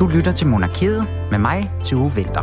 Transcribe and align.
Du 0.00 0.06
lytter 0.06 0.32
til 0.32 0.46
Monarkiet 0.46 1.08
med 1.30 1.38
mig, 1.38 1.70
Tue 1.82 2.14
Vinter. 2.14 2.42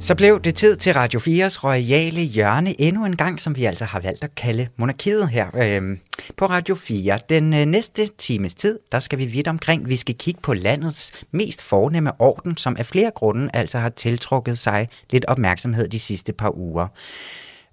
Så 0.00 0.14
blev 0.14 0.40
det 0.40 0.54
tid 0.54 0.76
til 0.76 0.92
Radio 0.94 1.20
4's 1.20 1.64
royale 1.64 2.20
hjørne 2.20 2.80
endnu 2.80 3.04
en 3.04 3.16
gang, 3.16 3.40
som 3.40 3.56
vi 3.56 3.64
altså 3.64 3.84
har 3.84 4.00
valgt 4.00 4.24
at 4.24 4.34
kalde 4.34 4.68
monarkiet 4.76 5.28
her 5.28 5.46
øh, 5.54 5.98
på 6.36 6.46
Radio 6.46 6.74
4. 6.74 7.18
Den 7.28 7.54
øh, 7.54 7.64
næste 7.64 8.08
times 8.18 8.54
tid, 8.54 8.78
der 8.92 9.00
skal 9.00 9.18
vi 9.18 9.24
vidt 9.24 9.48
omkring. 9.48 9.88
Vi 9.88 9.96
skal 9.96 10.14
kigge 10.14 10.40
på 10.40 10.54
landets 10.54 11.24
mest 11.30 11.62
fornemme 11.62 12.12
orden, 12.20 12.56
som 12.56 12.76
af 12.78 12.86
flere 12.86 13.10
grunde 13.14 13.50
altså 13.54 13.78
har 13.78 13.88
tiltrukket 13.88 14.58
sig 14.58 14.88
lidt 15.10 15.24
opmærksomhed 15.24 15.88
de 15.88 15.98
sidste 15.98 16.32
par 16.32 16.56
uger. 16.56 16.88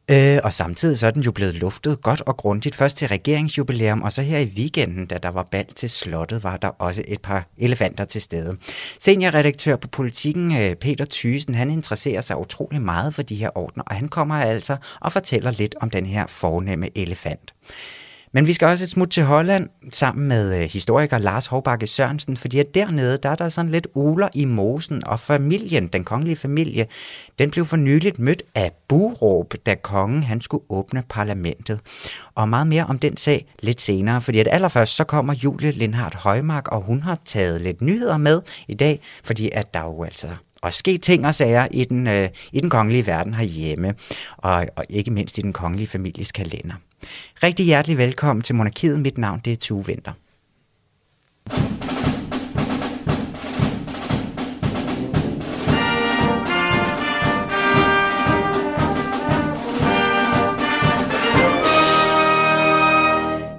Øh, 0.10 0.40
og 0.44 0.54
samtidig 0.54 1.00
så 1.00 1.08
er 1.08 1.12
den 1.12 1.22
jo 1.22 1.32
blevet 1.32 1.56
luftet 1.56 2.02
godt 2.02 2.22
og 2.22 2.38
grundigt, 2.38 2.76
først 2.76 2.98
til 2.98 3.08
regeringsjubilæum, 3.08 4.02
og 4.02 4.12
så 4.12 4.22
her 4.22 4.40
i 4.40 4.46
weekenden, 4.46 5.05
da 5.05 5.18
der 5.18 5.30
var 5.30 5.48
bal 5.52 5.66
til 5.66 5.90
slottet, 5.90 6.44
var 6.44 6.58
der 6.58 6.68
også 6.68 7.04
et 7.08 7.22
par 7.22 7.48
elefanter 7.58 8.06
til 8.06 8.22
stede. 8.22 8.58
Seniorredaktør 9.00 9.76
på 9.76 9.88
Politiken, 9.88 10.58
øh, 10.58 10.76
Peter 10.76 11.06
Thysen, 11.12 11.56
han 11.56 11.72
interesserer 11.72 12.22
sig 12.22 12.38
utrolig 12.38 12.82
meget 12.82 13.16
for 13.16 13.22
de 13.22 13.36
her 13.36 13.58
ordner, 13.58 13.84
og 13.84 13.95
han 13.95 14.08
kommer 14.08 14.36
altså 14.36 14.78
og 15.02 15.12
fortæller 15.12 15.52
lidt 15.52 15.76
om 15.82 15.90
den 15.90 16.06
her 16.06 16.28
fornemme 16.28 16.98
elefant. 16.98 17.54
Men 18.34 18.48
vi 18.48 18.53
skal 18.53 18.67
også 18.67 18.84
et 18.84 18.90
smut 18.90 19.09
til 19.09 19.23
Holland 19.23 19.70
sammen 19.90 20.27
med 20.27 20.62
øh, 20.62 20.70
historiker 20.70 21.17
Lars 21.17 21.48
Hovbakke 21.48 21.88
Sørensen, 21.88 22.38
fordi 22.38 22.59
at 22.59 22.76
dernede, 22.76 23.17
der 23.23 23.30
er 23.30 23.35
der 23.35 23.49
sådan 23.49 23.72
lidt 23.72 23.88
uler 23.94 24.30
i 24.35 24.45
mosen, 24.45 25.08
og 25.08 25.20
familien, 25.20 25.88
den 25.88 26.03
kongelige 26.03 26.36
familie, 26.36 26.88
den 27.39 27.52
blev 27.52 27.66
for 27.66 27.77
nyligt 27.77 28.20
mødt 28.20 28.44
af 28.55 28.72
buråb, 28.88 29.53
da 29.66 29.75
kongen 29.75 30.23
han 30.23 30.41
skulle 30.41 30.63
åbne 30.70 31.03
parlamentet. 31.09 31.80
Og 32.36 32.49
meget 32.49 32.67
mere 32.67 32.86
om 32.86 32.99
den 32.99 33.17
sag 33.17 33.45
lidt 33.59 33.81
senere, 33.81 34.22
fordi 34.22 34.39
at 34.39 34.48
allerførst 34.52 34.95
så 34.95 35.03
kommer 35.03 35.34
Julie 35.44 35.72
Lindhardt 35.72 36.16
Højmark, 36.16 36.67
og 36.67 36.81
hun 36.81 37.02
har 37.02 37.17
taget 37.25 37.61
lidt 37.61 37.81
nyheder 37.81 38.17
med 38.17 38.41
i 38.67 38.73
dag, 38.73 39.02
fordi 39.23 39.50
at 39.53 39.73
der 39.73 39.81
jo 39.84 40.03
altså 40.03 40.28
og 40.61 40.73
ske 40.73 40.97
ting 40.97 41.28
og 41.28 41.36
sager 41.36 41.67
i 41.72 41.84
den, 41.84 42.08
øh, 42.08 42.30
i 42.52 42.59
den 42.59 42.69
kongelige 42.69 43.08
verden 43.08 43.34
herhjemme, 43.34 43.94
og, 44.38 44.67
og 44.75 44.86
ikke 44.89 45.11
mindst 45.11 45.38
i 45.38 45.41
den 45.41 45.53
kongelige 45.53 45.88
families 45.88 46.31
kalender. 46.31 46.73
Rigtig 47.44 47.66
hjertelig 47.66 47.97
velkommen 47.97 48.44
til 48.44 48.55
Monarkiet. 48.55 48.99
Mit 48.99 49.17
navn 49.17 49.41
det 49.45 49.53
er 49.53 49.57
Tue 49.57 49.85
Vinter. 49.85 50.11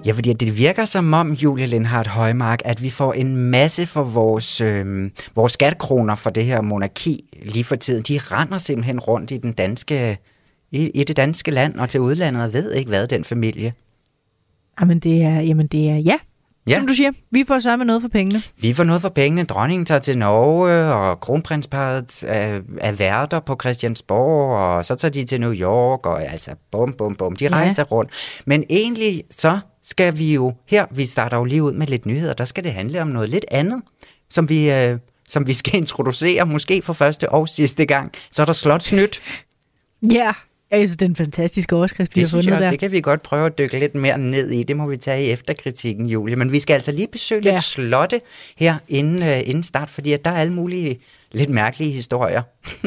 Ja, 0.04 0.12
fordi 0.12 0.32
det 0.32 0.56
virker 0.56 0.84
som 0.84 1.12
om, 1.12 1.32
Julie 1.32 1.66
Lindhardt 1.66 2.08
Højmark, 2.08 2.62
at 2.64 2.82
vi 2.82 2.90
får 2.90 3.12
en 3.12 3.36
masse 3.36 3.86
for 3.86 4.02
vores, 4.02 4.60
øh, 4.60 5.10
vores 5.34 5.52
skattekroner 5.52 6.14
for 6.14 6.30
det 6.30 6.44
her 6.44 6.60
monarki 6.60 7.24
lige 7.42 7.64
for 7.64 7.76
tiden. 7.76 8.02
De 8.02 8.18
render 8.18 8.58
simpelthen 8.58 9.00
rundt 9.00 9.30
i 9.30 9.36
den 9.36 9.52
danske 9.52 10.18
i, 10.72 10.90
i 10.94 11.04
det 11.04 11.16
danske 11.16 11.50
land 11.50 11.74
og 11.74 11.88
til 11.88 12.00
udlandet 12.00 12.42
og 12.44 12.52
ved 12.52 12.72
ikke 12.72 12.88
hvad, 12.88 13.06
den 13.06 13.24
familie. 13.24 13.72
Jamen 14.80 14.98
det 14.98 15.22
er, 15.22 15.40
jamen 15.40 15.66
det 15.66 15.90
er 15.90 15.96
ja, 15.96 16.18
Ja. 16.66 16.78
Som 16.78 16.86
du 16.86 16.92
siger, 16.92 17.10
vi 17.30 17.44
får 17.48 17.58
så 17.58 17.76
med 17.76 17.86
noget 17.86 18.02
for 18.02 18.08
pengene. 18.08 18.42
Vi 18.60 18.72
får 18.72 18.84
noget 18.84 19.02
for 19.02 19.08
pengene. 19.08 19.44
Dronningen 19.44 19.86
tager 19.86 19.98
til 19.98 20.18
Norge, 20.18 20.94
og 20.94 21.20
kronprinsparet 21.20 22.24
er, 22.26 22.60
er 22.80 22.92
værter 22.92 23.40
på 23.40 23.56
Christiansborg, 23.60 24.58
og 24.58 24.84
så 24.84 24.94
tager 24.94 25.12
de 25.12 25.24
til 25.24 25.40
New 25.40 25.54
York, 25.54 26.06
og 26.06 26.22
altså 26.22 26.50
bum, 26.70 26.92
bum, 26.92 27.14
bum, 27.14 27.36
de 27.36 27.48
rejser 27.48 27.84
ja. 27.90 27.94
rundt. 27.94 28.10
Men 28.46 28.64
egentlig 28.70 29.24
så 29.30 29.58
skal 29.82 30.18
vi 30.18 30.34
jo, 30.34 30.54
her, 30.66 30.86
vi 30.90 31.06
starter 31.06 31.36
jo 31.36 31.44
lige 31.44 31.62
ud 31.62 31.72
med 31.72 31.86
lidt 31.86 32.06
nyheder, 32.06 32.34
der 32.34 32.44
skal 32.44 32.64
det 32.64 32.72
handle 32.72 33.02
om 33.02 33.08
noget 33.08 33.28
lidt 33.28 33.44
andet, 33.50 33.82
som 34.30 34.48
vi, 34.48 34.70
øh, 34.70 34.98
som 35.28 35.46
vi 35.46 35.52
skal 35.52 35.76
introducere, 35.82 36.46
måske 36.46 36.82
for 36.82 36.92
første 36.92 37.28
og 37.28 37.48
sidste 37.48 37.86
gang. 37.86 38.12
Så 38.30 38.42
er 38.42 38.46
der 38.46 38.52
slotsnyt. 38.52 39.22
Ja, 40.12 40.32
jeg 40.78 40.88
synes, 40.88 40.96
det 40.96 41.04
er 41.04 41.08
en 41.08 41.16
fantastisk 41.16 41.72
overskrift, 41.72 42.16
vi 42.16 42.20
det 42.20 42.30
har 42.30 42.36
fundet 42.36 42.52
også, 42.52 42.62
der. 42.62 42.70
Det 42.70 42.78
kan 42.78 42.92
vi 42.92 43.00
godt 43.00 43.22
prøve 43.22 43.46
at 43.46 43.58
dykke 43.58 43.78
lidt 43.78 43.94
mere 43.94 44.18
ned 44.18 44.50
i. 44.50 44.62
Det 44.62 44.76
må 44.76 44.86
vi 44.86 44.96
tage 44.96 45.26
i 45.26 45.30
efterkritikken, 45.30 46.06
Julie. 46.06 46.36
Men 46.36 46.52
vi 46.52 46.60
skal 46.60 46.74
altså 46.74 46.92
lige 46.92 47.08
besøge 47.12 47.40
ja. 47.44 47.50
lidt 47.50 47.62
slotte 47.62 48.20
her 48.56 48.74
inden, 48.88 49.22
uh, 49.22 49.48
inden 49.48 49.62
start, 49.62 49.90
fordi 49.90 50.12
at 50.12 50.24
der 50.24 50.30
er 50.30 50.34
alle 50.34 50.52
mulige 50.52 50.98
lidt 51.32 51.50
mærkelige 51.50 51.92
historier. 51.92 52.42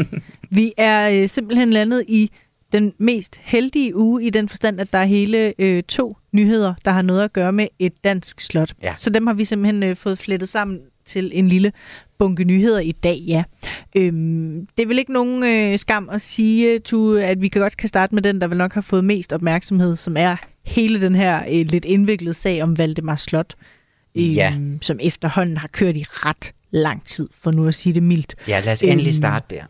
vi 0.58 0.74
er 0.78 1.24
uh, 1.24 1.30
simpelthen 1.30 1.70
landet 1.70 2.04
i 2.08 2.32
den 2.72 2.94
mest 2.98 3.40
heldige 3.44 3.96
uge 3.96 4.24
i 4.24 4.30
den 4.30 4.50
forstand, 4.50 4.82
at 4.82 4.94
der 4.94 5.00
er 5.00 5.06
hele 5.06 5.54
øh, 5.60 5.84
to 5.84 6.18
nyheder, 6.32 6.74
der 6.86 6.92
har 6.92 7.02
noget 7.02 7.24
at 7.24 7.34
gøre 7.34 7.52
med 7.52 7.68
et 7.80 8.04
dansk 8.04 8.40
slot. 8.40 8.74
Ja. 8.84 8.94
Så 8.98 9.10
dem 9.10 9.28
har 9.28 9.34
vi 9.34 9.46
simpelthen 9.46 9.84
øh, 9.84 9.96
fået 9.96 10.18
flettet 10.18 10.50
sammen 10.50 10.80
til 11.06 11.32
en 11.34 11.48
lille 11.48 11.72
bunke 12.20 12.44
nyheder 12.44 12.80
i 12.80 12.92
dag, 12.92 13.22
ja. 13.28 13.44
Øhm, 13.96 14.68
det 14.78 14.84
er 14.84 14.88
vel 14.88 15.00
ikke 15.00 15.14
nogen 15.14 15.44
øh, 15.44 15.80
skam 15.80 16.10
at 16.12 16.22
sige, 16.22 16.80
tu, 16.80 17.18
at 17.18 17.42
vi 17.42 17.48
kan 17.48 17.62
godt 17.62 17.78
kan 17.78 17.90
starte 17.90 18.16
med 18.16 18.24
den, 18.24 18.42
der 18.42 18.48
vil 18.48 18.58
nok 18.58 18.74
have 18.74 18.84
fået 18.84 19.04
mest 19.04 19.34
opmærksomhed, 19.34 19.96
som 19.96 20.18
er 20.18 20.36
hele 20.66 21.02
den 21.02 21.16
her 21.16 21.44
øh, 21.50 21.66
lidt 21.66 21.86
indviklede 21.86 22.34
sag 22.34 22.64
om 22.64 22.78
Valdemar 22.78 23.16
Slot, 23.16 23.56
øh, 24.18 24.36
ja. 24.36 24.58
som 24.82 25.00
efterhånden 25.02 25.58
har 25.58 25.68
kørt 25.68 25.96
i 25.96 26.06
ret 26.10 26.52
lang 26.72 27.06
tid, 27.06 27.30
for 27.42 27.52
nu 27.52 27.68
at 27.68 27.76
sige 27.76 27.94
det 27.94 28.04
mildt. 28.04 28.36
Ja, 28.48 28.60
lad 28.60 28.74
os 28.74 28.84
endelig 28.84 29.08
øhm, 29.08 29.14
starte 29.14 29.56
der. 29.56 29.64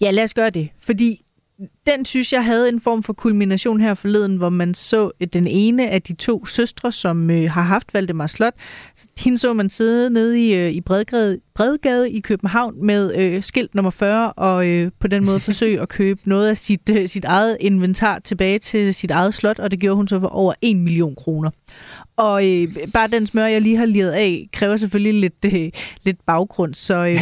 Ja, 0.00 0.10
lad 0.10 0.24
os 0.24 0.34
gøre 0.34 0.50
det, 0.50 0.68
fordi 0.80 1.24
den 1.86 2.04
synes 2.04 2.32
jeg 2.32 2.44
havde 2.44 2.68
en 2.68 2.80
form 2.80 3.02
for 3.02 3.12
kulmination 3.12 3.80
her 3.80 3.94
forleden, 3.94 4.36
hvor 4.36 4.48
man 4.48 4.74
så 4.74 5.10
øh, 5.20 5.28
den 5.32 5.46
ene 5.46 5.90
af 5.90 6.02
de 6.02 6.12
to 6.12 6.46
søstre, 6.46 6.92
som 6.92 7.30
øh, 7.30 7.50
har 7.50 7.62
haft 7.62 7.94
Valdemar 7.94 8.26
Slot. 8.26 8.54
Hende 9.18 9.38
så 9.38 9.52
man 9.52 9.68
sidde 9.68 10.10
nede 10.10 10.46
i, 10.46 10.54
øh, 10.54 10.70
i 10.70 10.80
Bredgade, 10.80 11.40
Bredgade 11.54 12.10
i 12.10 12.20
København 12.20 12.86
med 12.86 13.16
øh, 13.16 13.42
skilt 13.42 13.74
nummer 13.74 13.90
40, 13.90 14.32
og 14.32 14.66
øh, 14.66 14.90
på 15.00 15.08
den 15.08 15.24
måde 15.24 15.40
forsøge 15.40 15.80
at 15.80 15.88
købe 15.88 16.20
noget 16.24 16.48
af 16.48 16.56
sit, 16.56 16.90
øh, 16.90 17.08
sit 17.08 17.24
eget 17.24 17.56
inventar 17.60 18.18
tilbage 18.18 18.58
til 18.58 18.94
sit 18.94 19.10
eget 19.10 19.34
slot, 19.34 19.58
og 19.58 19.70
det 19.70 19.80
gjorde 19.80 19.96
hun 19.96 20.08
så 20.08 20.20
for 20.20 20.28
over 20.28 20.54
1 20.62 20.76
million 20.76 21.14
kroner. 21.14 21.50
Og 22.20 22.46
øh, 22.46 22.68
bare 22.92 23.08
den 23.08 23.26
smør, 23.26 23.46
jeg 23.46 23.60
lige 23.60 23.76
har 23.76 23.86
liret 23.86 24.10
af, 24.10 24.48
kræver 24.52 24.76
selvfølgelig 24.76 25.20
lidt, 25.20 25.54
øh, 25.54 25.70
lidt 26.02 26.26
baggrund, 26.26 26.74
så 26.74 26.94
øh, 26.94 27.16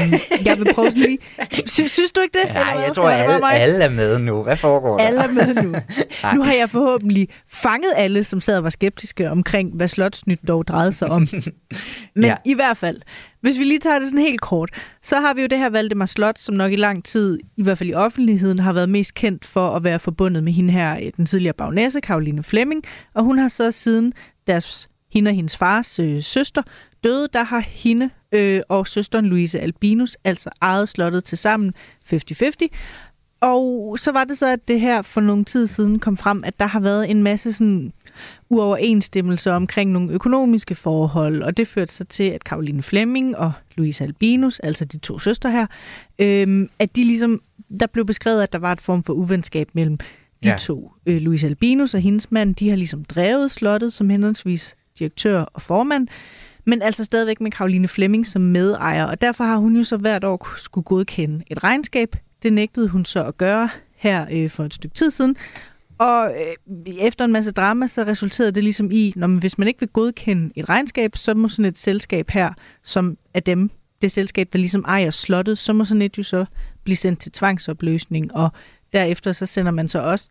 jeg 0.44 0.59
vil 0.59 0.75
prøve 0.75 0.91
sådan 0.91 1.03
lige... 1.03 1.19
Sy- 1.66 1.86
synes 1.86 2.12
du 2.12 2.20
ikke 2.20 2.38
det? 2.38 2.54
Nej, 2.54 2.62
jeg 2.62 2.92
tror, 2.94 3.10
alle, 3.10 3.53
alle 3.53 3.84
er 3.84 3.91
med 3.91 4.19
nu. 4.19 4.42
Hvad 4.42 4.56
foregår 4.56 4.98
der? 4.98 5.06
Alle 5.06 5.20
er 5.20 5.28
med 5.28 5.62
nu. 5.62 5.75
nu 6.34 6.42
har 6.42 6.53
jeg 6.53 6.70
forhåbentlig 6.70 7.28
fanget 7.48 7.92
alle, 7.97 8.25
som 8.25 8.41
sad 8.41 8.56
og 8.56 8.64
var 8.64 8.70
skeptiske 8.70 9.31
omkring, 9.31 9.75
hvad 9.75 9.88
Slotsnyt 9.88 10.41
dog 10.48 10.66
drejede 10.66 10.92
sig 10.92 11.09
om. 11.09 11.28
Men 12.15 12.25
ja. 12.25 12.34
i 12.44 12.54
hvert 12.54 12.76
fald, 12.76 13.00
hvis 13.41 13.59
vi 13.59 13.65
lige 13.65 13.78
tager 13.78 13.98
det 13.98 14.09
sådan 14.09 14.25
helt 14.25 14.41
kort, 14.41 14.70
så 15.03 15.20
har 15.20 15.34
vi 15.34 15.41
jo 15.41 15.47
det 15.47 15.59
her 15.59 15.70
Valdemar 15.70 16.06
Slot, 16.06 16.38
som 16.38 16.54
nok 16.54 16.72
i 16.72 16.76
lang 16.76 17.04
tid, 17.04 17.38
i 17.56 17.62
hvert 17.62 17.78
fald 17.78 17.88
i 17.88 17.94
offentligheden, 17.94 18.59
har 18.59 18.72
været 18.72 18.88
mest 18.88 19.15
kendt 19.15 19.44
for 19.44 19.70
at 19.70 19.84
være 19.84 19.98
forbundet 19.98 20.44
med 20.44 20.53
hende 20.53 20.72
her, 20.72 21.10
den 21.16 21.26
tidligere 21.26 21.54
bagnæse, 21.54 22.00
Karoline 22.00 22.42
Flemming, 22.42 22.82
og 23.15 23.25
hun 23.25 23.38
har 23.38 23.48
så 23.48 23.70
siden 23.70 24.12
deres, 24.48 24.88
hende 25.12 25.28
og 25.28 25.34
hendes 25.34 25.56
fars 25.56 25.98
øh, 25.98 26.22
søster 26.22 26.62
døde, 27.04 27.28
der 27.32 27.42
har 27.42 27.60
hende 27.60 28.10
øh, 28.32 28.60
og 28.69 28.86
søsteren 28.86 29.26
Louise 29.26 29.60
Albinus 29.60 30.16
altså 30.25 30.50
ejet 30.62 30.88
slottet 30.88 31.25
til 31.25 31.38
sammen 31.38 31.75
50-50. 32.12 32.66
Og 33.41 33.97
så 33.98 34.12
var 34.12 34.25
det 34.25 34.38
så, 34.38 34.47
at 34.47 34.69
det 34.69 34.81
her 34.81 35.03
for 35.03 35.20
nogle 35.20 35.44
tid 35.44 35.66
siden 35.66 35.98
kom 35.98 36.16
frem, 36.16 36.44
at 36.44 36.60
der 36.60 36.66
har 36.66 36.81
været 36.81 37.10
en 37.10 37.22
masse 37.22 37.53
sådan 37.53 37.92
uoverensstemmelser 38.48 39.53
omkring 39.53 39.92
nogle 39.92 40.12
økonomiske 40.12 40.75
forhold, 40.75 41.42
og 41.42 41.56
det 41.56 41.69
førte 41.69 41.94
så 41.94 42.04
til, 42.04 42.25
at 42.25 42.44
Karoline 42.44 42.82
Flemming 42.82 43.36
og 43.36 43.53
Louise 43.76 44.04
Albinus, 44.04 44.59
altså 44.59 44.84
de 44.84 44.98
to 44.98 45.19
søstre 45.19 45.50
her, 45.50 45.66
øh, 46.19 46.69
at 46.78 46.97
de 46.97 47.04
ligesom, 47.04 47.42
der 47.80 47.86
blev 47.86 48.04
beskrevet, 48.04 48.42
at 48.42 48.53
der 48.53 48.59
var 48.59 48.72
et 48.72 48.80
form 48.80 49.03
for 49.03 49.12
uvenskab 49.12 49.69
mellem 49.72 49.98
de 50.43 50.49
ja. 50.49 50.56
to. 50.56 50.93
Øh, 51.06 51.16
Louise 51.16 51.47
Albinus 51.47 51.94
og 51.94 52.00
hendes 52.00 52.31
mand, 52.32 52.54
de 52.54 52.69
har 52.69 52.76
ligesom 52.76 53.04
drevet 53.04 53.50
slottet 53.50 53.93
som 53.93 54.10
henholdsvis 54.10 54.77
direktør 54.98 55.41
og 55.41 55.63
formand, 55.63 56.09
men 56.65 56.83
altså 56.83 57.04
stadigvæk 57.04 57.41
med 57.41 57.51
Karoline 57.51 57.89
Flemming 57.89 58.27
som 58.27 58.42
medejer, 58.42 59.04
og 59.04 59.21
derfor 59.21 59.45
har 59.45 59.57
hun 59.57 59.77
jo 59.77 59.83
så 59.83 59.97
hvert 59.97 60.24
år 60.24 60.48
skulle 60.57 60.84
godkende 60.84 61.45
et 61.51 61.65
regnskab. 61.65 62.16
Det 62.42 62.53
nægtede 62.53 62.89
hun 62.89 63.04
så 63.04 63.24
at 63.24 63.36
gøre 63.36 63.68
her 63.97 64.27
øh, 64.33 64.51
for 64.51 64.65
et 64.65 64.74
stykke 64.74 64.95
tid 64.95 65.10
siden, 65.10 65.36
og 65.98 66.30
øh, 66.30 66.95
efter 66.98 67.24
en 67.24 67.33
masse 67.33 67.51
drama, 67.51 67.86
så 67.86 68.03
resulterede 68.03 68.53
det 68.53 68.65
ligesom 68.65 68.91
i, 68.91 69.13
når 69.16 69.27
man, 69.27 69.39
hvis 69.39 69.59
man 69.59 69.68
ikke 69.68 69.80
vil 69.80 69.89
godkende 69.89 70.51
et 70.57 70.68
regnskab, 70.68 71.16
så 71.16 71.34
må 71.34 71.48
sådan 71.48 71.65
et 71.65 71.78
selskab 71.78 72.30
her, 72.30 72.53
som 72.83 73.18
er 73.34 73.41
dem, 73.41 73.71
det 74.03 74.13
selskab, 74.13 74.48
der 74.53 74.59
ligesom 74.59 74.84
ejer 74.89 75.10
slottet, 75.10 75.59
så 75.59 75.72
må 75.72 75.84
sådan 75.84 76.03
et 76.03 76.18
jo 76.18 76.22
så 76.22 76.45
blive 76.84 76.97
sendt 76.97 77.21
til 77.21 77.33
tvangsopløsning, 77.33 78.34
og 78.34 78.51
derefter 78.93 79.33
så 79.33 79.47
sender 79.47 79.73
man 79.73 79.89
så 79.89 79.99
også 79.99 80.29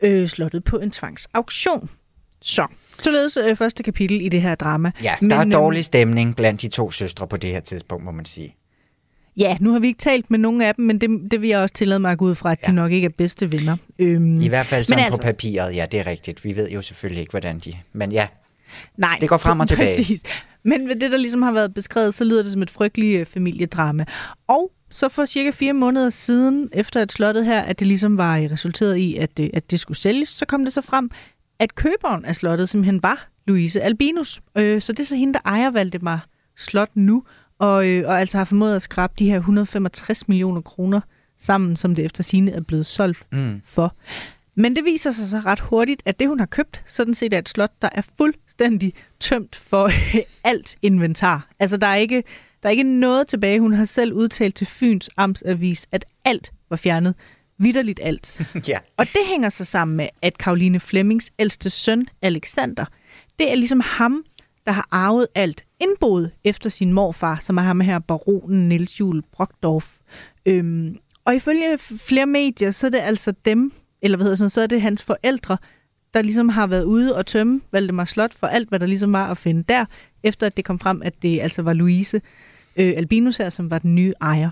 øh, 0.00 0.28
slottet 0.28 0.64
på 0.64 0.78
en 0.78 0.90
tvangsauktion. 0.90 1.90
Så, 2.42 2.66
således 2.98 3.36
øh, 3.36 3.56
første 3.56 3.82
kapitel 3.82 4.20
i 4.20 4.28
det 4.28 4.42
her 4.42 4.54
drama. 4.54 4.90
Ja, 5.02 5.14
der 5.20 5.26
Men, 5.26 5.32
er 5.32 5.58
dårlig 5.58 5.78
øhm, 5.78 5.82
stemning 5.82 6.36
blandt 6.36 6.62
de 6.62 6.68
to 6.68 6.90
søstre 6.90 7.28
på 7.28 7.36
det 7.36 7.50
her 7.50 7.60
tidspunkt, 7.60 8.04
må 8.04 8.10
man 8.10 8.24
sige. 8.24 8.56
Ja, 9.36 9.56
nu 9.60 9.72
har 9.72 9.78
vi 9.78 9.86
ikke 9.86 9.98
talt 9.98 10.30
med 10.30 10.38
nogen 10.38 10.60
af 10.60 10.74
dem, 10.74 10.84
men 10.84 11.00
det, 11.00 11.30
det 11.30 11.40
vil 11.40 11.48
jeg 11.48 11.58
også 11.58 11.74
tillade 11.74 12.00
mig 12.00 12.12
at 12.12 12.18
gå 12.18 12.24
ud 12.24 12.34
fra, 12.34 12.52
at 12.52 12.58
ja. 12.62 12.70
de 12.70 12.76
nok 12.76 12.92
ikke 12.92 13.04
er 13.04 13.10
bedste 13.18 13.52
venner. 13.52 13.76
Øhm, 13.98 14.40
I 14.40 14.48
hvert 14.48 14.66
fald 14.66 14.84
sådan 14.84 15.04
altså, 15.04 15.20
på 15.20 15.26
papiret, 15.26 15.76
ja, 15.76 15.86
det 15.92 16.00
er 16.00 16.06
rigtigt. 16.06 16.44
Vi 16.44 16.56
ved 16.56 16.70
jo 16.70 16.82
selvfølgelig 16.82 17.20
ikke, 17.20 17.30
hvordan 17.30 17.58
de... 17.58 17.72
Men 17.92 18.12
ja. 18.12 18.26
Nej, 18.96 19.18
det 19.20 19.28
går 19.28 19.36
frem 19.36 19.60
og 19.60 19.68
tilbage. 19.68 19.96
Præcis. 19.96 20.22
Men 20.62 20.88
ved 20.88 20.96
det, 20.96 21.10
der 21.10 21.18
ligesom 21.18 21.42
har 21.42 21.52
været 21.52 21.74
beskrevet, 21.74 22.14
så 22.14 22.24
lyder 22.24 22.42
det 22.42 22.52
som 22.52 22.62
et 22.62 22.70
frygteligt 22.70 23.28
familiedrama. 23.28 24.04
Og 24.48 24.70
så 24.90 25.08
for 25.08 25.24
cirka 25.24 25.50
fire 25.50 25.72
måneder 25.72 26.08
siden, 26.08 26.68
efter 26.72 27.02
at 27.02 27.12
slottet 27.12 27.44
her, 27.44 27.60
at 27.60 27.78
det 27.78 27.86
ligesom 27.86 28.18
var 28.18 28.36
resulteret 28.36 28.96
i, 28.96 29.16
at 29.16 29.36
det, 29.36 29.50
at 29.54 29.70
det 29.70 29.80
skulle 29.80 29.98
sælges, 29.98 30.28
så 30.28 30.46
kom 30.46 30.64
det 30.64 30.72
så 30.72 30.80
frem, 30.80 31.10
at 31.58 31.74
køberen 31.74 32.24
af 32.24 32.36
slottet 32.36 32.68
simpelthen 32.68 33.02
var 33.02 33.28
Louise 33.46 33.82
Albinus. 33.82 34.40
Øh, 34.56 34.82
så 34.82 34.92
det 34.92 35.00
er 35.00 35.06
så 35.06 35.16
hende, 35.16 35.32
der 35.34 35.40
ejer 35.44 35.70
Valdemar 35.70 36.26
Slot 36.56 36.90
nu, 36.94 37.24
og, 37.58 37.88
øh, 37.88 38.08
og 38.08 38.20
altså 38.20 38.38
har 38.38 38.44
formået 38.44 38.76
at 38.76 38.82
skrabe 38.82 39.12
de 39.18 39.30
her 39.30 39.36
165 39.36 40.28
millioner 40.28 40.60
kroner 40.60 41.00
sammen, 41.38 41.76
som 41.76 41.94
det 41.94 42.04
efter 42.04 42.22
sine 42.22 42.50
er 42.50 42.60
blevet 42.60 42.86
solgt 42.86 43.26
mm. 43.32 43.62
for. 43.64 43.94
Men 44.54 44.76
det 44.76 44.84
viser 44.84 45.10
sig 45.10 45.28
så 45.28 45.38
ret 45.38 45.60
hurtigt, 45.60 46.02
at 46.04 46.20
det, 46.20 46.28
hun 46.28 46.38
har 46.38 46.46
købt, 46.46 46.82
sådan 46.86 47.14
set 47.14 47.32
er 47.32 47.38
et 47.38 47.48
slot, 47.48 47.72
der 47.82 47.88
er 47.92 48.02
fuldstændig 48.16 48.94
tømt 49.20 49.56
for 49.56 49.90
alt 50.50 50.76
inventar. 50.82 51.48
Altså, 51.58 51.76
der 51.76 51.86
er 51.86 51.94
ikke, 51.94 52.22
der 52.62 52.68
er 52.68 52.70
ikke 52.70 52.82
noget 52.82 53.28
tilbage. 53.28 53.60
Hun 53.60 53.72
har 53.72 53.84
selv 53.84 54.12
udtalt 54.12 54.54
til 54.54 54.66
Fyns 54.66 55.10
Amtsavis, 55.16 55.86
at 55.92 56.04
alt 56.24 56.52
var 56.70 56.76
fjernet. 56.76 57.14
Vitterligt 57.58 58.00
alt. 58.02 58.40
ja. 58.68 58.78
Og 58.96 59.06
det 59.06 59.20
hænger 59.26 59.48
så 59.48 59.64
sammen 59.64 59.96
med, 59.96 60.08
at 60.22 60.38
Karoline 60.38 60.80
Flemmings 60.80 61.30
ældste 61.38 61.70
søn, 61.70 62.06
Alexander, 62.22 62.84
det 63.38 63.50
er 63.50 63.54
ligesom 63.54 63.80
ham, 63.80 64.24
der 64.66 64.72
har 64.72 64.88
arvet 64.90 65.26
alt 65.34 65.64
indboet 65.80 66.30
efter 66.44 66.70
sin 66.70 66.92
morfar, 66.92 67.38
som 67.40 67.56
er 67.56 67.62
ham 67.62 67.80
her 67.80 67.98
baronen 67.98 68.68
Niels 68.68 69.00
Juhl 69.00 69.22
Brockdorf. 69.32 69.96
Øhm, 70.46 70.98
og 71.24 71.34
ifølge 71.34 71.78
flere 71.78 72.26
medier, 72.26 72.70
så 72.70 72.86
er 72.86 72.90
det 72.90 72.98
altså 72.98 73.32
dem, 73.44 73.72
eller 74.02 74.16
hvad 74.16 74.24
hedder 74.24 74.36
sådan, 74.36 74.50
så 74.50 74.60
er 74.60 74.66
det 74.66 74.82
hans 74.82 75.02
forældre, 75.02 75.56
der 76.14 76.22
ligesom 76.22 76.48
har 76.48 76.66
været 76.66 76.84
ude 76.84 77.16
og 77.16 77.26
tømme 77.26 77.60
Valdemar 77.72 78.04
Slot 78.04 78.34
for 78.34 78.46
alt, 78.46 78.68
hvad 78.68 78.78
der 78.78 78.86
ligesom 78.86 79.12
var 79.12 79.30
at 79.30 79.38
finde 79.38 79.64
der, 79.68 79.84
efter 80.22 80.46
at 80.46 80.56
det 80.56 80.64
kom 80.64 80.78
frem, 80.78 81.02
at 81.02 81.22
det 81.22 81.40
altså 81.40 81.62
var 81.62 81.72
Louise 81.72 82.20
øh, 82.76 82.92
Albinus 82.96 83.36
her, 83.36 83.50
som 83.50 83.70
var 83.70 83.78
den 83.78 83.94
nye 83.94 84.12
ejer. 84.20 84.50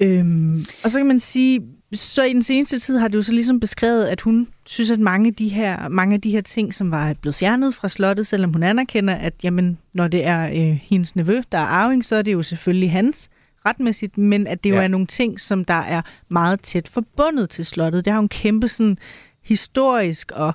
Øhm, 0.00 0.64
og 0.84 0.90
så 0.90 0.98
kan 0.98 1.06
man 1.06 1.20
sige, 1.20 1.62
så 1.92 2.24
i 2.24 2.32
den 2.32 2.42
seneste 2.42 2.78
tid 2.78 2.98
har 2.98 3.08
det 3.08 3.16
jo 3.16 3.22
så 3.22 3.32
ligesom 3.32 3.60
beskrevet, 3.60 4.04
at 4.04 4.20
hun 4.20 4.48
synes, 4.66 4.90
at 4.90 5.00
mange 5.00 5.28
af 5.28 5.34
de 5.34 5.48
her, 5.48 5.88
mange 5.88 6.14
af 6.14 6.20
de 6.20 6.30
her 6.30 6.40
ting, 6.40 6.74
som 6.74 6.90
var 6.90 7.14
blevet 7.20 7.34
fjernet 7.34 7.74
fra 7.74 7.88
slottet, 7.88 8.26
selvom 8.26 8.52
hun 8.52 8.62
anerkender, 8.62 9.14
at 9.14 9.34
jamen, 9.42 9.78
når 9.92 10.08
det 10.08 10.26
er 10.26 10.46
øh, 10.46 10.78
hendes 10.82 11.16
nevø, 11.16 11.40
der 11.52 11.58
er 11.58 11.66
arving, 11.66 12.04
så 12.04 12.16
er 12.16 12.22
det 12.22 12.32
jo 12.32 12.42
selvfølgelig 12.42 12.92
hans 12.92 13.30
retmæssigt, 13.66 14.18
men 14.18 14.46
at 14.46 14.64
det 14.64 14.70
jo 14.70 14.74
ja. 14.74 14.82
er 14.82 14.88
nogle 14.88 15.06
ting, 15.06 15.40
som 15.40 15.64
der 15.64 15.74
er 15.74 16.02
meget 16.28 16.60
tæt 16.60 16.88
forbundet 16.88 17.50
til 17.50 17.66
slottet. 17.66 18.04
Det 18.04 18.12
har 18.12 18.18
jo 18.18 18.22
en 18.22 18.28
kæmpe 18.28 18.68
sådan 18.68 18.98
historisk 19.42 20.32
og 20.34 20.54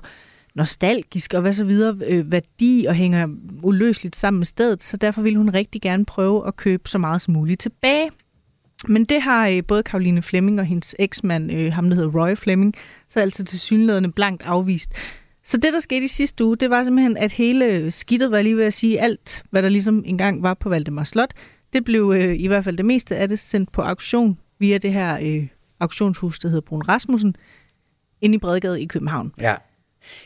nostalgisk 0.54 1.34
og 1.34 1.40
hvad 1.40 1.52
så 1.52 1.64
videre 1.64 1.96
øh, 2.06 2.32
værdi 2.32 2.84
og 2.88 2.94
hænger 2.94 3.28
uløseligt 3.62 4.16
sammen 4.16 4.38
med 4.38 4.46
stedet, 4.46 4.82
så 4.82 4.96
derfor 4.96 5.22
ville 5.22 5.38
hun 5.38 5.50
rigtig 5.54 5.82
gerne 5.82 6.04
prøve 6.04 6.46
at 6.46 6.56
købe 6.56 6.88
så 6.88 6.98
meget 6.98 7.22
som 7.22 7.34
muligt 7.34 7.60
tilbage. 7.60 8.10
Men 8.88 9.04
det 9.04 9.22
har 9.22 9.48
øh, 9.48 9.62
både 9.68 9.82
Karoline 9.82 10.22
Flemming 10.22 10.60
og 10.60 10.66
hendes 10.66 10.94
eksmand, 10.98 11.52
øh, 11.52 11.72
ham 11.72 11.90
der 11.90 11.96
hedder 11.96 12.20
Roy 12.20 12.34
Flemming, 12.34 12.74
så 13.08 13.20
altså 13.20 13.44
til 13.44 13.60
synlædende 13.60 14.12
blankt 14.12 14.42
afvist. 14.42 14.92
Så 15.44 15.56
det, 15.56 15.72
der 15.72 15.80
skete 15.80 16.04
i 16.04 16.08
sidste 16.08 16.44
uge, 16.44 16.56
det 16.56 16.70
var 16.70 16.84
simpelthen, 16.84 17.16
at 17.16 17.32
hele 17.32 17.90
skidtet, 17.90 18.30
var 18.30 18.42
lige 18.42 18.56
ved 18.56 18.64
at 18.64 18.74
sige, 18.74 19.00
alt, 19.00 19.42
hvad 19.50 19.62
der 19.62 19.68
ligesom 19.68 20.02
engang 20.06 20.42
var 20.42 20.54
på 20.54 20.68
Valdemar 20.68 21.04
Slot, 21.04 21.34
det 21.72 21.84
blev 21.84 22.12
øh, 22.16 22.40
i 22.40 22.46
hvert 22.46 22.64
fald 22.64 22.76
det 22.76 22.86
meste 22.86 23.16
af 23.16 23.28
det 23.28 23.38
sendt 23.38 23.72
på 23.72 23.82
auktion 23.82 24.38
via 24.58 24.78
det 24.78 24.92
her 24.92 25.18
øh, 25.22 25.46
auktionshus, 25.80 26.38
der 26.38 26.48
hedder 26.48 26.60
Brun 26.60 26.82
Rasmussen, 26.82 27.36
inde 28.20 28.34
i 28.34 28.38
Bredegade 28.38 28.82
i 28.82 28.86
København. 28.86 29.32
Ja 29.40 29.54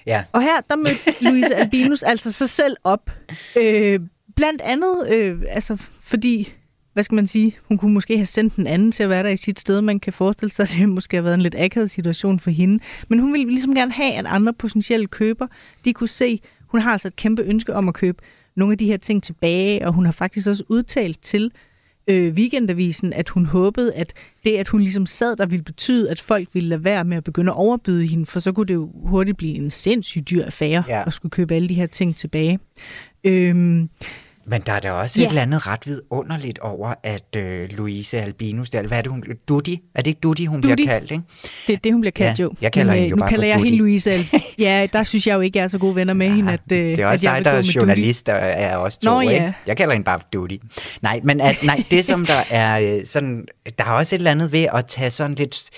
ja. 0.07 0.25
Og 0.33 0.43
her, 0.43 0.61
der 0.71 0.77
mødte 0.77 1.25
Louise 1.25 1.55
Albinus 1.55 2.03
altså 2.03 2.33
sig 2.33 2.49
selv 2.49 2.77
op. 2.85 3.11
Øh, 3.57 4.01
blandt 4.37 4.61
andet, 4.61 5.09
øh, 5.09 5.43
altså 5.49 5.77
fordi 6.01 6.53
hvad 6.93 7.05
skal 7.05 7.15
man 7.15 7.27
sige, 7.27 7.57
hun 7.69 7.79
kunne 7.79 7.95
måske 7.95 8.17
have 8.17 8.27
sendt 8.27 8.57
en 8.57 8.67
anden 8.67 8.93
til 8.93 9.03
at 9.03 9.09
være 9.09 9.23
der 9.23 9.29
i 9.29 9.37
sit 9.37 9.61
sted. 9.61 9.81
Man 9.81 10.01
kan 10.01 10.13
forestille 10.13 10.53
sig, 10.53 10.63
at 10.63 10.77
det 10.79 10.89
måske 10.89 11.17
har 11.17 11.23
været 11.23 11.35
en 11.35 11.41
lidt 11.41 11.55
akavet 11.59 11.91
situation 11.91 12.41
for 12.41 12.51
hende. 12.51 12.85
Men 13.09 13.19
hun 13.19 13.33
ville 13.33 13.49
ligesom 13.49 13.75
gerne 13.75 13.93
have, 13.93 14.13
at 14.13 14.27
andre 14.27 14.53
potentielle 14.53 15.07
køber, 15.07 15.47
de 15.85 15.93
kunne 15.93 16.09
se, 16.09 16.41
hun 16.69 16.81
har 16.81 16.93
altså 16.93 17.09
et 17.09 17.17
kæmpe 17.17 17.43
ønske 17.43 17.75
om 17.75 17.89
at 17.89 17.95
købe 17.95 18.23
nogle 18.57 18.73
af 18.73 18.79
de 18.79 18.87
her 18.87 18.97
ting 18.97 19.23
tilbage, 19.23 19.87
og 19.87 19.93
hun 19.93 20.05
har 20.05 20.13
faktisk 20.13 20.49
også 20.49 20.65
udtalt 20.69 21.23
til 21.23 21.51
øh, 22.07 22.33
Weekendavisen, 22.35 23.13
at 23.13 23.29
hun 23.29 23.47
håbede, 23.47 23.95
at 23.95 24.13
det, 24.45 24.57
at 24.57 24.69
hun 24.69 24.81
ligesom 24.81 25.07
sad 25.07 25.37
der, 25.37 25.47
ville 25.47 25.63
betyde, 25.63 26.11
at 26.11 26.21
folk 26.21 26.49
ville 26.53 26.69
lade 26.69 26.85
være 26.85 27.05
med 27.05 27.17
at 27.17 27.25
begynde 27.25 27.53
at 27.53 27.57
overbyde 27.57 28.07
hende, 28.07 28.27
for 28.27 28.41
så 28.41 28.53
kunne 28.53 28.67
det 28.67 28.75
jo 28.75 28.91
hurtigt 28.95 29.37
blive 29.37 29.55
en 29.55 29.71
sindssygt 29.71 30.31
dyr 30.31 30.45
affære 30.45 30.85
ja. 30.89 31.03
at 31.07 31.13
skulle 31.13 31.31
købe 31.31 31.55
alle 31.55 31.69
de 31.69 31.75
her 31.75 31.87
ting 31.87 32.17
tilbage. 32.17 32.59
Øh, 33.25 33.87
men 34.47 34.63
der 34.67 34.73
er 34.73 34.81
da 34.81 34.93
også 34.93 35.21
ja. 35.21 35.27
et 35.27 35.29
eller 35.29 35.43
andet 35.43 35.67
ret 35.67 35.87
vidunderligt 35.87 36.59
over, 36.59 36.95
at 37.03 37.37
øh, 37.37 37.69
Louise 37.71 38.21
Albinus, 38.21 38.71
der, 38.71 38.83
hvad 38.83 38.99
er 38.99 39.03
det 39.03 39.13
hun, 39.13 39.25
Dudi? 39.49 39.81
Er 39.95 40.03
det 40.03 40.07
ikke 40.07 40.21
Dudi, 40.21 40.47
hun 40.47 40.61
Dudi. 40.61 40.75
bliver 40.75 40.89
kaldt, 40.89 41.11
ikke? 41.11 41.25
Det 41.67 41.73
er 41.73 41.77
det, 41.85 41.93
hun 41.93 42.01
bliver 42.01 42.13
kaldt, 42.13 42.39
ja, 42.39 42.43
jo. 42.43 42.55
Jeg 42.61 42.73
kalder 42.73 42.93
Men, 42.93 42.99
hende 42.99 43.11
jo 43.11 43.17
nu 43.17 43.21
bare 43.21 43.31
kalder 43.31 43.47
jeg 43.47 43.57
hende 43.57 43.77
Louise 43.77 44.13
Al. 44.13 44.27
Ja, 44.59 44.87
der 44.93 45.05
synes 45.05 45.27
jeg 45.27 45.35
jo 45.35 45.41
ikke, 45.41 45.59
jeg 45.59 45.65
er 45.65 45.69
så 45.69 45.79
gode 45.79 45.95
venner 45.95 46.15
med 46.15 46.27
ja, 46.27 46.35
hende, 46.35 46.53
at, 46.53 46.61
øh, 46.73 46.79
Det 46.79 46.99
er 46.99 47.07
også 47.07 47.29
at 47.29 47.37
dig, 47.37 47.45
der 47.45 47.51
er 47.51 47.73
journalist, 47.77 48.27
der 48.27 48.33
er 48.35 48.77
også 48.77 49.01
to, 49.01 49.11
Nå, 49.11 49.21
ja. 49.21 49.31
ikke? 49.31 49.53
Jeg 49.67 49.77
kalder 49.77 49.93
hende 49.95 50.05
bare 50.05 50.21
Dudi. 50.33 50.61
Nej, 51.03 51.21
men 51.25 51.41
at, 51.41 51.63
nej, 51.63 51.85
det 51.91 52.05
som 52.05 52.27
der 52.27 52.43
er 52.51 52.97
øh, 52.97 53.05
sådan, 53.07 53.47
der 53.79 53.85
er 53.85 53.91
også 53.91 54.15
et 54.15 54.19
eller 54.19 54.31
andet 54.31 54.53
ved 54.53 54.67
at 54.75 54.87
tage 54.87 55.11
sådan 55.11 55.35
lidt 55.35 55.71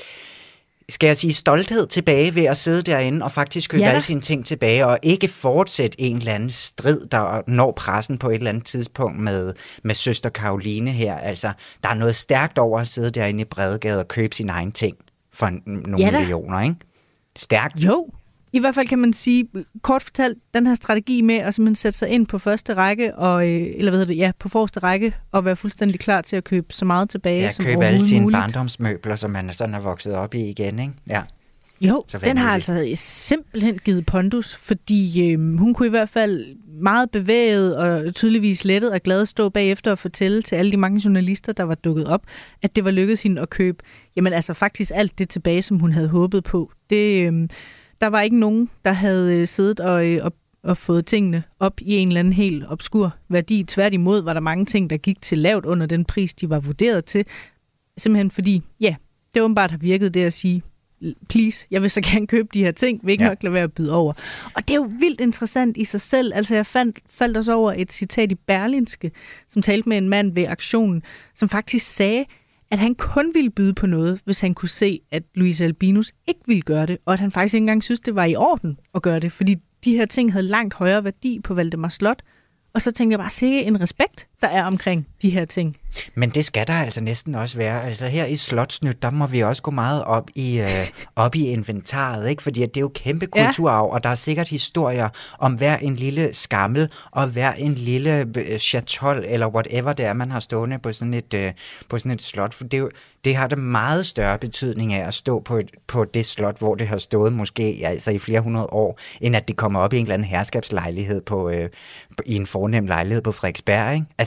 skal 0.89 1.07
jeg 1.07 1.17
sige, 1.17 1.35
stolthed 1.35 1.87
tilbage 1.87 2.35
ved 2.35 2.45
at 2.45 2.57
sidde 2.57 2.83
derinde 2.83 3.25
og 3.25 3.33
faktisk 3.33 3.71
købe 3.71 3.83
ja. 3.83 3.89
alle 3.89 4.03
sine 4.03 4.21
ting 4.21 4.47
tilbage, 4.47 4.87
og 4.87 4.99
ikke 5.03 5.29
fortsætte 5.29 6.01
en 6.01 6.17
eller 6.17 6.35
anden 6.35 6.51
strid, 6.51 7.07
der 7.07 7.43
når 7.47 7.73
pressen 7.73 8.19
på 8.19 8.29
et 8.31 8.35
eller 8.35 8.51
andet 8.51 8.65
tidspunkt 8.65 9.19
med, 9.19 9.53
med 9.83 9.95
søster 9.95 10.29
Karoline 10.29 10.91
her. 10.91 11.17
Altså, 11.17 11.53
der 11.83 11.89
er 11.89 11.95
noget 11.95 12.15
stærkt 12.15 12.59
over 12.59 12.81
at 12.81 12.89
sidde 12.89 13.11
derinde 13.11 13.41
i 13.41 13.45
Bredegade 13.45 14.01
og 14.01 14.09
købe 14.09 14.35
sine 14.35 14.53
egne 14.53 14.73
ting 14.73 14.97
for 15.33 15.51
nogle 15.67 15.99
ja 15.99 16.19
millioner, 16.19 16.61
ikke? 16.61 16.77
Stærkt. 17.37 17.81
Jo, 17.81 18.09
i 18.53 18.59
hvert 18.59 18.75
fald 18.75 18.87
kan 18.87 18.99
man 18.99 19.13
sige, 19.13 19.49
kort 19.83 20.03
fortalt, 20.03 20.39
den 20.55 20.67
her 20.67 20.75
strategi 20.75 21.21
med 21.21 21.35
at 21.35 21.55
simpelthen 21.55 21.75
sætte 21.75 21.99
sig 21.99 22.09
ind 22.09 22.27
på 22.27 22.39
første 22.39 22.75
række, 22.75 23.15
og, 23.15 23.49
øh, 23.49 23.67
eller 23.77 23.91
hvad 23.91 23.99
hedder 23.99 24.15
det, 24.15 24.19
ja, 24.19 24.33
på 24.39 24.49
forreste 24.49 24.81
række, 24.81 25.15
og 25.33 25.45
være 25.45 25.57
fuldstændig 25.57 26.01
klar 26.01 26.21
til 26.21 26.37
at 26.37 26.45
købe 26.45 26.73
så 26.73 26.85
meget 26.85 27.11
tilbage 27.11 27.41
ja, 27.41 27.51
som 27.51 27.65
købe 27.65 27.85
alle 27.85 28.07
sine 28.07 28.21
muligt. 28.21 28.41
barndomsmøbler, 28.41 29.17
som 29.17 29.31
man 29.31 29.53
sådan 29.53 29.75
er 29.75 29.81
vokset 29.81 30.15
op 30.15 30.35
i 30.35 30.51
igen, 30.51 30.79
ikke? 30.79 30.93
Ja. 31.09 31.23
Jo, 31.81 32.05
den 32.25 32.39
har 32.39 32.55
altså 32.55 32.93
simpelthen 32.95 33.79
givet 33.79 34.07
pondus, 34.07 34.57
fordi 34.57 35.33
øh, 35.33 35.59
hun 35.59 35.75
kunne 35.75 35.87
i 35.87 35.91
hvert 35.91 36.09
fald 36.09 36.57
meget 36.81 37.11
bevæget 37.11 37.77
og 37.77 38.15
tydeligvis 38.15 38.65
lettet 38.65 38.93
og 38.93 39.01
glad 39.01 39.27
stå 39.27 39.49
bagefter 39.49 39.91
og 39.91 39.99
fortælle 39.99 40.43
til 40.43 40.57
alle 40.57 40.73
de 40.73 40.77
mange 40.77 41.01
journalister, 41.05 41.53
der 41.53 41.63
var 41.63 41.75
dukket 41.75 42.07
op, 42.07 42.23
at 42.63 42.77
det 42.77 42.85
var 42.85 42.91
lykkedes 42.91 43.23
hende 43.23 43.43
at 43.43 43.51
købe, 43.51 43.85
jamen 44.17 44.33
altså 44.33 44.55
faktisk 44.55 44.93
alt 44.95 45.19
det 45.19 45.29
tilbage, 45.29 45.63
som 45.63 45.79
hun 45.79 45.93
havde 45.93 46.09
håbet 46.09 46.45
på. 46.45 46.73
Det, 46.91 47.33
øh, 47.33 47.49
der 48.01 48.07
var 48.07 48.21
ikke 48.21 48.39
nogen, 48.39 48.71
der 48.85 48.93
havde 48.93 49.37
øh, 49.37 49.47
siddet 49.47 49.81
og, 49.81 50.07
øh, 50.07 50.25
og, 50.25 50.33
og 50.63 50.77
fået 50.77 51.07
tingene 51.07 51.43
op 51.61 51.81
i 51.81 51.97
en 51.97 52.09
eller 52.09 52.21
anden 52.21 52.33
helt 52.33 52.65
obskur 52.69 53.15
værdi. 53.29 53.65
Tværtimod 53.65 54.23
var 54.23 54.33
der 54.33 54.41
mange 54.41 54.65
ting, 54.65 54.91
der 54.91 54.97
gik 54.97 55.23
til 55.23 55.39
lavt 55.39 55.67
under 55.67 55.87
den 55.87 56.05
pris, 56.05 56.35
de 56.35 56.51
var 56.51 56.61
vurderet 56.61 57.05
til. 57.05 57.25
Simpelthen 57.99 58.31
fordi, 58.31 58.63
ja, 58.81 58.95
det 59.35 59.43
åbenbart 59.43 59.71
har 59.71 59.79
virket 59.79 60.15
det 60.15 60.25
at 60.25 60.33
sige, 60.33 60.63
please, 61.29 61.67
jeg 61.71 61.83
vil 61.83 61.91
så 61.91 62.01
gerne 62.01 62.27
købe 62.27 62.49
de 62.55 62.65
her 62.65 62.73
ting, 62.73 63.01
vil 63.03 63.13
ikke 63.13 63.25
ja. 63.25 63.29
nok 63.31 63.43
lade 63.43 63.55
være 63.55 63.65
at 63.65 63.73
byde 63.73 63.93
over. 63.93 64.13
Og 64.55 64.69
det 64.69 64.71
er 64.71 64.75
jo 64.75 64.91
vildt 65.01 65.21
interessant 65.21 65.77
i 65.77 65.85
sig 65.85 66.01
selv. 66.01 66.33
Altså 66.35 66.55
jeg 66.55 66.67
fandt, 66.67 66.99
faldt 67.11 67.37
også 67.37 67.55
over 67.55 67.73
et 67.77 67.93
citat 67.93 68.33
i 68.33 68.35
Berlinske, 68.35 69.11
som 69.49 69.63
talte 69.63 69.89
med 69.89 69.99
en 69.99 70.09
mand 70.09 70.33
ved 70.35 70.47
aktionen, 70.47 71.03
som 71.35 71.49
faktisk 71.49 71.87
sagde, 71.87 72.25
at 72.71 72.79
han 72.79 72.95
kun 72.95 73.31
ville 73.35 73.51
byde 73.51 73.75
på 73.75 73.87
noget, 73.87 74.21
hvis 74.25 74.41
han 74.41 74.55
kunne 74.55 74.69
se, 74.69 75.01
at 75.11 75.23
Louise 75.35 75.65
Albinus 75.65 76.13
ikke 76.27 76.41
ville 76.47 76.63
gøre 76.63 76.87
det, 76.87 76.99
og 77.05 77.13
at 77.13 77.21
han 77.21 77.31
faktisk 77.31 77.55
ikke 77.55 77.63
engang 77.63 77.83
synes, 77.83 78.01
det 78.01 78.15
var 78.15 78.25
i 78.25 78.37
orden 78.37 78.79
at 78.95 79.03
gøre 79.03 79.21
det, 79.21 79.33
fordi 79.33 79.57
de 79.85 79.97
her 79.97 80.07
ting 80.07 80.33
havde 80.33 80.47
langt 80.47 80.75
højere 80.75 81.05
værdi 81.05 81.41
på 81.45 81.55
Valdemar 81.55 81.89
Slot. 81.89 82.23
Og 82.75 82.83
så 82.83 82.91
tænkte 82.91 83.13
jeg 83.13 83.19
bare, 83.19 83.31
se 83.31 83.63
en 83.63 83.81
respekt, 83.81 84.27
der 84.41 84.49
er 84.49 84.65
omkring 84.65 85.07
de 85.23 85.31
her 85.31 85.45
ting. 85.45 85.77
Men 86.15 86.31
det 86.31 86.45
skal 86.45 86.67
der 86.67 86.75
altså 86.75 87.01
næsten 87.01 87.35
også 87.35 87.57
være. 87.57 87.85
Altså 87.85 88.07
her 88.07 88.25
i 88.25 88.37
Slotsnyt, 88.37 89.03
der 89.03 89.11
må 89.11 89.27
vi 89.27 89.41
også 89.41 89.63
gå 89.63 89.71
meget 89.71 90.05
op 90.05 90.31
i, 90.35 90.61
øh, 90.61 90.91
op 91.17 91.35
i 91.35 91.47
inventaret, 91.47 92.29
ikke? 92.29 92.43
fordi 92.43 92.61
det 92.61 92.77
er 92.77 92.81
jo 92.81 92.91
kæmpe 92.95 93.27
kulturarv, 93.27 93.87
ja. 93.87 93.93
og 93.93 94.05
der 94.05 94.11
er 94.11 94.15
sikkert 94.15 94.49
historier 94.49 95.09
om 95.39 95.55
hver 95.55 95.77
en 95.77 95.97
lille 95.97 96.35
skammel, 96.35 96.89
og 97.11 97.27
hver 97.27 97.53
en 97.53 97.75
lille 97.75 98.27
øh, 98.37 98.59
chatol, 98.59 99.25
eller 99.29 99.47
whatever 99.47 99.93
det 99.93 100.07
er, 100.07 100.13
man 100.13 100.31
har 100.31 100.41
stående 100.41 100.79
på 100.79 100.93
sådan 100.93 101.15
et, 101.15 101.35
øh, 101.35 101.53
på 101.89 101.99
sådan 101.99 102.13
et 102.13 102.23
slot. 102.23 102.55
For 102.55 102.65
det, 102.65 102.89
det 103.25 103.37
har 103.37 103.47
det 103.47 103.59
meget 103.59 104.07
større 104.07 104.39
betydning 104.39 104.93
af 104.95 105.07
at 105.07 105.15
stå 105.15 105.41
på, 105.41 105.57
et, 105.57 105.71
på 105.87 106.05
det 106.05 106.27
slot, 106.27 106.59
hvor 106.59 106.75
det 106.75 106.89
har 106.89 106.99
stået 106.99 107.33
måske 107.33 107.83
altså 107.85 108.11
i 108.11 108.19
flere 108.19 108.41
hundrede 108.41 108.67
år, 108.67 108.99
end 109.21 109.37
at 109.37 109.49
det 109.49 109.57
kommer 109.57 109.81
op 109.81 109.93
i 109.93 109.97
en 109.97 110.03
eller 110.03 110.15
anden 110.15 110.29
herskabslejlighed 110.29 111.21
på, 111.21 111.51
øh, 111.51 111.71
i 112.27 112.37
en 112.37 112.47
fornem 112.47 112.87
lejlighed 112.87 113.23
på 113.23 113.33
Frederiksberg. 113.33 113.95
Ikke? 113.95 114.07
Altså, 114.19 114.26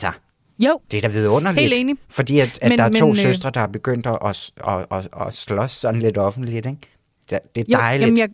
jo. 0.60 0.80
Det 0.92 0.98
er 0.98 1.02
da 1.02 1.08
vidunderligt. 1.08 1.62
Helt 1.62 1.78
enig. 1.78 1.96
Fordi 2.10 2.40
at, 2.40 2.60
at 2.62 2.70
men, 2.70 2.78
der 2.78 2.84
er 2.84 2.90
to 2.90 3.06
men, 3.06 3.16
øh, 3.16 3.22
søstre, 3.22 3.52
der 3.54 3.60
har 3.60 3.68
begyndt 3.68 4.08
at, 4.08 4.18
at, 4.26 4.52
at, 4.68 4.86
at, 4.92 5.28
at 5.28 5.34
slås 5.34 5.72
sådan 5.72 6.02
lidt 6.02 6.18
offentligt, 6.18 6.66
ikke? 6.66 6.78
Det, 7.30 7.40
det 7.56 7.62
er 7.62 7.66
jo, 7.70 7.78
dejligt. 7.78 8.08
Jamen 8.08 8.18
jeg, 8.18 8.30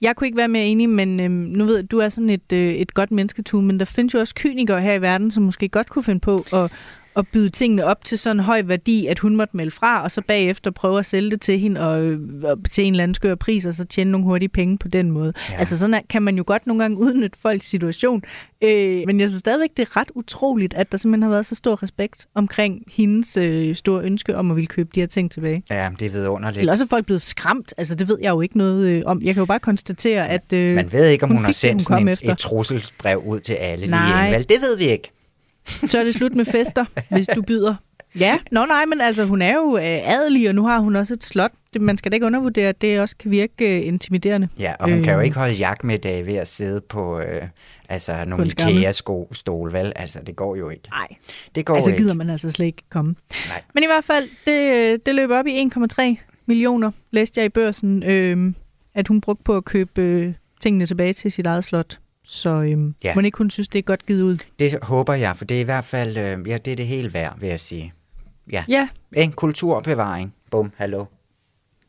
Jeg 0.00 0.16
kunne 0.16 0.26
ikke 0.26 0.36
være 0.36 0.48
mere 0.48 0.64
enig, 0.64 0.88
men 0.88 1.20
øhm, 1.20 1.32
nu 1.32 1.64
ved 1.64 1.76
jeg, 1.76 1.90
du 1.90 1.98
er 1.98 2.08
sådan 2.08 2.30
et, 2.30 2.52
øh, 2.52 2.74
et 2.74 2.94
godt 2.94 3.10
mennesketue, 3.10 3.62
men 3.62 3.78
der 3.78 3.84
findes 3.84 4.14
jo 4.14 4.18
også 4.18 4.34
kynikere 4.34 4.80
her 4.80 4.92
i 4.92 5.00
verden, 5.02 5.30
som 5.30 5.42
måske 5.42 5.68
godt 5.68 5.88
kunne 5.88 6.04
finde 6.04 6.20
på 6.20 6.44
at, 6.52 6.72
at 7.16 7.26
byde 7.32 7.50
tingene 7.50 7.84
op 7.84 8.04
til 8.04 8.18
sådan 8.18 8.36
en 8.36 8.44
høj 8.44 8.62
værdi, 8.62 9.06
at 9.06 9.18
hun 9.18 9.36
måtte 9.36 9.56
melde 9.56 9.70
fra, 9.70 10.02
og 10.02 10.10
så 10.10 10.20
bagefter 10.20 10.70
prøve 10.70 10.98
at 10.98 11.06
sælge 11.06 11.30
det 11.30 11.40
til 11.40 11.58
hende 11.58 11.80
og, 11.80 12.18
og 12.50 12.58
til 12.70 12.84
en 12.84 12.92
eller 12.92 13.02
anden 13.02 13.14
skør 13.14 13.34
pris, 13.34 13.66
og 13.66 13.74
så 13.74 13.84
tjene 13.84 14.10
nogle 14.10 14.26
hurtige 14.26 14.48
penge 14.48 14.78
på 14.78 14.88
den 14.88 15.10
måde. 15.10 15.32
Ja. 15.50 15.56
Altså 15.58 15.78
sådan 15.78 16.02
kan 16.08 16.22
man 16.22 16.36
jo 16.36 16.44
godt 16.46 16.66
nogle 16.66 16.82
gange 16.82 16.98
udnytte 16.98 17.38
folks 17.38 17.66
situation, 17.66 18.22
øh, 18.62 19.02
men 19.06 19.20
jeg 19.20 19.28
synes 19.28 19.38
stadigvæk, 19.38 19.70
det 19.76 19.82
er 19.82 19.96
ret 19.96 20.10
utroligt, 20.14 20.74
at 20.74 20.92
der 20.92 20.98
simpelthen 20.98 21.22
har 21.22 21.30
været 21.30 21.46
så 21.46 21.54
stor 21.54 21.82
respekt 21.82 22.26
omkring 22.34 22.82
hendes 22.88 23.36
øh, 23.36 23.74
store 23.74 24.02
ønske 24.02 24.36
om 24.36 24.50
at 24.50 24.56
ville 24.56 24.66
købe 24.66 24.90
de 24.94 25.00
her 25.00 25.06
ting 25.06 25.30
tilbage. 25.30 25.62
Ja, 25.70 25.90
det 25.98 26.06
er 26.06 26.10
vidunderligt. 26.10 26.60
Eller 26.60 26.72
også 26.72 26.84
er 26.84 26.88
folk 26.88 27.06
blevet 27.06 27.22
skræmt, 27.22 27.74
altså 27.76 27.94
det 27.94 28.08
ved 28.08 28.18
jeg 28.22 28.30
jo 28.30 28.40
ikke 28.40 28.58
noget 28.58 28.86
øh, 28.86 29.02
om. 29.06 29.22
Jeg 29.22 29.34
kan 29.34 29.40
jo 29.40 29.46
bare 29.46 29.60
konstatere, 29.60 30.28
at 30.28 30.52
øh, 30.52 30.74
Man 30.74 30.92
ved 30.92 31.08
ikke, 31.08 31.24
om 31.24 31.28
hun, 31.28 31.36
hun 31.36 31.44
har 31.44 31.52
sendt 31.52 31.82
sådan 31.82 32.08
et, 32.08 32.20
et 32.22 32.38
trusselsbrev 32.38 33.22
ud 33.26 33.40
til 33.40 33.52
alle 33.52 33.86
Nej. 33.86 34.30
lige 34.30 34.42
Det 34.42 34.56
ved 34.62 34.78
vi 34.78 34.84
ikke. 34.84 35.12
Så 35.90 35.98
er 35.98 36.04
det 36.04 36.14
slut 36.14 36.34
med 36.34 36.44
fester, 36.44 36.84
hvis 37.10 37.26
du 37.26 37.42
byder. 37.42 37.74
Ja, 38.20 38.38
nå 38.52 38.66
nej, 38.66 38.84
men 38.84 39.00
altså 39.00 39.24
hun 39.24 39.42
er 39.42 39.54
jo 39.54 39.76
øh, 39.76 39.84
adelig, 39.84 40.48
og 40.48 40.54
nu 40.54 40.66
har 40.66 40.78
hun 40.78 40.96
også 40.96 41.14
et 41.14 41.24
slot. 41.24 41.52
Det, 41.72 41.80
man 41.80 41.98
skal 41.98 42.12
da 42.12 42.14
ikke 42.14 42.26
undervurdere, 42.26 42.68
at 42.68 42.80
det 42.80 43.00
også 43.00 43.16
kan 43.16 43.30
virke 43.30 43.76
øh, 43.76 43.86
intimiderende. 43.86 44.48
Ja, 44.58 44.74
og 44.78 44.88
hun 44.88 44.98
øh, 44.98 45.04
kan 45.04 45.12
jo 45.12 45.18
øh. 45.18 45.24
ikke 45.24 45.36
holde 45.36 45.54
jagt 45.54 45.84
med 45.84 45.98
dag 45.98 46.26
ved 46.26 46.34
at 46.34 46.48
sidde 46.48 46.80
på 46.80 47.20
øh, 47.20 47.42
altså 47.88 48.24
nogle 48.26 48.46
IKEA-stol, 48.46 49.72
vel? 49.72 49.92
Altså, 49.96 50.18
det 50.26 50.36
går 50.36 50.56
jo 50.56 50.70
ikke. 50.70 50.88
Nej, 50.90 51.08
det 51.54 51.66
går 51.66 51.74
altså, 51.74 51.90
ikke. 51.90 52.02
gider 52.02 52.14
man 52.14 52.30
altså 52.30 52.50
slet 52.50 52.66
ikke 52.66 52.82
komme. 52.90 53.14
Nej. 53.48 53.62
Men 53.74 53.82
i 53.82 53.86
hvert 53.86 54.04
fald, 54.04 54.28
det, 54.46 54.74
øh, 54.74 54.98
det 55.06 55.14
løber 55.14 55.38
op 55.38 55.46
i 55.46 55.68
1,3 55.76 56.02
millioner, 56.46 56.90
læste 57.10 57.40
jeg 57.40 57.46
i 57.46 57.48
børsen, 57.48 58.02
øh, 58.02 58.54
at 58.94 59.08
hun 59.08 59.20
brugte 59.20 59.44
på 59.44 59.56
at 59.56 59.64
købe 59.64 60.02
øh, 60.02 60.32
tingene 60.60 60.86
tilbage 60.86 61.12
til 61.12 61.32
sit 61.32 61.46
eget 61.46 61.64
slot. 61.64 61.98
Så 62.28 62.62
øhm, 62.62 62.94
ja. 63.04 63.14
må 63.14 63.20
ikke 63.20 63.36
kun 63.36 63.50
synes, 63.50 63.68
det 63.68 63.78
er 63.78 63.82
godt 63.82 64.06
givet 64.06 64.22
ud? 64.22 64.36
Det 64.58 64.78
håber 64.82 65.14
jeg, 65.14 65.36
for 65.36 65.44
det 65.44 65.56
er 65.56 65.60
i 65.60 65.64
hvert 65.64 65.84
fald 65.84 66.16
øh, 66.16 66.48
ja, 66.48 66.58
det 66.58 66.72
er 66.72 66.76
det 66.76 66.86
hele 66.86 67.14
værd, 67.14 67.40
vil 67.40 67.48
jeg 67.48 67.60
sige. 67.60 67.92
Ja. 68.52 68.64
ja. 68.68 68.88
En 69.16 69.32
kulturbevaring. 69.32 70.34
Bum, 70.50 70.72
hallo. 70.76 71.04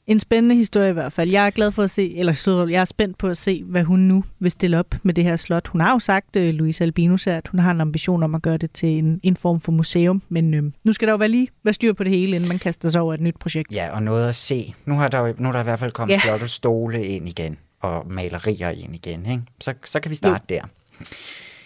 En 0.07 0.19
spændende 0.19 0.55
historie 0.55 0.89
i 0.89 0.93
hvert 0.93 1.13
fald. 1.13 1.29
Jeg 1.29 1.45
er 1.45 1.49
glad 1.49 1.71
for 1.71 1.83
at 1.83 1.91
se, 1.91 2.17
eller 2.17 2.65
jeg 2.69 2.81
er 2.81 2.85
spændt 2.85 3.17
på 3.17 3.27
at 3.27 3.37
se, 3.37 3.63
hvad 3.63 3.83
hun 3.83 3.99
nu 3.99 4.23
vil 4.39 4.51
stille 4.51 4.79
op 4.79 4.95
med 5.03 5.13
det 5.13 5.23
her 5.23 5.35
slot. 5.35 5.67
Hun 5.67 5.81
har 5.81 5.91
jo 5.91 5.99
sagt, 5.99 6.35
uh, 6.35 6.43
Louise 6.43 6.83
Albinus, 6.83 7.27
at 7.27 7.47
hun 7.47 7.59
har 7.59 7.71
en 7.71 7.81
ambition 7.81 8.23
om 8.23 8.35
at 8.35 8.41
gøre 8.41 8.57
det 8.57 8.71
til 8.71 8.89
en, 8.89 9.19
en 9.23 9.37
form 9.37 9.59
for 9.59 9.71
museum, 9.71 10.21
men 10.29 10.53
øh, 10.53 10.63
nu 10.83 10.93
skal 10.93 11.07
der 11.07 11.13
jo 11.13 11.17
være 11.17 11.29
lige 11.29 11.47
være 11.63 11.73
styr 11.73 11.93
på 11.93 12.03
det 12.03 12.11
hele, 12.11 12.35
inden 12.35 12.49
man 12.49 12.59
kaster 12.59 12.89
sig 12.89 13.01
over 13.01 13.13
et 13.13 13.21
nyt 13.21 13.35
projekt. 13.39 13.71
Ja, 13.71 13.95
og 13.95 14.03
noget 14.03 14.29
at 14.29 14.35
se. 14.35 14.73
Nu 14.85 14.95
har 14.95 15.07
der, 15.07 15.33
nu 15.37 15.47
er 15.47 15.51
der 15.51 15.59
i 15.59 15.63
hvert 15.63 15.79
fald 15.79 15.91
kommet 15.91 16.13
ja. 16.13 16.19
flotte 16.23 16.47
stole 16.47 17.05
ind 17.05 17.29
igen 17.29 17.57
og 17.81 18.11
malerier 18.11 18.69
ind 18.69 18.95
igen. 18.95 19.25
Ikke? 19.25 19.43
Så, 19.61 19.73
så 19.85 19.99
kan 19.99 20.09
vi 20.09 20.15
starte 20.15 20.43
jo. 20.49 20.55
der. 20.55 20.67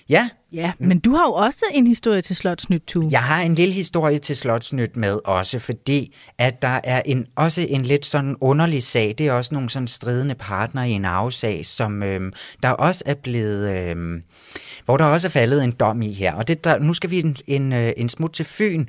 Ja. 0.09 0.29
Ja, 0.53 0.71
men 0.79 0.99
du 0.99 1.11
har 1.15 1.25
jo 1.25 1.33
også 1.33 1.65
en 1.71 1.87
historie 1.87 2.21
til 2.21 2.35
Slotsnyt, 2.35 2.83
Tu. 2.87 3.09
Jeg 3.11 3.23
har 3.23 3.41
en 3.41 3.55
lille 3.55 3.73
historie 3.73 4.19
til 4.19 4.35
Slotsnyt 4.35 4.97
med 4.97 5.19
også, 5.25 5.59
fordi 5.59 6.15
at 6.37 6.61
der 6.61 6.79
er 6.83 7.01
en, 7.05 7.27
også 7.35 7.65
en 7.69 7.83
lidt 7.83 8.05
sådan 8.05 8.35
underlig 8.41 8.83
sag. 8.83 9.15
Det 9.17 9.27
er 9.27 9.33
også 9.33 9.53
nogle 9.53 9.69
sådan 9.69 9.87
stridende 9.87 10.35
partnere 10.35 10.89
i 10.89 10.91
en 10.91 11.05
afsag, 11.05 11.65
som 11.65 12.03
øhm, 12.03 12.33
der 12.63 12.69
også 12.69 13.03
er 13.05 13.13
blevet... 13.13 13.89
Øhm, 13.89 14.23
hvor 14.85 14.97
der 14.97 15.05
også 15.05 15.27
er 15.27 15.29
faldet 15.29 15.63
en 15.63 15.71
dom 15.71 16.01
i 16.01 16.13
her. 16.13 16.33
Og 16.33 16.47
det, 16.47 16.63
der, 16.63 16.79
nu 16.79 16.93
skal 16.93 17.09
vi 17.09 17.19
en, 17.19 17.37
en, 17.47 17.73
øh, 17.73 17.91
en 17.97 18.09
smut 18.09 18.31
til 18.31 18.45
Fyn, 18.45 18.85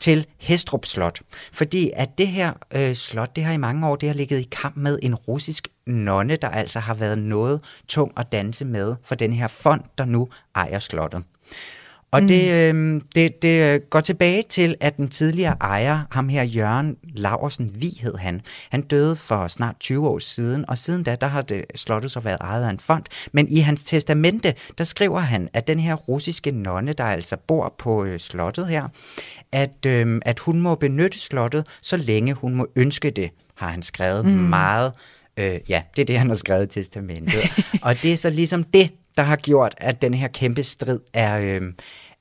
til 0.00 0.26
Hestrup 0.38 0.84
Slot. 0.84 1.20
Fordi 1.52 1.90
at 1.94 2.18
det 2.18 2.28
her 2.28 2.52
øh, 2.74 2.94
slot, 2.94 3.36
det 3.36 3.44
har 3.44 3.52
i 3.52 3.56
mange 3.56 3.88
år, 3.88 3.96
det 3.96 4.08
har 4.08 4.14
ligget 4.14 4.40
i 4.40 4.48
kamp 4.50 4.76
med 4.76 4.98
en 5.02 5.14
russisk 5.14 5.68
nonne, 5.86 6.36
der 6.36 6.48
altså 6.48 6.80
har 6.80 6.94
været 6.94 7.18
noget 7.18 7.60
tung 7.88 8.12
at 8.16 8.32
danse 8.32 8.64
med 8.64 8.96
for 9.02 9.14
den 9.14 9.32
her 9.32 9.46
fond, 9.46 9.80
der 9.98 10.04
nu 10.04 10.28
ejer 10.54 10.78
slottet. 10.78 11.22
Og 12.10 12.22
mm. 12.22 12.28
det, 12.28 12.74
øh, 12.74 13.00
det, 13.14 13.42
det 13.42 13.90
går 13.90 14.00
tilbage 14.00 14.42
til, 14.48 14.74
at 14.80 14.96
den 14.96 15.08
tidligere 15.08 15.56
ejer, 15.60 16.00
ham 16.10 16.28
her 16.28 16.42
Jørgen 16.42 16.96
Laversen 17.14 17.70
Vi 17.74 17.98
hed 18.00 18.14
han, 18.14 18.40
han 18.70 18.80
døde 18.80 19.16
for 19.16 19.48
snart 19.48 19.76
20 19.80 20.08
år 20.08 20.18
siden, 20.18 20.64
og 20.68 20.78
siden 20.78 21.02
da, 21.02 21.16
der 21.20 21.26
har 21.26 21.42
det 21.42 21.64
slottet 21.74 22.10
så 22.10 22.20
været 22.20 22.38
ejet 22.40 22.64
af 22.64 22.70
en 22.70 22.78
fond. 22.78 23.04
Men 23.32 23.48
i 23.48 23.58
hans 23.58 23.84
testamente, 23.84 24.54
der 24.78 24.84
skriver 24.84 25.20
han, 25.20 25.48
at 25.52 25.68
den 25.68 25.78
her 25.78 25.94
russiske 25.94 26.50
nonne, 26.50 26.92
der 26.92 27.04
altså 27.04 27.36
bor 27.36 27.74
på 27.78 28.04
øh, 28.04 28.20
slottet 28.20 28.68
her, 28.68 28.88
at, 29.52 29.86
øh, 29.86 30.20
at 30.24 30.38
hun 30.38 30.60
må 30.60 30.74
benytte 30.74 31.18
slottet, 31.18 31.66
så 31.82 31.96
længe 31.96 32.34
hun 32.34 32.54
må 32.54 32.66
ønske 32.76 33.10
det, 33.10 33.30
har 33.54 33.68
han 33.68 33.82
skrevet 33.82 34.24
mm. 34.24 34.30
meget. 34.32 34.92
Øh, 35.36 35.60
ja, 35.68 35.82
det 35.96 36.02
er 36.02 36.06
det, 36.06 36.18
han 36.18 36.28
har 36.28 36.36
skrevet 36.36 36.64
i 36.64 36.80
testamentet. 36.80 37.42
og 37.82 38.02
det 38.02 38.12
er 38.12 38.16
så 38.16 38.30
ligesom 38.30 38.64
det, 38.64 38.90
der 39.18 39.24
har 39.24 39.36
gjort, 39.36 39.74
at 39.76 40.02
den 40.02 40.14
her 40.14 40.28
kæmpe 40.28 40.62
strid 40.62 41.00
er, 41.14 41.40
øh, 41.40 41.72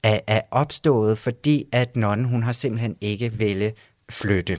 er, 0.04 0.20
er 0.28 0.42
opstået, 0.52 1.18
fordi 1.18 1.66
at 1.72 1.96
nonnen, 1.96 2.26
hun 2.26 2.44
har 2.44 2.52
simpelthen 2.52 2.96
ikke 3.02 3.34
ville 3.34 3.74
flytte. 4.10 4.58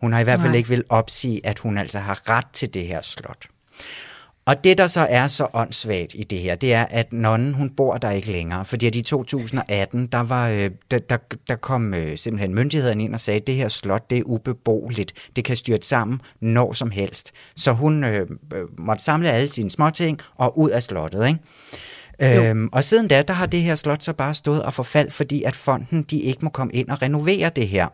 Hun 0.00 0.12
har 0.12 0.20
i 0.20 0.24
hvert 0.24 0.40
fald 0.40 0.50
Nej. 0.50 0.56
ikke 0.56 0.68
vil 0.68 0.84
opsige, 0.88 1.46
at 1.46 1.58
hun 1.58 1.78
altså 1.78 1.98
har 1.98 2.28
ret 2.28 2.46
til 2.52 2.74
det 2.74 2.86
her 2.86 3.02
slot. 3.02 3.46
Og 4.48 4.64
det, 4.64 4.78
der 4.78 4.86
så 4.86 5.06
er 5.10 5.26
så 5.26 5.46
åndssvagt 5.52 6.14
i 6.14 6.22
det 6.22 6.38
her, 6.38 6.54
det 6.54 6.74
er, 6.74 6.84
at 6.84 7.12
nonnen, 7.12 7.54
hun 7.54 7.70
bor 7.70 7.96
der 7.96 8.10
ikke 8.10 8.32
længere. 8.32 8.64
Fordi 8.64 8.86
i 8.86 9.02
2018, 9.02 10.06
der, 10.06 10.18
var, 10.18 10.48
øh, 10.48 10.70
der, 10.90 10.98
der, 10.98 11.16
der 11.48 11.56
kom 11.56 11.94
øh, 11.94 12.18
simpelthen 12.18 12.54
myndighederne 12.54 13.04
ind 13.04 13.14
og 13.14 13.20
sagde, 13.20 13.40
at 13.40 13.46
det 13.46 13.54
her 13.54 13.68
slot, 13.68 14.10
det 14.10 14.18
er 14.18 14.22
ubeboeligt. 14.22 15.12
Det 15.36 15.44
kan 15.44 15.56
styrt 15.56 15.84
sammen 15.84 16.20
når 16.40 16.72
som 16.72 16.90
helst. 16.90 17.32
Så 17.56 17.72
hun 17.72 18.04
øh, 18.04 18.20
øh 18.54 18.64
måtte 18.78 19.04
samle 19.04 19.30
alle 19.30 19.48
sine 19.48 19.70
småting 19.70 20.20
og 20.36 20.58
ud 20.58 20.70
af 20.70 20.82
slottet, 20.82 21.26
ikke? 21.28 22.48
Øhm, 22.48 22.68
og 22.72 22.84
siden 22.84 23.08
da, 23.08 23.22
der 23.22 23.34
har 23.34 23.46
det 23.46 23.62
her 23.62 23.74
slot 23.74 24.02
så 24.02 24.12
bare 24.12 24.34
stået 24.34 24.62
og 24.62 24.74
forfald, 24.74 25.10
fordi 25.10 25.42
at 25.42 25.56
fonden, 25.56 26.02
de 26.02 26.20
ikke 26.20 26.44
må 26.44 26.50
komme 26.50 26.72
ind 26.72 26.88
og 26.88 27.02
renovere 27.02 27.50
det 27.56 27.68
her 27.68 27.88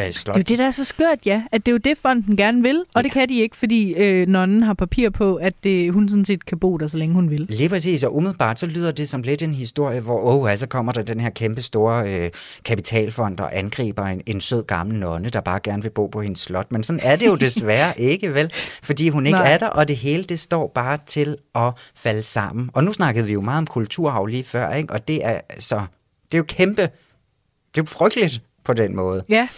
øh, 0.00 0.12
slot. 0.12 0.34
Det 0.36 0.40
er 0.40 0.44
jo 0.44 0.52
det, 0.52 0.58
der 0.58 0.66
er 0.66 0.70
så 0.70 0.84
skørt, 0.84 1.18
ja. 1.26 1.42
At 1.52 1.66
det 1.66 1.72
er 1.72 1.74
jo 1.74 1.78
det, 1.78 1.98
fonden 1.98 2.36
gerne 2.36 2.62
vil, 2.62 2.76
og 2.78 2.84
ja. 2.96 3.02
det 3.02 3.12
kan 3.12 3.28
de 3.28 3.40
ikke, 3.40 3.56
fordi 3.56 3.92
øh, 3.92 4.28
nonnen 4.28 4.62
har 4.62 4.74
papir 4.74 5.10
på, 5.10 5.34
at 5.36 5.54
det, 5.64 5.92
hun 5.92 6.08
sådan 6.08 6.24
set 6.24 6.46
kan 6.46 6.58
bo 6.58 6.76
der, 6.76 6.88
så 6.88 6.96
længe 6.96 7.14
hun 7.14 7.30
vil. 7.30 7.46
Lige 7.48 7.68
præcis, 7.68 8.04
og 8.04 8.16
umiddelbart 8.16 8.58
så 8.58 8.66
lyder 8.66 8.92
det 8.92 9.08
som 9.08 9.22
lidt 9.22 9.42
en 9.42 9.54
historie, 9.54 10.00
hvor 10.00 10.20
oh, 10.24 10.50
altså 10.50 10.66
kommer 10.66 10.92
der 10.92 11.02
den 11.02 11.20
her 11.20 11.30
kæmpe 11.30 11.62
store 11.62 12.24
øh, 12.24 12.30
kapitalfond 12.64 13.40
og 13.40 13.58
angriber 13.58 14.04
en, 14.04 14.20
en 14.26 14.40
sød 14.40 14.62
gammel 14.62 14.98
nonne, 14.98 15.28
der 15.28 15.40
bare 15.40 15.60
gerne 15.62 15.82
vil 15.82 15.90
bo 15.90 16.06
på 16.06 16.20
hendes 16.20 16.40
slot. 16.40 16.72
Men 16.72 16.82
sådan 16.82 17.00
er 17.02 17.16
det 17.16 17.26
jo 17.26 17.36
desværre 17.46 18.00
ikke, 18.00 18.34
vel? 18.34 18.52
Fordi 18.82 19.08
hun 19.08 19.26
ikke 19.26 19.38
Nej. 19.38 19.52
er 19.52 19.58
der, 19.58 19.66
og 19.66 19.88
det 19.88 19.96
hele 19.96 20.24
det 20.24 20.40
står 20.40 20.72
bare 20.74 20.98
til 21.06 21.36
at 21.54 21.72
falde 21.94 22.22
sammen. 22.22 22.70
Og 22.72 22.84
nu 22.84 22.92
snakkede 22.92 23.26
vi 23.26 23.32
jo 23.32 23.40
meget 23.40 23.58
om 23.58 23.66
kulturhav 23.66 24.26
lige 24.26 24.44
før, 24.44 24.74
ikke? 24.74 24.92
og 24.92 25.08
det 25.08 25.26
er 25.26 25.40
så... 25.58 25.82
Det 26.24 26.34
er 26.34 26.38
jo 26.38 26.44
kæmpe... 26.48 26.82
Det 26.82 27.80
er 27.80 27.82
jo 27.82 27.84
frygteligt 27.84 28.42
på 28.64 28.72
den 28.72 28.96
måde. 28.96 29.24
Ja. 29.28 29.48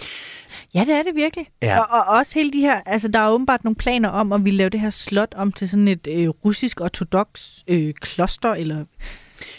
Ja, 0.74 0.80
det 0.80 0.94
er 0.94 1.02
det 1.02 1.14
virkelig. 1.14 1.46
Ja. 1.62 1.78
Og, 1.80 1.86
og 1.90 2.16
også 2.16 2.34
hele 2.34 2.52
de 2.52 2.60
her, 2.60 2.80
altså 2.86 3.08
der 3.08 3.18
er 3.18 3.30
åbenbart 3.30 3.64
nogle 3.64 3.76
planer 3.76 4.08
om, 4.08 4.32
at 4.32 4.44
vi 4.44 4.50
lave 4.50 4.70
det 4.70 4.80
her 4.80 4.90
slot 4.90 5.34
om 5.36 5.52
til 5.52 5.68
sådan 5.68 5.88
et 5.88 6.06
øh, 6.10 6.28
russisk 6.28 6.80
ortodox 6.80 7.26
øh, 7.68 7.94
kloster, 7.94 8.52
eller 8.52 8.84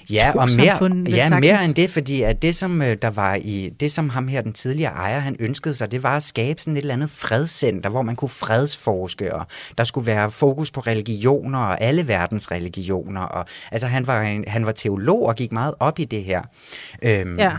Ja, 0.10 0.32
og 0.36 0.50
mere, 0.58 1.16
ja, 1.16 1.40
mere 1.40 1.66
end 1.66 1.76
det, 1.76 1.90
fordi 1.90 2.22
at 2.22 2.42
det, 2.42 2.56
som 2.56 2.82
øh, 2.82 2.98
der 3.02 3.10
var 3.10 3.36
i 3.36 3.70
det, 3.80 3.92
som 3.92 4.10
ham 4.10 4.28
her, 4.28 4.42
den 4.42 4.54
tidligere 4.54 4.92
ejer, 4.92 5.20
han 5.20 5.36
ønskede 5.40 5.76
sig, 5.76 5.92
det 5.92 6.04
var 6.04 6.16
at 6.16 6.24
skabe 6.24 6.62
sådan 6.62 6.78
et 6.78 6.82
eller 6.82 6.94
andet 6.94 7.10
fredscenter, 7.10 7.90
hvor 7.90 8.02
man 8.02 8.16
kunne 8.16 8.30
fredsforske, 8.30 9.36
og 9.36 9.48
der 9.78 9.84
skulle 9.84 10.08
være 10.08 10.32
fokus 10.32 10.72
på 10.72 10.80
religioner 10.80 11.60
og 11.60 11.82
alle 11.82 12.08
verdens 12.08 12.52
religioner. 12.52 13.22
Og, 13.22 13.46
altså, 13.72 13.88
han 13.88 14.08
var, 14.08 14.22
en, 14.22 14.44
han 14.48 14.66
var 14.66 14.72
teolog 14.72 15.26
og 15.26 15.36
gik 15.36 15.52
meget 15.52 15.74
op 15.80 16.00
i 16.00 16.06
det 16.06 16.24
her. 16.24 16.42
Øhm, 17.02 17.40
ja. 17.40 17.52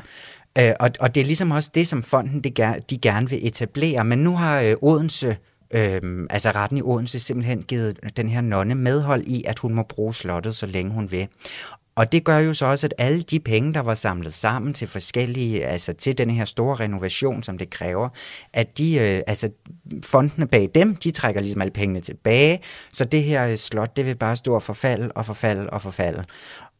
Øh, 0.58 0.72
og, 0.80 0.90
og 1.00 1.14
det 1.14 1.20
er 1.20 1.24
ligesom 1.24 1.50
også 1.50 1.70
det, 1.74 1.88
som 1.88 2.02
fonden 2.02 2.40
de, 2.40 2.52
de 2.90 2.98
gerne 2.98 3.30
vil 3.30 3.46
etablere. 3.46 4.04
Men 4.04 4.18
nu 4.18 4.36
har 4.36 4.60
øh, 4.60 4.74
Odense, 4.82 5.36
øh, 5.70 6.26
altså 6.30 6.50
retten 6.50 6.78
i 6.78 6.82
Odense, 6.82 7.20
simpelthen 7.20 7.62
givet 7.62 7.98
den 8.16 8.28
her 8.28 8.40
nonne 8.40 8.74
medhold 8.74 9.26
i, 9.26 9.44
at 9.46 9.58
hun 9.58 9.74
må 9.74 9.82
bruge 9.82 10.14
slottet, 10.14 10.56
så 10.56 10.66
længe 10.66 10.92
hun 10.92 11.10
vil. 11.10 11.28
Og 11.98 12.12
det 12.12 12.24
gør 12.24 12.38
jo 12.38 12.54
så 12.54 12.66
også, 12.66 12.86
at 12.86 12.94
alle 12.98 13.22
de 13.22 13.40
penge, 13.40 13.74
der 13.74 13.80
var 13.80 13.94
samlet 13.94 14.34
sammen 14.34 14.74
til 14.74 14.88
forskellige, 14.88 15.66
altså 15.66 15.92
til 15.92 16.18
den 16.18 16.30
her 16.30 16.44
store 16.44 16.76
renovation, 16.76 17.42
som 17.42 17.58
det 17.58 17.70
kræver, 17.70 18.08
at 18.52 18.78
de, 18.78 18.98
øh, 18.98 19.20
altså 19.26 19.50
fondene 20.04 20.46
bag 20.46 20.70
dem, 20.74 20.96
de 20.96 21.10
trækker 21.10 21.40
ligesom 21.40 21.62
alle 21.62 21.70
pengene 21.70 22.00
tilbage, 22.00 22.60
så 22.92 23.04
det 23.04 23.22
her 23.22 23.46
øh, 23.46 23.56
slot, 23.56 23.96
det 23.96 24.06
vil 24.06 24.16
bare 24.16 24.36
stå 24.36 24.54
og 24.54 24.62
forfalde 24.62 25.12
og 25.14 25.26
forfalde 25.26 25.70
og 25.70 25.82
forfalde. 25.82 26.24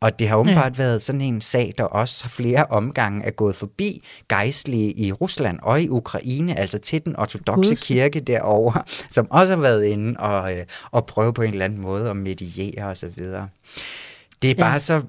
Og 0.01 0.19
det 0.19 0.29
har 0.29 0.37
åbenbart 0.37 0.79
ja. 0.79 0.83
været 0.83 1.03
sådan 1.03 1.21
en 1.21 1.41
sag, 1.41 1.75
der 1.79 1.85
også 1.85 2.25
har 2.25 2.29
flere 2.29 2.65
omgange 2.65 3.25
er 3.25 3.31
gået 3.31 3.55
forbi 3.55 4.05
gejstlige 4.29 4.93
i 4.93 5.13
Rusland 5.13 5.59
og 5.63 5.83
i 5.83 5.89
Ukraine, 5.89 6.59
altså 6.59 6.79
til 6.79 7.05
den 7.05 7.17
ortodoxe 7.17 7.75
kirke 7.75 8.21
derovre, 8.21 8.83
som 9.11 9.31
også 9.31 9.55
har 9.55 9.63
været 9.63 9.85
inde 9.85 10.21
og, 10.21 10.57
øh, 10.57 10.65
og 10.91 11.07
prøve 11.07 11.35
på 11.35 11.43
en 11.43 11.53
eller 11.53 11.65
anden 11.65 11.81
måde 11.81 12.11
at 12.11 12.17
mediere 12.17 12.85
osv. 12.85 13.13
Det 14.43 14.51
er 14.51 14.55
bare 14.55 14.73
ja. 14.73 14.79
så 14.79 15.03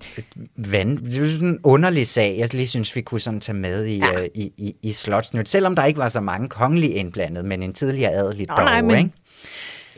vand, 0.55 0.97
det 0.97 1.23
er 1.23 1.27
sådan 1.27 1.47
en 1.47 1.59
underlig 1.63 2.07
sag, 2.07 2.35
jeg 2.37 2.53
lige 2.53 2.67
synes, 2.67 2.95
vi 2.95 3.01
kunne 3.01 3.21
sådan 3.21 3.39
tage 3.39 3.57
med 3.57 3.85
i, 3.85 3.97
ja. 3.97 4.19
uh, 4.19 4.25
i, 4.35 4.53
i, 4.57 4.75
i 4.81 4.91
Slotsnyt, 4.91 5.49
selvom 5.49 5.75
der 5.75 5.85
ikke 5.85 5.97
var 5.99 6.09
så 6.09 6.21
mange 6.21 6.49
kongelige 6.49 6.93
indblandet, 6.93 7.45
men 7.45 7.63
en 7.63 7.73
tidligere 7.73 8.11
adelig 8.11 8.47
dog, 8.49 8.85
men... 8.85 8.97
ikke? 8.97 9.11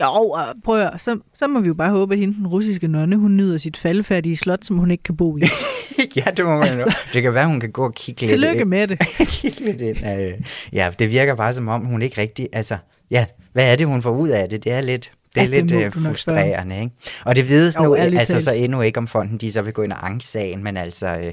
Jo, 0.00 0.36
prøv 0.64 0.80
at, 0.80 1.00
så, 1.00 1.18
så 1.34 1.46
må 1.46 1.60
vi 1.60 1.66
jo 1.68 1.74
bare 1.74 1.90
håbe, 1.90 2.14
at 2.14 2.20
hende, 2.20 2.34
den 2.34 2.46
russiske 2.46 2.88
nonne, 2.88 3.16
hun 3.16 3.36
nyder 3.36 3.58
sit 3.58 3.76
faldfærdige 3.76 4.36
slot, 4.36 4.64
som 4.64 4.76
hun 4.76 4.90
ikke 4.90 5.02
kan 5.02 5.16
bo 5.16 5.36
i. 5.36 5.40
ja, 6.16 6.30
det 6.36 6.44
må 6.44 6.58
man 6.58 6.68
altså, 6.68 6.96
Det 7.12 7.22
kan 7.22 7.34
være, 7.34 7.46
hun 7.46 7.60
kan 7.60 7.72
gå 7.72 7.84
og 7.84 7.94
kigge 7.94 8.20
lidt 8.20 8.30
Tillykke 8.30 8.64
med 8.64 8.88
det. 8.88 8.98
kigge 9.40 9.64
lidt 9.64 9.80
ind. 9.80 10.44
Ja, 10.72 10.90
det 10.98 11.10
virker 11.10 11.34
bare 11.34 11.54
som 11.54 11.68
om, 11.68 11.84
hun 11.84 12.02
ikke 12.02 12.20
rigtig... 12.20 12.48
Altså, 12.52 12.76
ja, 13.10 13.26
hvad 13.52 13.72
er 13.72 13.76
det, 13.76 13.86
hun 13.86 14.02
får 14.02 14.10
ud 14.10 14.28
af 14.28 14.48
det? 14.48 14.64
Det 14.64 14.72
er 14.72 14.80
lidt... 14.80 15.10
Det 15.34 15.40
er 15.40 15.44
ja, 15.44 15.60
lidt 15.60 15.70
det 15.70 15.86
uh, 15.86 16.02
frustrerende, 16.02 16.80
ikke? 16.80 16.90
Og 17.24 17.36
det 17.36 17.48
vides 17.48 17.76
jo, 17.76 17.82
nu 17.82 17.94
altså 17.94 18.40
så 18.40 18.52
endnu 18.52 18.80
ikke, 18.80 18.98
om 18.98 19.06
fonden 19.06 19.38
de 19.38 19.52
så 19.52 19.62
vil 19.62 19.72
gå 19.72 19.82
ind 19.82 19.92
og 19.92 20.06
anke 20.06 20.24
sagen, 20.24 20.62
men 20.64 20.76
altså 20.76 21.18
uh, 21.18 21.24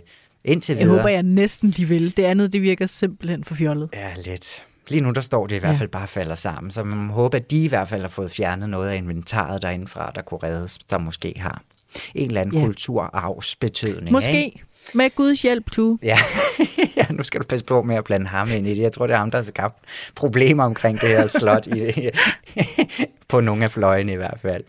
indtil 0.45 0.77
videre... 0.77 0.89
Jeg 0.89 0.97
håber 0.97 1.09
jeg 1.09 1.23
næsten, 1.23 1.71
de 1.71 1.85
vil. 1.85 2.17
Det 2.17 2.23
andet, 2.23 2.53
det 2.53 2.61
virker 2.61 2.85
simpelthen 2.85 3.43
for 3.43 3.55
fjollet. 3.55 3.89
Ja, 3.93 4.13
lidt. 4.25 4.63
Lige 4.89 5.01
nu 5.01 5.11
der 5.11 5.21
står 5.21 5.47
det 5.47 5.55
i 5.55 5.59
hvert 5.59 5.75
fald 5.75 5.89
ja. 5.93 5.97
bare 5.99 6.07
falder 6.07 6.35
sammen, 6.35 6.71
så 6.71 6.83
man 6.83 7.09
håber, 7.09 7.37
at 7.37 7.51
de 7.51 7.63
i 7.63 7.67
hvert 7.67 7.87
fald 7.87 8.01
har 8.01 8.09
fået 8.09 8.31
fjernet 8.31 8.69
noget 8.69 8.89
af 8.89 8.95
inventaret 8.95 9.61
derindefra, 9.61 10.11
der 10.15 10.21
kunne 10.21 10.39
reddes, 10.43 10.77
der 10.77 10.97
måske 10.97 11.33
har 11.37 11.61
en 12.15 12.27
eller 12.27 12.41
anden 12.41 12.55
ja. 12.55 12.65
kulturarvsbetydning. 12.65 14.11
Måske. 14.11 14.45
Ikke? 14.45 14.63
Med 14.93 15.15
Guds 15.15 15.41
hjælp, 15.41 15.71
du. 15.75 15.97
Ja. 16.03 16.17
ja, 16.97 17.05
nu 17.09 17.23
skal 17.23 17.41
du 17.41 17.45
passe 17.45 17.65
på 17.65 17.81
med 17.81 17.95
at 17.95 18.03
blande 18.03 18.27
ham 18.27 18.51
ind 18.51 18.67
i 18.67 18.69
det. 18.69 18.81
Jeg 18.81 18.91
tror, 18.91 19.07
det 19.07 19.13
er 19.13 19.17
ham, 19.17 19.31
der 19.31 19.37
har 19.37 19.43
skabt 19.43 19.77
problemer 20.15 20.63
omkring 20.63 21.01
det 21.01 21.09
her 21.09 21.27
slot 21.27 21.67
i 21.67 21.79
det. 21.79 22.11
på 23.29 23.41
nogle 23.41 23.63
af 23.63 23.71
fløjene 23.71 24.13
i 24.13 24.15
hvert 24.15 24.39
fald. 24.41 24.63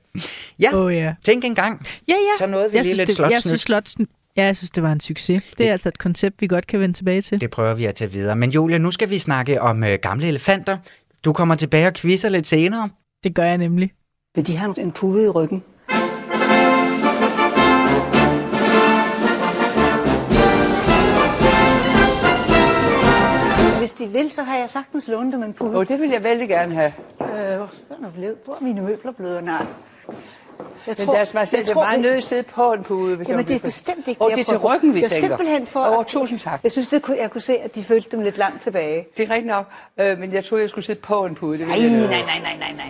Ja, 0.61 0.75
oh, 0.75 0.95
ja. 0.95 1.15
tænk 1.25 1.45
en 1.45 1.55
gang. 1.55 1.87
Ja, 2.09 2.15
ja. 2.15 2.39
Så 2.39 2.47
nåede 2.47 2.71
vi 2.71 2.77
jeg 2.77 2.85
lige 2.85 2.97
lidt 2.97 3.13
slotsnyt. 3.13 3.35
Jeg 3.35 3.41
synes, 3.41 3.61
slotsnyt 3.61 4.09
Ja, 4.37 4.45
jeg 4.45 4.57
synes, 4.57 4.71
det 4.71 4.83
var 4.83 4.93
en 4.93 5.01
succes. 5.01 5.43
Det, 5.43 5.59
det 5.59 5.69
er 5.69 5.73
altså 5.73 5.89
et 5.89 5.99
koncept, 5.99 6.43
vi 6.43 6.47
godt 6.47 6.67
kan 6.67 6.81
vende 6.81 6.95
tilbage 6.95 7.23
til. 7.23 7.41
Det 7.41 7.51
prøver 7.51 7.75
vi 7.75 7.85
at 7.85 7.95
tage 7.95 8.11
videre. 8.11 8.37
Men 8.37 8.51
Julia, 8.51 8.79
nu 8.79 8.91
skal 8.91 9.11
vi 9.11 9.19
snakke 9.19 9.61
om 9.61 9.85
øh, 9.85 9.99
gamle 10.03 10.29
elefanter. 10.29 10.77
Du 11.25 11.33
kommer 11.33 11.55
tilbage 11.55 11.87
og 11.87 11.95
quizzer 11.95 12.29
lidt 12.29 12.47
senere. 12.47 12.89
Det 13.25 13.35
gør 13.35 13.45
jeg 13.45 13.59
nemlig. 13.59 13.93
Vil 14.35 14.47
de 14.47 14.57
have 14.57 14.81
en 14.81 14.93
pude 14.93 15.25
i 15.25 15.29
ryggen? 15.29 15.63
Hvis 23.79 23.93
de 23.93 24.09
vil, 24.09 24.31
så 24.31 24.43
har 24.43 24.57
jeg 24.57 24.71
sagtens 24.71 25.09
lånt 25.09 25.33
dem 25.33 25.43
en 25.43 25.53
pude. 25.53 25.77
oh, 25.77 25.87
det 25.89 26.01
vil 26.01 26.11
jeg 26.11 26.25
vældig 26.25 26.49
gerne 26.49 26.75
have. 26.75 26.93
Øh, 27.21 27.69
hvor 28.45 28.55
er 28.55 28.63
mine 28.63 28.81
møbler 28.81 29.13
blevet? 29.13 29.45
Nej. 29.45 29.67
Jeg 30.87 30.95
men 30.99 31.07
tror, 31.07 31.15
deres 31.15 31.35
majestæt, 31.35 31.61
det 31.61 31.71
er 31.71 31.75
meget 31.75 32.01
nødt 32.01 32.13
til 32.13 32.19
at 32.19 32.25
sidde 32.25 32.43
på 32.43 32.73
en 32.73 32.83
pude. 32.83 33.17
Hvis 33.17 33.29
Jamen, 33.29 33.47
det 33.47 33.57
er 33.57 33.61
bestemt 33.61 34.09
ikke 34.09 34.23
Og 34.23 34.31
det 34.31 34.41
er 34.41 34.45
til 34.45 34.59
ryggen, 34.59 34.95
vi 34.95 35.01
tænker. 35.01 35.19
simpelthen 35.19 35.67
for... 35.67 35.85
Over, 35.85 36.03
tusind 36.03 36.39
tak. 36.39 36.61
Jeg 36.65 36.73
synes, 36.73 36.89
det 36.89 37.03
kunne, 37.03 37.17
jeg 37.21 37.31
kunne 37.31 37.41
se, 37.41 37.59
at 37.59 37.75
de 37.75 37.85
følte 37.85 38.09
dem 38.11 38.21
lidt 38.21 38.39
langt 38.39 38.63
tilbage. 38.63 39.07
Det 39.17 39.29
er 39.29 39.31
rigtigt 39.31 39.47
nok, 39.47 39.67
øh, 39.99 40.19
men 40.19 40.33
jeg 40.33 40.45
troede, 40.45 40.63
jeg 40.63 40.71
skulle 40.71 40.85
sidde 40.85 41.01
på 41.01 41.25
en 41.25 41.35
pude. 41.35 41.59
Det 41.59 41.67
nej, 41.69 41.79
nej, 41.79 41.89
nej, 41.89 42.07
nej, 42.07 42.57
nej, 42.59 42.73
nej, 42.77 42.87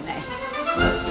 nej. 0.76 1.09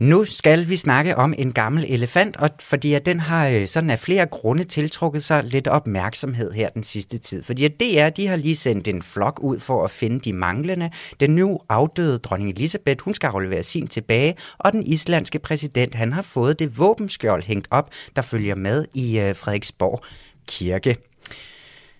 Nu 0.00 0.24
skal 0.24 0.68
vi 0.68 0.76
snakke 0.76 1.16
om 1.16 1.34
en 1.38 1.52
gammel 1.52 1.84
elefant, 1.88 2.36
og 2.36 2.50
fordi 2.60 2.92
at 2.92 3.06
den 3.06 3.20
har 3.20 3.48
øh, 3.48 3.68
sådan 3.68 3.90
af 3.90 3.98
flere 3.98 4.26
grunde 4.26 4.64
tiltrukket 4.64 5.24
sig 5.24 5.44
lidt 5.44 5.68
opmærksomhed 5.68 6.52
her 6.52 6.68
den 6.68 6.82
sidste 6.82 7.18
tid. 7.18 7.42
Fordi 7.42 7.64
at 7.64 7.80
DR, 7.80 8.08
de 8.08 8.26
har 8.26 8.36
lige 8.36 8.56
sendt 8.56 8.88
en 8.88 9.02
flok 9.02 9.40
ud 9.42 9.60
for 9.60 9.84
at 9.84 9.90
finde 9.90 10.20
de 10.20 10.32
manglende. 10.32 10.90
Den 11.20 11.30
nu 11.34 11.60
afdøde 11.68 12.18
dronning 12.18 12.50
Elisabeth, 12.50 13.04
hun 13.04 13.14
skal 13.14 13.26
aflevere 13.28 13.62
sin 13.62 13.86
tilbage, 13.86 14.36
og 14.58 14.72
den 14.72 14.86
islandske 14.86 15.38
præsident, 15.38 15.94
han 15.94 16.12
har 16.12 16.22
fået 16.22 16.58
det 16.58 16.78
våbenskjold 16.78 17.42
hængt 17.42 17.68
op, 17.70 17.90
der 18.16 18.22
følger 18.22 18.54
med 18.54 18.84
i 18.94 19.18
øh, 19.18 19.36
Frederiksborg 19.36 20.04
kirke. 20.48 20.96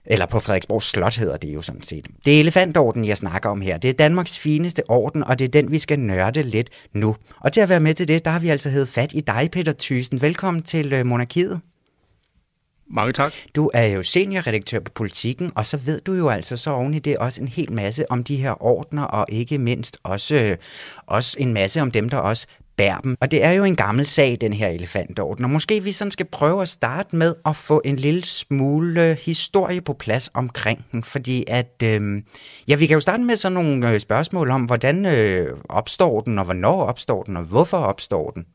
Eller 0.06 0.26
på 0.26 0.40
Frederiksborg 0.40 0.82
Slot 0.82 1.16
hedder 1.16 1.36
det 1.36 1.54
jo 1.54 1.62
sådan 1.62 1.82
set. 1.82 2.06
Det 2.24 2.36
er 2.36 2.40
elefantorden, 2.40 3.04
jeg 3.04 3.16
snakker 3.16 3.48
om 3.50 3.60
her. 3.60 3.78
Det 3.78 3.90
er 3.90 3.94
Danmarks 3.94 4.38
fineste 4.38 4.82
orden, 4.90 5.24
og 5.24 5.38
det 5.38 5.44
er 5.44 5.48
den, 5.48 5.70
vi 5.70 5.78
skal 5.78 5.98
nørde 5.98 6.42
lidt 6.42 6.70
nu. 6.92 7.16
Og 7.40 7.52
til 7.52 7.60
at 7.60 7.68
være 7.68 7.80
med 7.80 7.94
til 7.94 8.08
det, 8.08 8.24
der 8.24 8.30
har 8.30 8.38
vi 8.38 8.48
altså 8.48 8.70
hævet 8.70 8.88
fat 8.88 9.12
i 9.14 9.20
dig, 9.20 9.48
Peter 9.52 9.72
Thyssen. 9.78 10.20
Velkommen 10.20 10.62
til 10.62 10.92
øh, 10.92 11.06
Monarkiet. 11.06 11.60
Mange 12.90 13.12
tak. 13.12 13.32
Du 13.56 13.70
er 13.74 13.86
jo 13.86 14.02
seniorredaktør 14.02 14.80
på 14.80 14.92
Politikken, 14.94 15.50
og 15.54 15.66
så 15.66 15.76
ved 15.76 16.00
du 16.00 16.12
jo 16.12 16.28
altså 16.28 16.56
så 16.56 16.70
oven 16.70 16.94
i 16.94 16.98
det 16.98 17.16
også 17.16 17.42
en 17.42 17.48
hel 17.48 17.72
masse 17.72 18.10
om 18.10 18.24
de 18.24 18.36
her 18.36 18.62
ordner, 18.62 19.02
og 19.02 19.26
ikke 19.28 19.58
mindst 19.58 19.98
også, 20.02 20.34
øh, 20.34 20.56
også 21.06 21.36
en 21.40 21.52
masse 21.52 21.80
om 21.80 21.90
dem, 21.90 22.08
der 22.08 22.16
også 22.16 22.46
bærer 22.76 22.98
dem. 22.98 23.16
Og 23.20 23.30
det 23.30 23.44
er 23.44 23.50
jo 23.50 23.64
en 23.64 23.76
gammel 23.76 24.06
sag, 24.06 24.38
den 24.40 24.52
her 24.52 24.68
elefantorden. 24.68 25.44
Og 25.44 25.50
måske 25.50 25.82
vi 25.82 25.92
sådan 25.92 26.10
skal 26.10 26.26
prøve 26.26 26.62
at 26.62 26.68
starte 26.68 27.16
med 27.16 27.34
at 27.46 27.56
få 27.56 27.82
en 27.84 27.96
lille 27.96 28.24
smule 28.24 29.16
historie 29.24 29.80
på 29.80 29.92
plads 29.92 30.30
omkring 30.34 30.84
den. 30.92 31.02
Fordi 31.02 31.44
at, 31.48 31.82
øh, 31.84 32.22
ja, 32.68 32.74
vi 32.74 32.86
kan 32.86 32.94
jo 32.94 33.00
starte 33.00 33.22
med 33.22 33.36
sådan 33.36 33.54
nogle 33.54 33.92
øh, 33.92 34.00
spørgsmål 34.00 34.50
om, 34.50 34.64
hvordan 34.64 35.06
øh, 35.06 35.56
opstår 35.68 36.20
den, 36.20 36.38
og 36.38 36.44
hvornår 36.44 36.82
opstår 36.84 37.22
den, 37.22 37.36
og 37.36 37.42
hvorfor 37.42 37.78
opstår 37.78 38.30
den? 38.30 38.46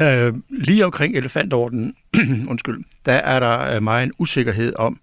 Øh, 0.00 0.34
lige 0.50 0.84
omkring 0.84 1.16
elefantordenen, 1.16 1.94
undskyld, 2.50 2.84
der 3.06 3.12
er 3.12 3.40
der 3.40 3.76
øh, 3.76 3.82
meget 3.82 4.04
en 4.04 4.12
usikkerhed 4.18 4.72
om, 4.76 5.00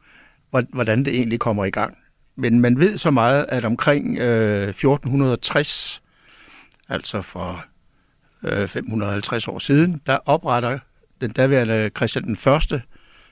hvordan 0.50 1.06
det 1.06 1.16
egentlig 1.16 1.40
kommer 1.40 1.66
i 1.66 1.70
gang. 1.70 1.98
Men 2.38 2.60
man 2.60 2.80
ved 2.80 2.98
så 2.98 3.12
meget, 3.12 3.46
at 3.50 3.66
omkring 3.66 4.18
øh, 4.18 4.70
1460 4.70 6.01
altså 6.92 7.22
for 7.22 7.66
øh, 8.44 8.68
550 8.68 9.48
år 9.48 9.60
siden, 9.60 10.02
der 10.06 10.18
opretter 10.26 10.80
den 11.22 11.32
daværende 11.32 11.92
Christian 11.98 12.24
den 12.24 12.36
Første 12.36 12.82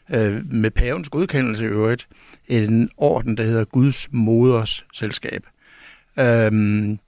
øh, 0.10 0.52
med 0.52 0.72
pavens 0.72 1.10
godkendelse 1.10 1.66
i 1.66 1.68
øvrigt 1.68 2.08
en 2.48 2.90
orden, 2.98 3.38
der 3.38 3.44
hedder 3.44 3.66
Guds 3.66 4.08
Moders 4.12 4.86
Selskab. 4.94 5.46
Øhm, 6.20 7.00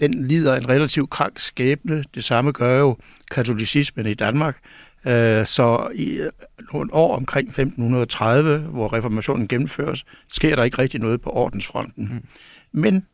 den 0.00 0.28
lider 0.28 0.56
en 0.56 0.68
relativt 0.68 1.10
krank 1.10 1.38
skæbne. 1.38 2.04
Det 2.14 2.24
samme 2.24 2.52
gør 2.52 2.78
jo 2.78 2.96
katolicismen 3.30 4.06
i 4.06 4.14
Danmark. 4.14 4.58
Øh, 5.06 5.46
så 5.46 5.88
i 5.94 6.10
øh, 6.10 6.30
nogle 6.72 6.94
år 6.94 7.16
omkring 7.16 7.48
1530, 7.48 8.58
hvor 8.58 8.92
reformationen 8.92 9.48
gennemføres, 9.48 10.04
sker 10.28 10.56
der 10.56 10.64
ikke 10.64 10.78
rigtig 10.78 11.00
noget 11.00 11.20
på 11.20 11.30
ordensfronten. 11.30 12.08
Mm. 12.12 12.24
Men 12.72 13.06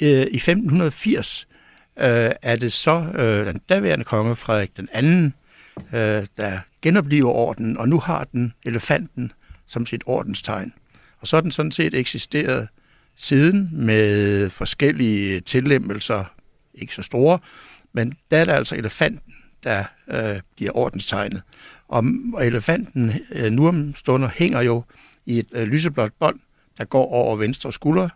øh, 0.00 0.26
i 0.26 0.36
1580 0.36 1.48
øh, 2.00 2.32
er 2.42 2.56
det 2.56 2.72
så 2.72 3.12
øh, 3.14 3.46
den 3.46 3.60
daværende 3.68 4.04
konge 4.04 4.36
Frederik 4.36 4.76
den 4.76 4.88
anden, 4.92 5.34
øh, 5.92 6.26
der 6.36 6.58
genopliver 6.82 7.30
ordenen, 7.30 7.76
og 7.76 7.88
nu 7.88 7.98
har 7.98 8.24
den 8.24 8.52
elefanten 8.64 9.32
som 9.66 9.86
sit 9.86 10.02
ordenstegn. 10.06 10.72
Og 11.20 11.26
så 11.26 11.36
har 11.36 11.40
den 11.40 11.50
sådan 11.50 11.72
set 11.72 11.94
eksisteret 11.94 12.68
siden 13.16 13.68
med 13.72 14.50
forskellige 14.50 15.40
tillempelser, 15.40 16.24
ikke 16.74 16.94
så 16.94 17.02
store, 17.02 17.38
men 17.92 18.14
der 18.30 18.36
er 18.36 18.44
der 18.44 18.54
altså 18.54 18.76
elefanten, 18.76 19.34
der 19.64 19.84
øh, 20.08 20.40
bliver 20.56 20.76
ordenstegnet. 20.76 21.42
Og, 21.88 22.04
og 22.34 22.46
elefanten 22.46 23.12
øh, 23.30 23.52
nu 23.52 23.68
om 23.68 23.94
stunder 23.94 24.28
hænger 24.34 24.60
jo 24.60 24.84
i 25.26 25.38
et 25.38 25.46
øh, 25.52 25.68
lyseblåt 25.68 26.12
bånd, 26.20 26.40
der 26.78 26.84
går 26.84 27.06
over 27.06 27.36
venstre 27.36 27.72
skulder, 27.72 28.08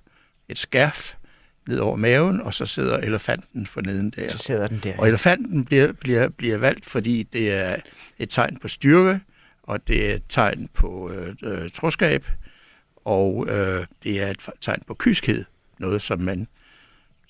et 0.48 0.58
skærf, 0.58 1.14
ned 1.68 1.78
over 1.78 1.96
maven, 1.96 2.40
og 2.40 2.54
så 2.54 2.66
sidder 2.66 2.96
elefanten 2.96 3.66
for 3.66 3.80
neden 3.80 4.10
der. 4.10 4.28
Så 4.28 4.38
sidder 4.38 4.68
den 4.68 4.80
der. 4.84 4.98
Og 4.98 5.08
elefanten 5.08 5.64
bliver, 5.64 5.92
bliver, 5.92 6.28
bliver 6.28 6.56
valgt, 6.56 6.84
fordi 6.84 7.22
det 7.22 7.52
er 7.52 7.76
et 8.18 8.30
tegn 8.30 8.56
på 8.56 8.68
styrke, 8.68 9.20
og 9.62 9.88
det 9.88 10.10
er 10.10 10.14
et 10.14 10.22
tegn 10.28 10.68
på 10.74 11.10
øh, 11.10 11.34
øh, 11.42 11.70
troskab, 11.70 12.26
og 13.04 13.46
øh, 13.48 13.86
det 14.02 14.22
er 14.22 14.28
et 14.28 14.48
tegn 14.60 14.82
på 14.86 14.94
kyskhed, 14.94 15.44
noget 15.78 16.02
som 16.02 16.20
man 16.20 16.48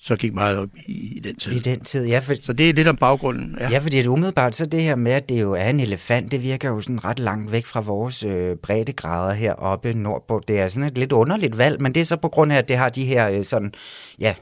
så 0.05 0.15
gik 0.15 0.33
meget 0.33 0.57
op 0.57 0.69
i, 0.85 1.17
i 1.17 1.19
den 1.19 1.35
tid. 1.35 1.51
I 1.51 1.59
den 1.59 1.79
tid, 1.79 2.05
ja. 2.05 2.19
For... 2.19 2.33
Så 2.41 2.53
det 2.53 2.69
er 2.69 2.73
lidt 2.73 2.87
om 2.87 2.95
baggrunden. 2.95 3.55
Ja. 3.59 3.69
ja, 3.69 3.77
fordi 3.77 3.97
det 3.97 4.07
umiddelbart, 4.07 4.55
så 4.55 4.65
det 4.65 4.81
her 4.81 4.95
med, 4.95 5.11
at 5.11 5.29
det 5.29 5.41
jo 5.41 5.51
er 5.51 5.69
en 5.69 5.79
elefant, 5.79 6.31
det 6.31 6.43
virker 6.43 6.69
jo 6.69 6.81
sådan 6.81 7.05
ret 7.05 7.19
langt 7.19 7.51
væk 7.51 7.65
fra 7.65 7.79
vores 7.79 8.23
øh, 8.23 8.55
breddegrader 8.55 9.33
heroppe 9.33 9.93
nordpå. 9.93 10.41
Det 10.47 10.59
er 10.59 10.67
sådan 10.67 10.87
et 10.87 10.97
lidt 10.97 11.11
underligt 11.11 11.57
valg, 11.57 11.81
men 11.81 11.95
det 11.95 12.01
er 12.01 12.05
så 12.05 12.17
på 12.17 12.29
grund 12.29 12.53
af, 12.53 12.57
at 12.57 12.69
det 12.69 12.77
har 12.77 12.89
de 12.89 13.05
her 13.05 13.29
øh, 13.29 13.43
sådan, 13.43 13.73
ja, 14.19 14.33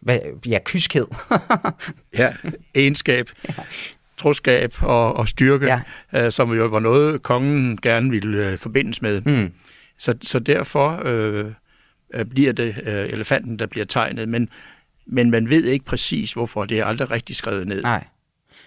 hvad, 0.00 0.18
ja, 0.46 0.58
kyskhed. 0.64 1.06
ja, 2.18 2.32
egenskab. 2.74 3.30
Ja 3.48 3.64
troskab 4.16 4.74
og, 4.82 5.16
og 5.16 5.28
styrke, 5.28 5.66
ja. 5.66 5.80
øh, 6.12 6.32
som 6.32 6.52
jo 6.52 6.66
var 6.66 6.78
noget, 6.78 7.22
kongen 7.22 7.78
gerne 7.82 8.10
ville 8.10 8.50
øh, 8.50 8.58
forbindes 8.58 9.02
med. 9.02 9.20
Mm. 9.20 9.52
Så, 9.98 10.14
så 10.22 10.38
derfor 10.38 11.02
øh, 11.04 11.46
øh 12.14 12.24
bliver 12.24 12.52
det 12.52 12.74
øh, 12.86 13.08
elefanten, 13.08 13.58
der 13.58 13.66
bliver 13.66 13.86
tegnet. 13.86 14.28
Men 14.28 14.48
men 15.06 15.30
man 15.30 15.50
ved 15.50 15.64
ikke 15.64 15.84
præcis, 15.84 16.32
hvorfor. 16.32 16.64
Det 16.64 16.78
er 16.78 16.84
aldrig 16.84 17.10
rigtig 17.10 17.36
skrevet 17.36 17.68
ned. 17.68 17.82
Nej. 17.82 18.04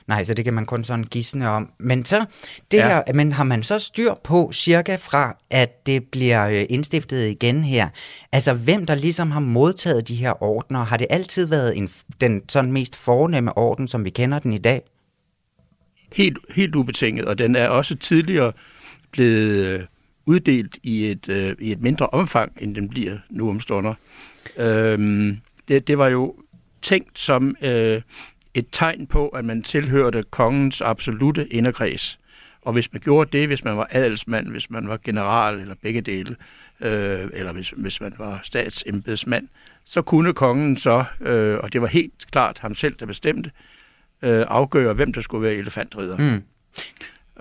Nej, 0.08 0.23
så 0.23 0.34
det 0.34 0.45
kan 0.45 0.54
man 0.54 0.65
kun 0.65 0.84
sådan 0.84 1.04
gisne 1.04 1.49
om. 1.49 1.71
Men 1.80 2.06
så, 2.06 2.25
det 2.71 2.78
ja. 2.78 2.88
her, 2.88 3.13
men 3.13 3.34
har 3.34 3.43
man 3.43 3.63
så 3.63 3.80
styr 3.80 4.13
på 4.23 4.52
cirka 4.54 4.95
fra, 4.95 5.38
at 5.49 5.86
det 5.86 6.04
bliver 6.04 6.49
øh, 6.49 6.65
indstiftet 6.69 7.30
igen 7.30 7.63
her? 7.63 7.89
Altså, 8.32 8.54
hvem 8.54 8.86
der 8.86 8.95
ligesom 8.95 9.32
har 9.32 9.39
modtaget 9.39 10.08
de 10.08 10.15
her 10.15 10.43
ordner? 10.43 10.84
Har 10.84 10.97
det 10.97 11.08
altid 11.10 11.45
været 11.47 11.78
en, 11.78 11.89
den 12.21 12.41
sådan 12.49 12.71
mest 12.71 12.95
fornemme 12.95 13.58
orden, 13.58 13.88
som 13.88 14.06
vi 14.06 14.10
kender 14.10 14.39
den 14.39 14.54
i 14.54 14.58
dag? 14.58 14.82
Helt, 16.13 16.38
helt 16.56 16.75
ubetinget, 16.75 17.25
og 17.25 17.38
den 17.38 17.56
er 17.56 17.67
også 17.67 17.95
tidligere 17.95 18.52
blevet 19.12 19.65
øh, 19.65 19.82
uddelt 20.25 20.78
i 20.84 21.06
et, 21.06 21.30
øh, 21.30 21.56
i 21.60 21.71
et 21.71 21.82
mindre 21.82 22.08
omfang, 22.08 22.52
end 22.62 22.75
den 22.75 22.89
bliver 22.89 23.17
nu 23.30 23.49
om 23.49 23.60
stunder. 23.60 23.93
Det, 25.69 25.88
det 25.88 25.97
var 25.97 26.08
jo 26.08 26.36
tænkt 26.82 27.19
som 27.19 27.55
øh, 27.62 28.01
et 28.53 28.65
tegn 28.71 29.08
på, 29.08 29.27
at 29.27 29.45
man 29.45 29.63
tilhørte 29.63 30.23
kongens 30.29 30.82
absolute 30.82 31.47
inderkreds. 31.47 32.19
Og 32.62 32.73
hvis 32.73 32.93
man 32.93 33.01
gjorde 33.01 33.38
det, 33.38 33.47
hvis 33.47 33.63
man 33.63 33.77
var 33.77 33.88
adelsmand, 33.91 34.47
hvis 34.47 34.69
man 34.69 34.89
var 34.89 34.99
general 35.03 35.60
eller 35.60 35.75
begge 35.82 36.01
dele, 36.01 36.36
øh, 36.82 37.29
eller 37.34 37.51
hvis, 37.51 37.69
hvis 37.69 38.01
man 38.01 38.13
var 38.17 38.39
statsembedsmand, 38.43 39.47
så 39.86 40.01
kunne 40.01 40.34
kongen 40.34 40.77
så, 40.77 41.03
øh, 41.21 41.58
og 41.58 41.73
det 41.73 41.82
var 41.82 41.88
helt 41.88 42.32
klart 42.32 42.60
ham 42.60 42.75
selv, 42.75 42.95
der 42.99 43.05
bestemte, 43.05 43.51
øh, 44.21 44.45
afgøre, 44.47 44.93
hvem 44.93 45.13
der 45.13 45.21
skulle 45.21 45.43
være 45.43 45.55
elefantridder. 45.55 46.17
Mm. 46.17 46.43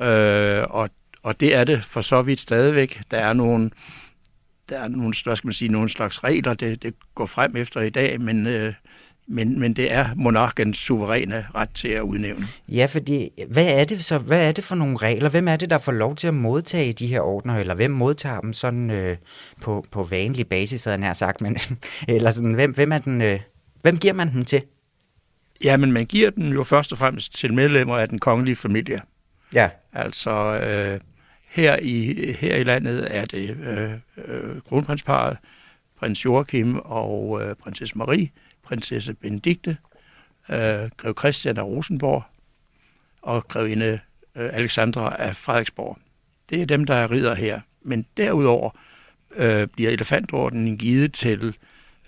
Øh, 0.05 0.67
og, 0.71 0.91
og 1.23 1.41
det 1.41 1.55
er 1.55 1.65
det 1.65 1.85
for 1.85 2.01
så 2.01 2.23
vidt 2.23 2.41
stadigvæk. 2.41 3.01
Der 3.11 3.19
er 3.19 3.33
nogle, 3.33 3.71
der 4.69 4.79
er 4.79 4.89
nogle, 4.89 5.15
hvad 5.25 5.37
skal 5.37 5.49
man 5.49 5.53
sige, 5.53 5.69
nogle 5.69 5.89
slags 5.89 6.25
regler, 6.25 6.55
det, 6.55 6.83
det 6.83 6.95
går 7.15 7.27
frem 7.27 7.57
efter 7.57 7.81
i 7.81 7.91
dag, 7.91 8.21
men 8.21 8.47
øh, 8.47 8.75
men, 9.31 9.61
men 9.61 9.73
det 9.73 9.93
er 9.93 10.15
monarkens 10.17 10.77
suveræne 10.79 11.47
ret 11.55 11.71
til 11.71 11.89
at 11.89 12.01
udnævne. 12.01 12.47
Ja, 12.69 12.87
fordi 12.87 13.31
hvad 13.49 13.67
er 13.81 13.85
det 13.85 14.05
så? 14.05 14.19
Hvad 14.19 14.49
er 14.49 14.53
det 14.53 14.65
for 14.65 14.75
nogle 14.75 14.97
regler? 14.97 15.29
Hvem 15.29 15.49
er 15.49 15.57
det, 15.57 15.71
der 15.71 15.79
får 15.79 15.93
lov 15.93 16.17
til 16.17 16.27
at 16.27 16.35
modtage 16.35 16.93
de 16.93 17.07
her 17.07 17.21
ordner, 17.21 17.57
eller 17.57 17.75
hvem 17.75 17.91
modtager 17.91 18.41
dem 18.41 18.53
sådan 18.53 18.91
øh, 18.91 19.17
på, 19.63 19.85
på 19.91 20.05
vanlig 20.05 20.47
basis, 20.47 20.85
havde 20.85 20.99
nær 20.99 21.13
sagt, 21.13 21.41
men, 21.41 21.57
eller 22.09 22.31
sådan, 22.31 22.53
hvem, 22.53 22.71
hvem, 22.71 22.93
er 22.93 22.99
den, 22.99 23.23
øh, 23.23 23.41
hvem 23.83 23.97
giver 23.97 24.15
man 24.15 24.33
dem 24.33 24.45
til? 24.45 24.63
Ja, 25.65 25.77
men 25.77 25.93
man 25.93 26.07
giver 26.07 26.31
dem 26.31 26.53
jo 26.53 26.65
først 26.65 26.93
og 26.93 26.99
fremmest 26.99 27.35
til 27.35 27.55
medlemmer 27.55 27.97
af 27.97 28.09
den 28.09 28.19
kongelige 28.19 28.57
familie. 28.57 29.01
Ja. 29.55 29.71
Altså, 29.93 30.31
øh, 30.61 31.01
her, 31.49 31.79
i, 31.83 32.33
her 32.33 32.57
i 32.57 32.65
landet 32.65 33.17
er 33.17 33.25
det 33.25 33.51
øh, 33.51 33.93
øh, 34.25 34.61
kronprinsparet, 34.69 35.37
prins 35.99 36.25
Joachim 36.25 36.79
og 36.79 37.43
øh, 37.43 37.55
prinsesse 37.55 37.99
Marie, 37.99 38.31
prinsesse 38.63 39.15
Benedikte, 39.15 39.77
øh, 40.49 40.91
grev 40.97 41.15
Christian 41.19 41.57
af 41.57 41.63
Rosenborg 41.63 42.23
og 43.23 43.49
grevinde 43.49 44.01
øh, 44.37 44.51
Alexandra 44.53 45.17
af 45.19 45.37
Frederiksborg. 45.37 45.99
Det 46.51 46.63
er 46.63 46.67
dem, 46.67 46.85
der 46.85 46.95
er 46.95 47.11
ridder 47.11 47.35
her. 47.35 47.61
Men 47.83 48.07
derudover 48.17 48.71
øh, 49.37 49.67
bliver 49.67 49.91
elefantordenen 49.91 50.79
givet 50.79 51.13
til 51.13 51.55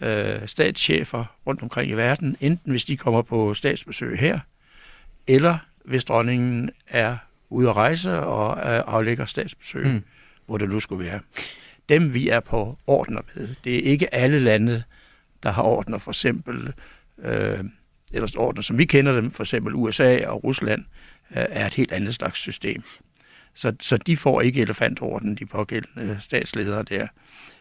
øh, 0.01 0.47
statschefer 0.47 1.25
rundt 1.47 1.63
omkring 1.63 1.91
i 1.91 1.95
verden, 1.95 2.37
enten 2.41 2.71
hvis 2.71 2.85
de 2.85 2.97
kommer 2.97 3.23
på 3.23 3.55
statsbesøg 3.55 4.19
her, 4.19 4.39
eller 5.27 5.59
hvis 5.85 6.05
dronningen 6.05 6.71
er 6.89 7.17
ude 7.51 7.69
at 7.69 7.77
rejse 7.77 8.21
og 8.21 8.57
øh, 8.57 8.83
aflægger 8.87 9.25
statsbesøg, 9.25 9.87
mm. 9.87 10.03
hvor 10.47 10.59
det 10.59 10.69
nu 10.69 10.81
skulle 10.81 11.05
være. 11.05 11.21
Dem 11.89 12.15
vi 12.15 12.29
er 12.29 12.41
på 12.41 12.79
ordner 12.87 13.21
med. 13.35 13.49
Det 13.65 13.77
er 13.77 13.83
ikke 13.83 14.15
alle 14.15 14.39
lande, 14.39 14.83
der 15.43 15.51
har 15.51 15.63
ordner, 15.63 15.99
for 15.99 16.11
eksempel, 16.11 16.73
øh, 17.23 17.59
eller 18.13 18.35
ordner, 18.39 18.63
som 18.63 18.79
vi 18.79 18.85
kender 18.85 19.13
dem, 19.13 19.31
for 19.31 19.43
eksempel 19.43 19.75
USA 19.75 20.27
og 20.27 20.45
Rusland, 20.45 20.85
øh, 21.31 21.45
er 21.49 21.67
et 21.67 21.75
helt 21.75 21.93
andet 21.93 22.15
slags 22.15 22.39
system. 22.39 22.83
Så, 23.55 23.73
så 23.81 23.97
de 23.97 24.17
får 24.17 24.41
ikke 24.41 24.61
elefantorden, 24.61 25.35
de 25.35 25.47
pågældende 25.47 26.17
statsledere 26.21 26.83
der. 26.83 27.07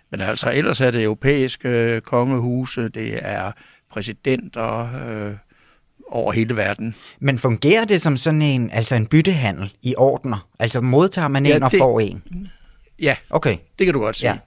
Men 0.10 0.22
altså, 0.22 0.52
ellers 0.52 0.82
er 0.82 0.92
det 0.92 1.04
europæiske 1.04 1.70
øh, 1.70 2.02
kongehuse, 2.02 2.88
det 2.88 3.20
er 3.22 3.52
præsidenter 3.90 4.96
øh, 5.08 5.36
over 6.12 6.32
hele 6.32 6.58
verden. 6.58 6.96
Men 7.20 7.40
fungerer 7.40 7.86
det 7.86 8.02
som 8.02 8.18
sådan 8.18 8.42
en, 8.42 8.72
altså 8.72 8.96
en 8.96 9.08
byttehandel 9.08 9.74
i 9.82 9.96
ordner? 9.98 10.48
Altså 10.60 10.82
modtager 10.82 11.28
man 11.28 11.46
en 11.46 11.52
ja, 11.52 11.66
og 11.66 11.72
får 11.78 12.00
en? 12.00 12.24
Ja, 13.00 13.16
okay. 13.30 13.58
det 13.80 13.88
kan 13.88 13.94
du 13.94 14.00
godt 14.00 14.16
sige. 14.16 14.32
Ja. 14.32 14.38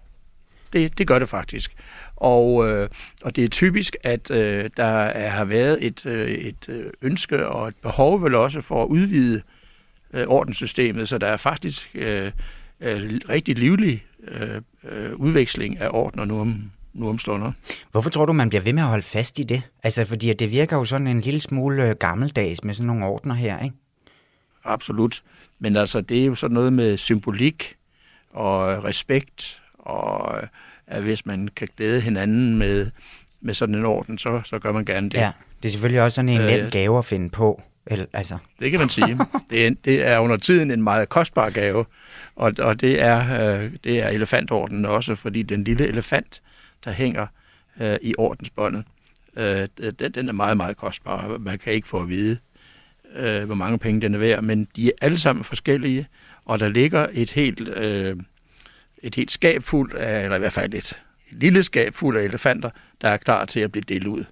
Det, 0.72 0.98
det 0.98 1.07
gør 1.07 1.18
det 1.18 1.29
faktisk. 1.29 1.72
Og, 2.16 2.68
øh, 2.68 2.88
og 3.22 3.37
det 3.37 3.44
er 3.44 3.48
typisk, 3.48 3.96
at 4.03 4.31
øh, 4.31 4.70
der 4.77 4.85
er, 4.85 5.29
har 5.29 5.44
været 5.44 5.87
et, 5.87 6.07
øh, 6.07 6.31
et 6.31 6.68
øh, 6.68 6.85
ønske 7.03 7.46
og 7.48 7.68
et 7.68 7.77
behov 7.83 8.22
vel 8.22 8.35
også 8.35 8.61
for 8.61 8.83
at 8.83 8.88
udvide 8.88 9.42
øh, 10.12 10.27
ordenssystemet, 10.27 11.09
så 11.09 11.18
der 11.18 11.27
er 11.27 11.37
faktisk 11.37 11.90
øh, 11.94 12.33
øh, 12.81 13.20
rigtig 13.29 13.59
livlig 13.59 14.05
øh, 14.29 14.61
øh, 14.85 15.14
udveksling 15.16 15.81
af 15.81 15.88
ordner 15.92 16.25
nu 16.25 16.40
om, 16.40 16.70
nu 16.94 17.09
om 17.09 17.18
stunder. 17.18 17.52
Hvorfor 17.90 18.11
tror 18.11 18.26
du, 18.26 18.33
man 18.33 18.48
bliver 18.48 18.62
ved 18.62 18.72
med 18.72 18.83
at 18.83 18.88
holde 18.88 19.02
fast 19.02 19.38
i 19.38 19.42
det? 19.42 19.62
Altså, 19.83 20.05
fordi 20.05 20.33
det 20.33 20.50
virker 20.50 20.76
jo 20.76 20.85
sådan 20.85 21.07
en 21.07 21.20
lille 21.20 21.40
smule 21.40 21.88
øh, 21.88 21.96
gammeldags 21.96 22.64
med 22.64 22.74
sådan 22.74 22.87
nogle 22.87 23.05
ordner 23.05 23.35
her, 23.35 23.64
ikke? 23.64 23.76
Absolut. 24.64 25.22
Men 25.59 25.76
altså, 25.76 26.00
det 26.00 26.20
er 26.20 26.24
jo 26.24 26.35
sådan 26.35 26.55
noget 26.55 26.72
med 26.72 26.96
symbolik 26.96 27.76
og 28.31 28.85
respekt 28.85 29.62
og 29.78 30.42
at 30.87 31.02
hvis 31.02 31.26
man 31.26 31.48
kan 31.57 31.68
glæde 31.76 32.00
hinanden 32.00 32.59
med, 32.59 32.90
med 33.40 33.55
sådan 33.55 33.74
en 33.74 33.85
orden, 33.85 34.18
så, 34.18 34.40
så 34.44 34.59
gør 34.59 34.72
man 34.72 34.85
gerne 34.85 35.09
det. 35.09 35.18
Ja, 35.18 35.31
det 35.62 35.68
er 35.68 35.72
selvfølgelig 35.72 36.02
også 36.02 36.14
sådan 36.14 36.28
en 36.28 36.40
nem 36.40 36.61
øh, 36.61 36.70
gave 36.70 36.98
at 36.98 37.05
finde 37.05 37.31
på. 37.31 37.62
Eller, 37.87 38.05
altså. 38.12 38.38
Det 38.61 38.70
kan 38.70 38.81
man 38.81 38.88
sige. 38.88 39.18
Det 39.50 39.66
er, 39.66 39.70
det 39.85 40.07
er 40.07 40.18
under 40.18 40.37
tiden 40.37 40.70
en 40.70 40.83
meget 40.83 41.09
kostbar 41.09 41.50
gave, 41.50 41.85
og, 42.37 42.52
og 42.59 42.81
det, 42.81 43.02
er, 43.02 43.50
øh, 43.55 43.70
det 43.85 44.05
er 44.05 44.09
elefantordenen 44.09 44.85
også, 44.85 45.14
fordi 45.14 45.42
den 45.42 45.64
lille 45.64 45.87
elefant, 45.88 46.42
der 46.85 46.92
hænger 46.92 47.27
øh, 47.81 47.99
i 48.03 48.14
ordensbåndet, 48.18 48.85
øh, 49.37 49.68
den, 49.99 50.12
den 50.12 50.29
er 50.29 50.33
meget, 50.33 50.57
meget 50.57 50.77
kostbar. 50.77 51.38
Man 51.38 51.59
kan 51.59 51.73
ikke 51.73 51.88
få 51.88 52.01
at 52.01 52.09
vide, 52.09 52.38
øh, 53.14 53.45
hvor 53.45 53.55
mange 53.55 53.79
penge 53.79 54.01
den 54.01 54.14
er 54.14 54.18
værd, 54.18 54.42
men 54.42 54.68
de 54.77 54.87
er 54.87 54.92
alle 55.01 55.18
sammen 55.18 55.45
forskellige, 55.45 56.09
og 56.45 56.61
der 56.61 56.68
ligger 56.68 57.07
et 57.12 57.31
helt... 57.31 57.68
Øh, 57.68 58.16
et 59.03 59.14
helt 59.14 59.33
skab 59.33 59.62
fuld 59.62 59.95
af, 59.95 60.25
eller 60.25 60.37
i 60.37 60.38
hvert 60.38 60.53
fald 60.53 60.75
et, 60.75 60.92
et 61.31 61.42
lille 61.42 61.62
skab 61.62 61.95
fuld 61.95 62.16
af 62.16 62.23
elefanter, 62.23 62.71
der 63.01 63.09
er 63.09 63.16
klar 63.16 63.45
til 63.45 63.61
at 63.61 63.73
blive 63.73 63.85
delt 63.88 64.07
ud. 64.07 64.25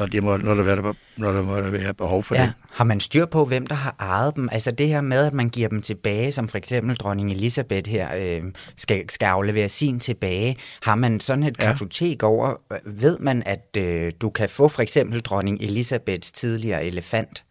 Og 0.00 0.12
det 0.12 0.22
må, 0.22 0.36
når, 0.36 0.54
der 0.54 0.62
være, 0.62 0.94
når 1.16 1.32
der 1.32 1.42
må 1.42 1.60
være 1.60 1.94
behov 1.94 2.22
for 2.22 2.34
ja. 2.34 2.42
det. 2.42 2.52
Har 2.72 2.84
man 2.84 3.00
styr 3.00 3.26
på, 3.26 3.44
hvem 3.44 3.66
der 3.66 3.74
har 3.74 3.96
ejet 3.98 4.36
dem? 4.36 4.48
Altså 4.52 4.70
det 4.70 4.88
her 4.88 5.00
med, 5.00 5.26
at 5.26 5.34
man 5.34 5.48
giver 5.48 5.68
dem 5.68 5.82
tilbage, 5.82 6.32
som 6.32 6.48
for 6.48 6.58
eksempel 6.58 6.96
dronning 6.96 7.32
Elisabeth 7.32 7.90
her 7.90 8.08
øh, 8.16 8.42
skal, 8.76 9.10
skal 9.10 9.26
aflevere 9.26 9.68
sin 9.68 10.00
tilbage. 10.00 10.56
Har 10.82 10.94
man 10.94 11.20
sådan 11.20 11.44
et 11.44 11.56
ja. 11.58 11.66
kartotek 11.66 12.22
over? 12.22 12.54
Ved 12.84 13.18
man, 13.18 13.42
at 13.46 13.76
øh, 13.78 14.12
du 14.20 14.30
kan 14.30 14.48
få 14.48 14.68
for 14.68 14.82
eksempel 14.82 15.20
dronning 15.20 15.58
Elisabeths 15.60 16.32
tidligere 16.32 16.84
elefant? 16.84 17.44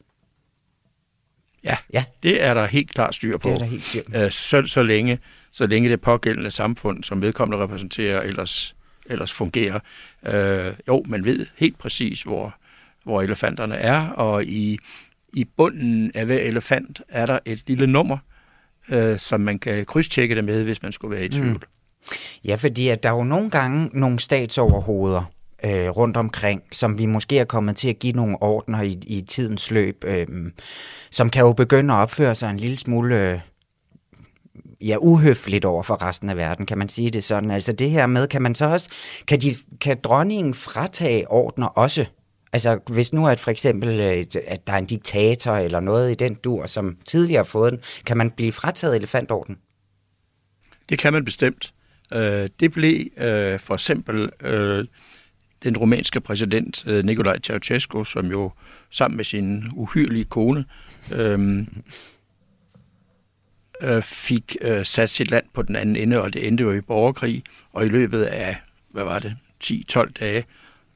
Ja, 1.63 1.77
ja, 1.93 2.03
det 2.23 2.43
er 2.43 2.53
der 2.53 2.65
helt 2.65 2.91
klart 2.91 3.15
styr 3.15 3.37
på. 3.37 3.49
Det 3.49 3.55
er 3.55 3.57
der 3.57 3.65
helt 3.65 3.83
styr 3.83 4.01
på. 4.11 4.17
Øh, 4.17 4.31
så, 4.31 4.63
så 4.65 4.83
længe 4.83 5.19
så 5.51 5.67
længe 5.67 5.89
det 5.89 6.01
pågældende 6.01 6.51
samfund, 6.51 7.03
som 7.03 7.21
vedkommende 7.21 7.63
repræsenterer, 7.63 8.21
ellers, 8.21 8.75
ellers 9.09 9.33
fungerer. 9.33 9.79
Øh, 10.25 10.73
jo, 10.87 11.03
man 11.07 11.25
ved 11.25 11.45
helt 11.57 11.77
præcis, 11.77 12.21
hvor, 12.21 12.55
hvor 13.03 13.21
elefanterne 13.21 13.75
er, 13.75 14.07
og 14.07 14.43
i, 14.43 14.79
i 15.33 15.43
bunden 15.43 16.11
af 16.15 16.25
hver 16.25 16.39
elefant 16.39 17.01
er 17.09 17.25
der 17.25 17.39
et 17.45 17.63
lille 17.67 17.87
nummer, 17.87 18.17
øh, 18.89 19.19
som 19.19 19.41
man 19.41 19.59
kan 19.59 19.85
krydstjekke 19.85 20.35
det 20.35 20.43
med, 20.43 20.63
hvis 20.63 20.83
man 20.83 20.91
skulle 20.91 21.15
være 21.15 21.25
i 21.25 21.29
tvivl. 21.29 21.53
Mm. 21.53 22.11
Ja, 22.45 22.55
fordi 22.55 22.87
at 22.87 23.03
der 23.03 23.09
er 23.09 23.13
jo 23.13 23.23
nogle 23.23 23.49
gange 23.49 23.89
nogle 23.93 24.19
statsoverhoveder, 24.19 25.23
øh, 25.63 25.89
rundt 25.89 26.17
omkring, 26.17 26.63
som 26.71 26.97
vi 26.97 27.05
måske 27.05 27.39
er 27.39 27.45
kommet 27.45 27.75
til 27.75 27.89
at 27.89 27.99
give 27.99 28.13
nogle 28.13 28.41
ordner 28.41 28.81
i, 28.81 28.97
i 29.07 29.21
tidens 29.21 29.71
løb, 29.71 30.03
øh, 30.07 30.27
som 31.11 31.29
kan 31.29 31.41
jo 31.41 31.53
begynde 31.53 31.93
at 31.93 31.97
opføre 31.97 32.35
sig 32.35 32.49
en 32.49 32.57
lille 32.57 32.77
smule 32.77 33.31
øh, 33.31 33.39
ja, 34.81 34.97
uhøfligt 34.99 35.65
over 35.65 35.83
for 35.83 36.01
resten 36.01 36.29
af 36.29 36.37
verden, 36.37 36.65
kan 36.65 36.77
man 36.77 36.89
sige 36.89 37.09
det 37.09 37.23
sådan. 37.23 37.51
Altså 37.51 37.73
det 37.73 37.89
her 37.89 38.05
med, 38.05 38.27
kan 38.27 38.41
man 38.41 38.55
så 38.55 38.65
også, 38.65 38.89
kan, 39.27 39.39
de, 39.41 39.55
kan 39.81 39.97
dronningen 40.03 40.53
fratage 40.53 41.31
ordner 41.31 41.67
også? 41.67 42.05
Altså 42.53 42.79
hvis 42.87 43.13
nu 43.13 43.27
at 43.27 43.39
for 43.39 43.51
eksempel, 43.51 43.99
øh, 43.99 44.43
at 44.47 44.67
der 44.67 44.73
er 44.73 44.77
en 44.77 44.85
diktator 44.85 45.55
eller 45.55 45.79
noget 45.79 46.11
i 46.11 46.15
den 46.15 46.35
dur, 46.35 46.65
som 46.65 46.97
tidligere 47.05 47.39
har 47.39 47.43
fået 47.43 47.71
den, 47.71 47.81
kan 48.05 48.17
man 48.17 48.31
blive 48.31 48.51
frataget 48.51 48.95
elefantorden? 48.95 49.57
Det 50.89 50.99
kan 50.99 51.13
man 51.13 51.25
bestemt. 51.25 51.73
Øh, 52.13 52.49
det 52.59 52.71
blev 52.71 53.07
øh, 53.17 53.59
for 53.59 53.73
eksempel 53.73 54.29
den 55.63 55.77
rumænske 55.77 56.21
præsident 56.21 56.85
Nicolae 57.05 57.39
Ceausescu, 57.43 58.03
som 58.03 58.25
jo 58.31 58.51
sammen 58.89 59.17
med 59.17 59.25
sin 59.25 59.63
uhyrlige 59.75 60.25
kone 60.25 60.65
øh, 63.81 64.01
fik 64.01 64.57
øh, 64.61 64.85
sat 64.85 65.09
sit 65.09 65.31
land 65.31 65.45
på 65.53 65.61
den 65.61 65.75
anden 65.75 65.95
ende, 65.95 66.21
og 66.21 66.33
det 66.33 66.47
endte 66.47 66.63
jo 66.63 66.71
i 66.71 66.81
borgerkrig, 66.81 67.43
og 67.73 67.85
i 67.85 67.89
løbet 67.89 68.23
af, 68.23 68.57
hvad 68.89 69.03
var 69.03 69.19
det, 69.19 69.37
10-12 69.63 70.11
dage, 70.19 70.45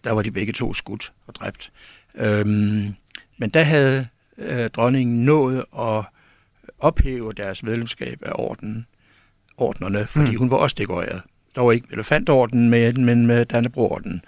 der 0.03 0.11
var 0.11 0.21
de 0.21 0.31
begge 0.31 0.53
to 0.53 0.73
skudt 0.73 1.11
og 1.27 1.35
dræbt. 1.35 1.71
Øhm, 2.15 2.95
men 3.37 3.49
der 3.49 3.63
havde 3.63 4.07
øh, 4.37 4.69
dronningen 4.69 5.25
nået 5.25 5.65
at 5.79 6.03
ophæve 6.79 7.33
deres 7.33 7.63
medlemskab 7.63 8.19
af 8.21 8.31
orden, 8.35 8.87
ordnerne, 9.57 10.07
fordi 10.07 10.31
mm. 10.31 10.37
hun 10.37 10.51
var 10.51 10.57
også 10.57 10.75
dekoreret. 10.79 11.21
Der 11.55 11.61
var 11.61 11.71
ikke 11.71 11.87
elefantorden 11.91 12.69
med 12.69 12.93
men 12.93 13.27
med 13.27 13.45
Dannebro-orden. 13.45 14.21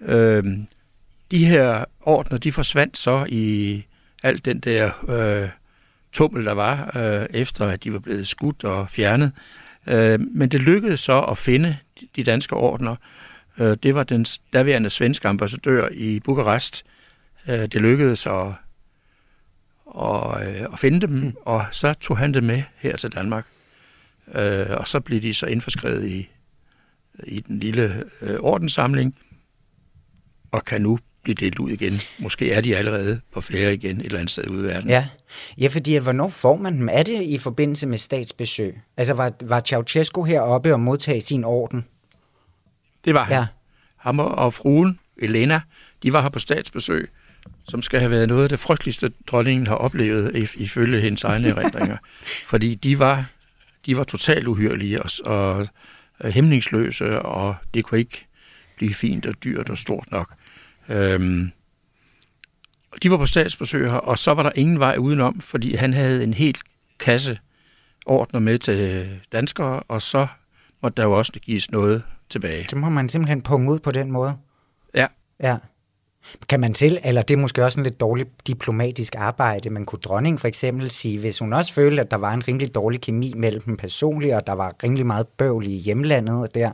Øhm, 0.00 0.66
de 1.30 1.44
her 1.44 1.84
ordner, 2.00 2.38
de 2.38 2.52
forsvandt 2.52 2.96
så 2.96 3.26
i 3.28 3.84
alt 4.22 4.44
den 4.44 4.60
der 4.60 4.90
øh, 5.08 5.48
tummel, 6.14 6.44
der 6.44 6.52
var, 6.52 6.96
øh, 6.96 7.26
efter 7.30 7.66
at 7.66 7.84
de 7.84 7.92
var 7.92 7.98
blevet 7.98 8.28
skudt 8.28 8.64
og 8.64 8.90
fjernet. 8.90 9.32
Øh, 9.86 10.20
men 10.20 10.48
det 10.48 10.62
lykkedes 10.62 11.00
så 11.00 11.20
at 11.20 11.38
finde 11.38 11.76
de 12.16 12.24
danske 12.24 12.56
ordner. 12.56 12.96
Øh, 13.58 13.76
det 13.82 13.94
var 13.94 14.02
den 14.02 14.26
daværende 14.52 14.90
svenske 14.90 15.28
ambassadør 15.28 15.88
i 15.92 16.20
Bukarest. 16.20 16.84
Øh, 17.48 17.58
det 17.58 17.74
lykkedes 17.74 18.26
at, 18.26 18.46
at, 20.00 20.48
øh, 20.48 20.66
at 20.72 20.78
finde 20.78 21.00
dem, 21.00 21.10
mm. 21.10 21.34
og 21.44 21.64
så 21.70 21.94
tog 21.94 22.18
han 22.18 22.34
det 22.34 22.44
med 22.44 22.62
her 22.76 22.96
til 22.96 23.12
Danmark. 23.12 23.46
Øh, 24.34 24.66
og 24.70 24.88
så 24.88 25.00
blev 25.00 25.22
de 25.22 25.34
så 25.34 25.46
indforskrevet 25.46 26.08
i, 26.08 26.28
i 27.24 27.40
den 27.40 27.58
lille 27.58 28.04
øh, 28.20 28.36
ordenssamling, 28.40 29.18
og 30.52 30.64
kan 30.64 30.82
nu 30.82 30.98
blive 31.24 31.34
delt 31.34 31.58
ud 31.58 31.70
igen. 31.70 32.00
Måske 32.18 32.52
er 32.52 32.60
de 32.60 32.76
allerede 32.76 33.20
på 33.32 33.40
ferie 33.40 33.74
igen 33.74 34.00
et 34.00 34.06
eller 34.06 34.18
andet 34.18 34.30
sted 34.30 34.48
ude 34.48 34.60
i 34.60 34.64
verden. 34.64 34.90
Ja, 34.90 35.08
ja 35.58 35.68
fordi 35.68 35.94
at, 35.94 36.02
hvornår 36.02 36.28
får 36.28 36.56
man 36.56 36.78
dem? 36.78 36.88
Er 36.92 37.02
det 37.02 37.22
i 37.22 37.38
forbindelse 37.38 37.86
med 37.86 37.98
statsbesøg? 37.98 38.80
Altså 38.96 39.14
var, 39.14 39.32
var 39.42 39.60
Ceausescu 39.60 40.24
heroppe 40.24 40.72
og 40.72 40.80
modtage 40.80 41.20
sin 41.20 41.44
orden? 41.44 41.84
Det 43.04 43.14
var 43.14 43.24
han. 43.24 43.36
Ja. 43.36 43.46
Ham 43.96 44.18
og 44.18 44.54
fruen, 44.54 44.98
Elena, 45.18 45.60
de 46.02 46.12
var 46.12 46.22
her 46.22 46.28
på 46.28 46.38
statsbesøg, 46.38 47.10
som 47.68 47.82
skal 47.82 48.00
have 48.00 48.10
været 48.10 48.28
noget 48.28 48.42
af 48.42 48.48
det 48.48 48.58
frygteligste, 48.58 49.12
dronningen 49.26 49.66
har 49.66 49.74
oplevet, 49.74 50.48
ifølge 50.54 51.00
hendes 51.00 51.24
egne 51.24 51.48
erindringer. 51.48 51.96
Fordi 52.46 52.74
de 52.74 52.98
var, 52.98 53.24
de 53.86 53.96
var 53.96 54.04
totalt 54.04 54.46
uhyrlige 54.46 55.02
og, 55.02 55.10
og 55.24 55.68
hæmningsløse, 56.32 57.22
og 57.22 57.54
det 57.74 57.84
kunne 57.84 58.00
ikke 58.00 58.26
blive 58.76 58.94
fint 58.94 59.26
og 59.26 59.34
dyrt 59.44 59.70
og 59.70 59.78
stort 59.78 60.10
nok. 60.10 60.34
Øhm, 60.88 61.50
de 63.02 63.10
var 63.10 63.16
på 63.16 63.26
statsbesøg 63.26 63.90
her, 63.90 63.96
og 63.96 64.18
så 64.18 64.34
var 64.34 64.42
der 64.42 64.52
ingen 64.54 64.78
vej 64.78 64.96
udenom, 64.96 65.40
fordi 65.40 65.74
han 65.74 65.92
havde 65.92 66.24
en 66.24 66.34
hel 66.34 66.56
kasse 66.98 67.38
ordner 68.06 68.40
med 68.40 68.58
til 68.58 69.08
danskere, 69.32 69.80
og 69.88 70.02
så 70.02 70.26
måtte 70.82 70.96
der 70.96 71.08
jo 71.08 71.18
også 71.18 71.32
gives 71.32 71.70
noget 71.70 72.02
tilbage. 72.30 72.66
Det 72.70 72.78
må 72.78 72.88
man 72.88 73.08
simpelthen 73.08 73.42
punge 73.42 73.70
ud 73.70 73.78
på 73.78 73.90
den 73.90 74.10
måde? 74.10 74.36
Ja. 74.94 75.06
Ja. 75.42 75.56
Kan 76.48 76.60
man 76.60 76.74
til, 76.74 77.00
eller 77.04 77.22
det 77.22 77.34
er 77.34 77.38
måske 77.38 77.64
også 77.64 77.80
en 77.80 77.84
lidt 77.84 78.00
dårligt 78.00 78.28
diplomatisk 78.46 79.14
arbejde, 79.18 79.70
men 79.70 79.86
kunne 79.86 79.98
dronningen 79.98 80.38
for 80.38 80.48
eksempel 80.48 80.90
sige, 80.90 81.18
hvis 81.18 81.38
hun 81.38 81.52
også 81.52 81.72
følte, 81.72 82.02
at 82.02 82.10
der 82.10 82.16
var 82.16 82.32
en 82.32 82.48
rimelig 82.48 82.74
dårlig 82.74 83.00
kemi 83.00 83.32
mellem 83.36 83.62
dem 83.62 83.76
personligt, 83.76 84.34
og 84.34 84.46
der 84.46 84.52
var 84.52 84.74
rimelig 84.82 85.06
meget 85.06 85.28
bøvl 85.28 85.66
i 85.66 85.76
hjemlandet 85.76 86.36
og 86.36 86.54
der, 86.54 86.72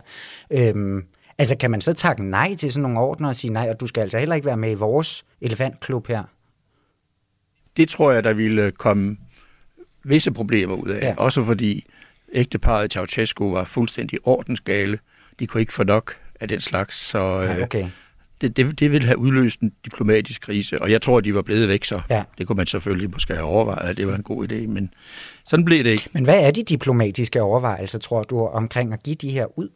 øhm, 0.51 1.05
Altså 1.41 1.57
kan 1.57 1.71
man 1.71 1.81
så 1.81 1.93
takke 1.93 2.25
nej 2.25 2.55
til 2.55 2.73
sådan 2.73 2.83
nogle 2.83 2.99
ordner 3.01 3.29
og 3.29 3.37
sige 3.37 3.53
nej, 3.53 3.69
og 3.71 3.81
du 3.81 3.87
skal 3.87 4.01
altså 4.01 4.19
heller 4.19 4.35
ikke 4.35 4.47
være 4.47 4.57
med 4.57 4.71
i 4.71 4.75
vores 4.75 5.25
elefantklub 5.41 6.07
her? 6.07 6.23
Det 7.77 7.89
tror 7.89 8.13
jeg, 8.13 8.25
der 8.25 8.33
ville 8.33 8.71
komme 8.71 9.17
visse 10.05 10.33
problemer 10.33 10.75
ud 10.75 10.89
af. 10.89 11.03
Ja. 11.03 11.15
Også 11.17 11.45
fordi 11.45 11.85
ægteparet 12.33 12.93
Ceausescu 12.93 13.53
var 13.53 13.65
fuldstændig 13.65 14.19
ordensgale. 14.23 14.99
De 15.39 15.47
kunne 15.47 15.61
ikke 15.61 15.73
få 15.73 15.85
nok 15.85 16.15
af 16.41 16.49
den 16.49 16.61
slags, 16.61 16.97
så 16.97 17.19
ja, 17.19 17.63
okay. 17.63 17.91
det, 18.41 18.57
det, 18.57 18.81
det 18.81 18.93
ville 18.93 19.07
have 19.07 19.19
udløst 19.19 19.61
en 19.61 19.73
diplomatisk 19.85 20.41
krise, 20.41 20.83
og 20.83 20.91
jeg 20.91 21.03
tror, 21.03 21.21
de 21.21 21.35
var 21.35 21.43
blevet 21.43 21.69
væk 21.69 21.85
så. 21.85 22.01
Ja. 22.11 22.25
Det 22.39 22.47
kunne 22.47 22.57
man 22.57 22.67
selvfølgelig 22.67 23.11
måske 23.11 23.35
have 23.35 23.47
overvejet, 23.47 23.89
at 23.91 23.97
det 23.97 24.07
var 24.07 24.15
en 24.15 24.23
god 24.23 24.53
idé, 24.53 24.67
men 24.67 24.95
sådan 25.45 25.65
blev 25.65 25.85
det 25.85 25.91
ikke. 25.91 26.09
Men 26.13 26.25
hvad 26.25 26.47
er 26.47 26.51
de 26.51 26.63
diplomatiske 26.63 27.43
overvejelser, 27.43 27.99
tror 27.99 28.23
du, 28.23 28.47
omkring 28.47 28.93
at 28.93 29.03
give 29.03 29.17
de 29.17 29.31
her 29.31 29.59
ud? 29.59 29.69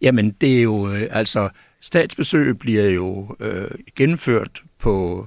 Jamen, 0.00 0.30
det 0.30 0.58
er 0.58 0.62
jo, 0.62 0.92
øh, 0.92 1.08
altså, 1.10 1.48
statsbesøg 1.80 2.58
bliver 2.58 2.88
jo 2.88 3.36
øh, 3.40 3.70
gennemført 3.96 4.62
på, 4.78 5.26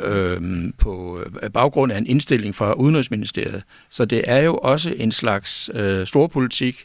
øh, 0.00 0.42
på 0.78 1.24
øh, 1.42 1.50
baggrund 1.50 1.92
af 1.92 1.98
en 1.98 2.06
indstilling 2.06 2.54
fra 2.54 2.72
Udenrigsministeriet. 2.72 3.62
Så 3.90 4.04
det 4.04 4.22
er 4.26 4.38
jo 4.38 4.56
også 4.56 4.94
en 4.96 5.12
slags 5.12 5.70
øh, 5.74 6.06
storpolitik. 6.06 6.84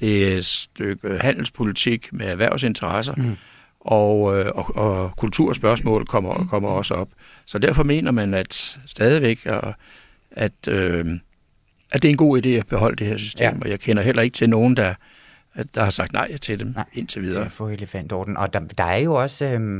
Det 0.00 0.32
er 0.32 0.36
et 0.36 0.46
stykke 0.46 1.18
handelspolitik 1.20 2.12
med 2.12 2.26
erhvervsinteresser. 2.26 3.14
Mm. 3.16 3.36
Og, 3.80 4.38
øh, 4.38 4.46
og, 4.54 4.76
og 4.76 5.16
kulturspørgsmål 5.16 6.06
kommer, 6.06 6.46
kommer 6.50 6.68
også 6.68 6.94
op. 6.94 7.08
Så 7.46 7.58
derfor 7.58 7.82
mener 7.82 8.12
man, 8.12 8.34
at 8.34 8.78
stadigvæk, 8.86 9.40
at, 9.44 9.74
at, 10.30 10.68
øh, 10.68 11.06
at 11.90 12.02
det 12.02 12.08
er 12.08 12.10
en 12.10 12.16
god 12.16 12.46
idé 12.46 12.48
at 12.48 12.66
beholde 12.66 12.96
det 12.96 13.06
her 13.06 13.16
system. 13.16 13.44
Ja. 13.44 13.60
Og 13.60 13.70
jeg 13.70 13.80
kender 13.80 14.02
heller 14.02 14.22
ikke 14.22 14.34
til 14.34 14.50
nogen, 14.50 14.76
der, 14.76 14.94
der 15.74 15.84
har 15.84 15.90
sagt 15.90 16.12
nej 16.12 16.36
til 16.36 16.60
dem 16.60 16.72
nej, 16.74 16.84
indtil 16.92 17.22
videre. 17.22 17.44
at 17.44 17.52
få 17.52 17.68
elefantorden. 17.68 18.36
Og 18.36 18.52
der, 18.52 18.60
der 18.60 18.84
er 18.84 18.96
jo 18.96 19.14
også 19.14 19.44
øhm, 19.44 19.78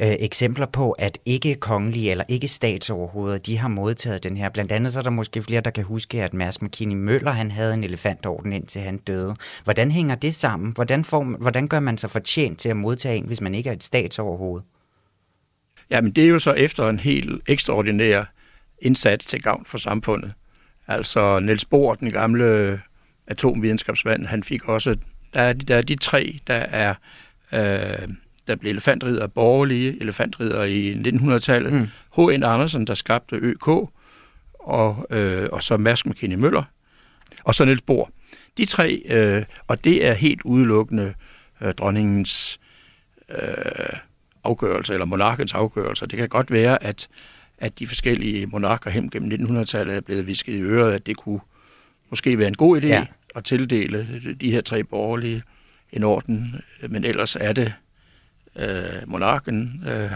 øh, 0.00 0.12
eksempler 0.18 0.66
på, 0.66 0.92
at 0.92 1.18
ikke 1.26 1.54
kongelige 1.54 2.10
eller 2.10 2.24
ikke 2.28 2.48
statsoverhoveder, 2.48 3.38
de 3.38 3.58
har 3.58 3.68
modtaget 3.68 4.24
den 4.24 4.36
her. 4.36 4.48
Blandt 4.48 4.72
andet 4.72 4.92
så 4.92 4.98
er 4.98 5.02
der 5.02 5.10
måske 5.10 5.42
flere, 5.42 5.60
der 5.60 5.70
kan 5.70 5.84
huske, 5.84 6.22
at 6.22 6.34
Mads 6.34 6.62
McKinney 6.62 6.96
Møller, 6.96 7.30
han 7.30 7.50
havde 7.50 7.74
en 7.74 7.84
elefantorden 7.84 8.52
indtil 8.52 8.80
han 8.80 8.96
døde. 8.98 9.34
Hvordan 9.64 9.90
hænger 9.90 10.14
det 10.14 10.34
sammen? 10.34 10.72
Hvordan, 10.74 11.04
får, 11.04 11.36
hvordan 11.40 11.68
gør 11.68 11.80
man 11.80 11.98
sig 11.98 12.10
fortjent 12.10 12.58
til 12.58 12.68
at 12.68 12.76
modtage 12.76 13.16
en, 13.16 13.26
hvis 13.26 13.40
man 13.40 13.54
ikke 13.54 13.70
er 13.70 13.74
et 13.74 13.84
statsoverhoved? 13.84 14.62
Jamen 15.90 16.12
det 16.12 16.24
er 16.24 16.28
jo 16.28 16.38
så 16.38 16.52
efter 16.52 16.88
en 16.88 16.98
helt 16.98 17.42
ekstraordinær 17.48 18.24
indsats 18.78 19.26
til 19.26 19.42
gavn 19.42 19.64
for 19.66 19.78
samfundet. 19.78 20.32
Altså 20.88 21.40
Niels 21.40 21.64
Bohr, 21.64 21.94
den 21.94 22.10
gamle 22.10 22.80
atomvidenskabsmand, 23.30 24.26
han 24.26 24.42
fik 24.42 24.68
også, 24.68 24.96
der 25.34 25.40
er 25.40 25.52
de, 25.52 25.64
der 25.64 25.76
er 25.76 25.82
de 25.82 25.94
tre, 25.94 26.40
der 26.46 26.54
er, 26.54 26.94
øh, 27.52 28.08
der 28.46 28.56
blev 28.56 28.70
elefantridder, 28.70 29.26
borgerlige 29.26 30.00
elefantridder 30.00 30.64
i 30.64 30.94
1900-tallet. 30.94 31.72
Mm. 31.72 31.88
H.N. 32.16 32.42
Andersen, 32.42 32.86
der 32.86 32.94
skabte 32.94 33.36
ØK, 33.36 33.68
og, 34.58 35.06
øh, 35.10 35.48
og 35.52 35.62
så 35.62 35.76
Mads 35.76 36.06
McKinney 36.06 36.36
Møller, 36.36 36.62
og 37.44 37.54
så 37.54 37.64
Niels 37.64 37.82
Bohr. 37.82 38.10
De 38.58 38.64
tre, 38.64 39.02
øh, 39.06 39.44
og 39.66 39.84
det 39.84 40.06
er 40.06 40.12
helt 40.12 40.42
udelukkende 40.42 41.14
øh, 41.60 41.74
dronningens 41.74 42.60
øh, 43.28 43.98
afgørelse, 44.44 44.92
eller 44.92 45.06
monarkens 45.06 45.54
afgørelse. 45.54 46.06
Det 46.06 46.18
kan 46.18 46.28
godt 46.28 46.50
være, 46.50 46.82
at, 46.82 47.08
at 47.58 47.78
de 47.78 47.86
forskellige 47.86 48.46
monarker 48.46 48.90
hen 48.90 49.10
gennem 49.10 49.58
1900-tallet 49.58 49.96
er 49.96 50.00
blevet 50.00 50.26
visket 50.26 50.52
i 50.52 50.60
øret, 50.60 50.92
at 50.92 51.06
det 51.06 51.16
kunne 51.16 51.40
måske 52.10 52.38
være 52.38 52.48
en 52.48 52.54
god 52.54 52.80
idé. 52.80 52.86
Ja 52.86 53.06
at 53.36 53.44
tildele 53.44 54.20
de 54.40 54.50
her 54.50 54.60
tre 54.60 54.84
borgerlige 54.84 55.42
en 55.92 56.04
orden, 56.04 56.54
men 56.88 57.04
ellers 57.04 57.36
er 57.36 57.52
det 57.52 57.72
øh, 58.56 58.88
monarken 59.06 59.84
øh, 59.88 60.12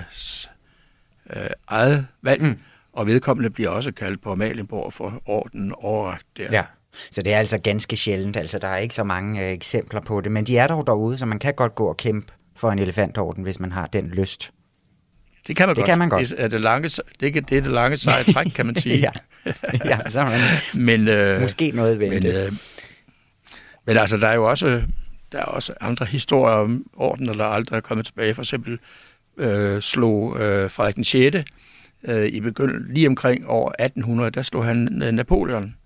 øh, 1.30 1.46
eget 1.68 2.06
valg, 2.22 2.42
mm. 2.42 2.58
og 2.92 3.06
vedkommende 3.06 3.50
bliver 3.50 3.70
også 3.70 3.92
kaldt 3.92 4.22
på 4.22 4.32
Amalienborg 4.32 4.92
for 4.92 5.22
orden 5.26 5.72
overragt 5.76 6.26
der. 6.36 6.48
Ja. 6.52 6.62
Så 7.10 7.22
det 7.22 7.32
er 7.32 7.38
altså 7.38 7.58
ganske 7.58 7.96
sjældent, 7.96 8.36
altså 8.36 8.58
der 8.58 8.68
er 8.68 8.76
ikke 8.76 8.94
så 8.94 9.04
mange 9.04 9.46
øh, 9.46 9.52
eksempler 9.52 10.00
på 10.00 10.20
det, 10.20 10.32
men 10.32 10.44
de 10.44 10.58
er 10.58 10.66
dog 10.66 10.86
derude, 10.86 11.18
så 11.18 11.26
man 11.26 11.38
kan 11.38 11.54
godt 11.54 11.74
gå 11.74 11.86
og 11.86 11.96
kæmpe 11.96 12.32
for 12.56 12.70
en 12.70 12.78
elefantorden, 12.78 13.42
hvis 13.42 13.60
man 13.60 13.72
har 13.72 13.86
den 13.86 14.08
lyst. 14.08 14.52
Det 15.46 15.56
kan 15.56 15.68
man 15.68 15.76
det 15.76 15.82
godt. 15.82 15.88
Kan 15.88 15.98
man 15.98 16.08
godt. 16.08 16.28
Det 16.28 16.34
er 16.44 16.48
det 16.48 16.60
lange, 16.60 16.88
det, 16.88 17.36
er 17.36 17.40
det, 17.40 17.48
det 17.48 17.66
lange 17.66 17.96
seje 17.96 18.24
træk, 18.24 18.46
kan 18.46 18.66
man 18.66 18.76
sige. 18.82 18.98
ja. 18.98 19.10
ja, 19.84 19.98
så 20.08 20.24
man 20.24 20.40
men, 20.84 21.08
øh, 21.08 21.40
måske 21.40 21.70
noget 21.74 21.98
ved 21.98 22.10
men, 22.10 22.26
øh, 22.26 22.52
men 23.84 23.96
altså, 23.96 24.16
der 24.16 24.28
er 24.28 24.34
jo 24.34 24.50
også, 24.50 24.82
der 25.32 25.38
er 25.38 25.44
også 25.44 25.74
andre 25.80 26.06
historier 26.06 26.54
om 26.54 26.86
ordner, 26.96 27.32
der 27.32 27.44
aldrig 27.44 27.76
er 27.76 27.80
kommet 27.80 28.06
tilbage. 28.06 28.34
For 28.34 28.42
eksempel 28.42 28.78
øh, 29.36 29.82
slog 29.82 30.40
øh, 30.40 30.70
Frederik 30.70 30.94
den 30.96 31.04
6. 31.04 31.36
Øh, 32.04 32.26
i 32.26 32.40
begyndelsen, 32.40 32.94
lige 32.94 33.08
omkring 33.08 33.44
år 33.48 33.74
1800, 33.78 34.30
der 34.30 34.42
slog 34.42 34.64
han 34.64 35.02
øh, 35.02 35.12
Napoleon 35.12 35.76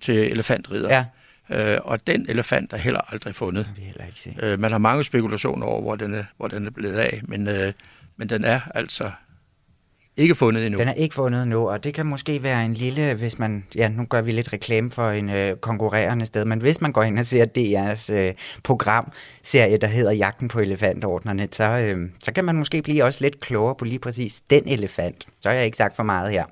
til 0.00 0.14
elefantridder. 0.14 0.88
Ja. 0.88 1.04
Øh, 1.50 1.78
og 1.82 2.06
den 2.06 2.26
elefant 2.28 2.72
er 2.72 2.76
heller 2.76 3.12
aldrig 3.12 3.34
fundet. 3.34 3.70
Vi 3.76 3.82
heller 3.82 4.04
ikke 4.06 4.20
se. 4.20 4.36
Øh, 4.42 4.58
man 4.58 4.70
har 4.70 4.78
mange 4.78 5.04
spekulationer 5.04 5.66
over, 5.66 5.80
hvor 5.80 5.96
den 5.96 6.14
er, 6.14 6.24
hvor 6.36 6.48
den 6.48 6.66
er 6.66 6.70
blevet 6.70 6.98
af, 6.98 7.20
men, 7.24 7.48
øh, 7.48 7.72
men 8.16 8.28
den 8.28 8.44
er 8.44 8.60
altså 8.74 9.10
ikke 10.16 10.34
fundet 10.34 10.66
endnu. 10.66 10.78
Den 10.78 10.88
er 10.88 10.94
ikke 10.94 11.14
fundet 11.14 11.42
endnu, 11.42 11.70
og 11.70 11.84
det 11.84 11.94
kan 11.94 12.06
måske 12.06 12.42
være 12.42 12.64
en 12.64 12.74
lille, 12.74 13.14
hvis 13.14 13.38
man, 13.38 13.64
ja, 13.74 13.88
nu 13.88 14.04
gør 14.04 14.22
vi 14.22 14.32
lidt 14.32 14.52
reklame 14.52 14.90
for 14.90 15.10
en 15.10 15.30
øh, 15.30 15.56
konkurrerende 15.56 16.26
sted, 16.26 16.44
men 16.44 16.60
hvis 16.60 16.80
man 16.80 16.92
går 16.92 17.02
ind 17.02 17.18
og 17.18 17.26
ser 17.26 17.46
DR's 17.58 18.12
øh, 18.14 18.34
programserie, 18.62 19.76
der 19.76 19.86
hedder 19.86 20.12
Jagten 20.12 20.48
på 20.48 20.60
elefantordnerne, 20.60 21.48
så, 21.52 21.64
øh, 21.64 22.08
så 22.24 22.32
kan 22.32 22.44
man 22.44 22.56
måske 22.56 22.82
blive 22.82 23.04
også 23.04 23.24
lidt 23.24 23.40
klogere 23.40 23.74
på 23.74 23.84
lige 23.84 23.98
præcis 23.98 24.40
den 24.50 24.68
elefant. 24.68 25.26
Så 25.40 25.48
har 25.48 25.56
jeg 25.56 25.64
ikke 25.64 25.76
sagt 25.76 25.96
for 25.96 26.02
meget 26.02 26.30
her. 26.30 26.44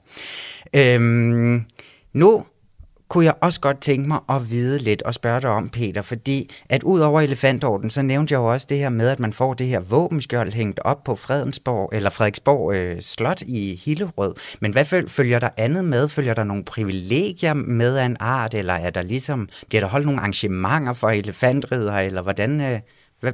Øhm, 0.75 1.65
nu 2.13 2.43
kunne 3.09 3.25
jeg 3.25 3.35
også 3.41 3.61
godt 3.61 3.81
tænke 3.81 4.09
mig 4.09 4.19
at 4.29 4.51
vide 4.51 4.79
lidt 4.79 5.03
og 5.03 5.15
spørge 5.15 5.41
dig 5.41 5.51
om, 5.51 5.69
Peter, 5.69 6.03
fordi 6.03 6.51
at 6.69 6.83
ud 6.83 7.01
over 7.01 7.21
elefantorden, 7.21 7.91
så 7.91 8.03
nævnte 8.03 8.33
jeg 8.33 8.39
jo 8.39 8.53
også 8.53 8.67
det 8.71 8.79
her 8.79 8.89
med, 8.89 9.09
at 9.09 9.21
man 9.21 9.33
får 9.33 9.55
det 9.55 9.67
her 9.67 9.81
våbenskjold 9.81 10.53
hængt 10.53 10.81
op 10.85 11.05
på 11.05 11.17
Fredensborg, 11.17 11.91
eller 11.93 12.11
Frederiksborg 12.11 12.75
øh, 12.75 13.03
Slot 13.03 13.43
i 13.43 13.81
Hillerød. 13.85 14.35
Men 14.61 14.73
hvad 14.73 15.09
følger 15.09 15.39
der 15.39 15.49
andet 15.57 15.85
med? 15.85 16.09
Følger 16.09 16.35
der 16.35 16.45
nogle 16.45 16.65
privilegier 16.65 17.55
med 17.55 17.97
af 17.97 18.05
en 18.05 18.17
art, 18.21 18.55
eller 18.55 18.75
er 18.75 18.91
der 18.91 19.03
ligesom, 19.03 19.49
bliver 19.69 19.81
der 19.81 19.89
holdt 19.89 20.07
nogle 20.07 20.21
arrangementer 20.21 20.93
for 20.93 21.11
elefantridder, 21.11 21.95
eller 21.95 22.23
hvordan, 22.23 22.61
øh, 22.61 22.81
hvad, 23.21 23.33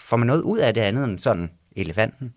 får 0.00 0.16
man 0.16 0.26
noget 0.26 0.42
ud 0.42 0.58
af 0.58 0.74
det 0.74 0.80
andet 0.80 1.04
end 1.04 1.18
sådan 1.18 1.50
elefanten? 1.76 2.32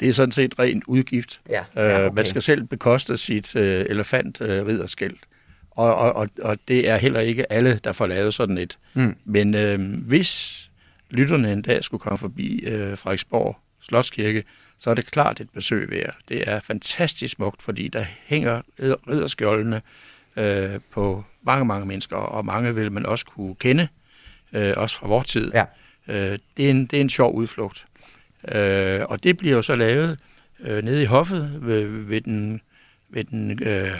Det 0.00 0.08
er 0.08 0.12
sådan 0.12 0.32
set 0.32 0.58
rent 0.58 0.84
udgift. 0.86 1.40
Ja, 1.48 1.64
ja, 1.76 2.06
okay. 2.06 2.16
Man 2.16 2.24
skal 2.24 2.42
selv 2.42 2.64
bekoste 2.64 3.16
sit 3.16 3.56
øh, 3.56 3.86
elefantridderskæld. 3.88 5.12
Øh, 5.12 5.35
Og, 5.76 5.94
og, 5.94 6.12
og, 6.16 6.28
og 6.42 6.58
det 6.68 6.88
er 6.88 6.96
heller 6.96 7.20
ikke 7.20 7.52
alle, 7.52 7.80
der 7.84 7.92
får 7.92 8.06
lavet 8.06 8.34
sådan 8.34 8.58
et. 8.58 8.78
Mm. 8.94 9.16
Men 9.24 9.54
øh, 9.54 10.02
hvis 10.06 10.62
lytterne 11.10 11.52
en 11.52 11.62
dag 11.62 11.84
skulle 11.84 12.00
komme 12.00 12.18
forbi 12.18 12.58
øh, 12.58 12.98
Frederiksborg 12.98 13.56
Slotskirke, 13.80 14.44
så 14.78 14.90
er 14.90 14.94
det 14.94 15.10
klart 15.10 15.40
et 15.40 15.50
besøg 15.50 15.90
værd. 15.90 16.16
Det 16.28 16.48
er 16.48 16.60
fantastisk 16.60 17.34
smukt, 17.34 17.62
fordi 17.62 17.88
der 17.88 18.04
hænger 18.26 18.62
ridderskjoldene 18.80 19.82
øh, 20.36 20.80
på 20.90 21.24
mange, 21.42 21.64
mange 21.64 21.86
mennesker, 21.86 22.16
og 22.16 22.44
mange 22.44 22.74
vil 22.74 22.92
man 22.92 23.06
også 23.06 23.26
kunne 23.26 23.54
kende, 23.54 23.88
øh, 24.52 24.74
også 24.76 24.96
fra 24.96 25.08
vores 25.08 25.28
tid. 25.28 25.52
Ja. 25.54 25.64
Øh, 26.08 26.38
det, 26.56 26.66
er 26.66 26.70
en, 26.70 26.86
det 26.86 26.96
er 26.96 27.00
en 27.00 27.10
sjov 27.10 27.34
udflugt. 27.34 27.86
Øh, 28.48 29.00
og 29.08 29.24
det 29.24 29.36
bliver 29.36 29.56
jo 29.56 29.62
så 29.62 29.76
lavet 29.76 30.18
øh, 30.60 30.84
nede 30.84 31.02
i 31.02 31.06
hoffet 31.06 31.58
ved, 31.62 31.86
ved 31.86 32.20
den, 32.20 32.60
ved 33.08 33.24
den 33.24 33.62
øh, 33.62 33.90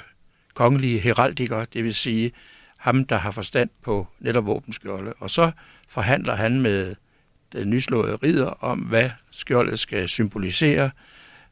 kongelige 0.56 0.98
heraldiker, 0.98 1.64
det 1.64 1.84
vil 1.84 1.94
sige 1.94 2.32
ham, 2.76 3.04
der 3.04 3.16
har 3.16 3.30
forstand 3.30 3.70
på 3.82 4.06
netop 4.20 4.46
våbenskjolde. 4.46 5.12
Og 5.18 5.30
så 5.30 5.50
forhandler 5.88 6.34
han 6.34 6.60
med 6.60 6.94
den 7.52 7.70
nyslåede 7.70 8.16
ridder 8.16 8.64
om, 8.64 8.78
hvad 8.78 9.10
skjoldet 9.30 9.78
skal 9.78 10.08
symbolisere, 10.08 10.90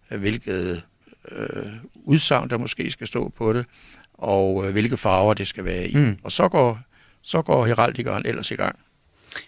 hvilket 0.09 0.83
øh, 1.29 1.73
udsagn, 1.95 2.51
der 2.51 2.59
måske 2.59 2.91
skal 2.91 3.07
stå 3.07 3.29
på 3.29 3.53
det, 3.53 3.67
og 4.15 4.67
øh, 4.67 4.73
hvilke 4.73 4.97
farver 4.97 5.35
det 5.35 5.49
skal 5.49 5.65
være 5.65 5.89
i. 5.89 5.97
Mm. 5.97 6.19
Og 6.23 6.33
så 6.33 6.49
går, 6.49 6.79
så 7.23 7.43
går 7.43 7.67
heraldikeren 7.67 8.27
ellers 8.27 8.51
i 8.51 8.55
gang. 8.55 8.79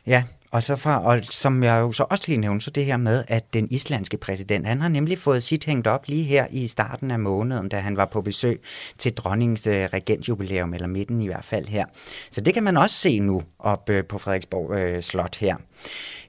Ja, 0.07 0.25
og, 0.57 0.62
så 0.62 0.77
fra, 0.77 1.05
og 1.05 1.21
som 1.31 1.62
jeg 1.62 1.81
jo 1.81 1.92
så 1.92 2.05
også 2.11 2.25
lige 2.27 2.37
nævnte, 2.37 2.64
så 2.64 2.71
det 2.71 2.85
her 2.85 2.97
med, 2.97 3.25
at 3.29 3.55
den 3.55 3.69
islandske 3.71 4.16
præsident, 4.16 4.66
han 4.66 4.81
har 4.81 4.88
nemlig 4.88 5.19
fået 5.19 5.42
sit 5.42 5.64
hængt 5.64 5.87
op 5.87 6.05
lige 6.07 6.25
her 6.25 6.47
i 6.51 6.66
starten 6.66 7.11
af 7.11 7.19
måneden, 7.19 7.69
da 7.69 7.79
han 7.79 7.97
var 7.97 8.05
på 8.05 8.23
besøg 8.23 8.61
til 8.99 9.14
dronningens 9.14 9.66
øh, 9.66 9.88
regentjubilæum, 9.92 10.75
eller 10.75 10.87
midten 10.87 11.21
i 11.21 11.27
hvert 11.27 11.45
fald 11.45 11.66
her. 11.66 11.85
Så 12.31 12.40
det 12.40 12.55
kan 12.55 12.62
man 12.62 12.77
også 12.77 12.97
se 12.97 13.21
nu 13.21 13.42
op 13.59 13.90
øh, 13.90 14.05
på 14.05 14.19
Frederiksborg 14.19 14.79
øh, 14.79 15.03
Slot 15.03 15.37
her. 15.37 15.57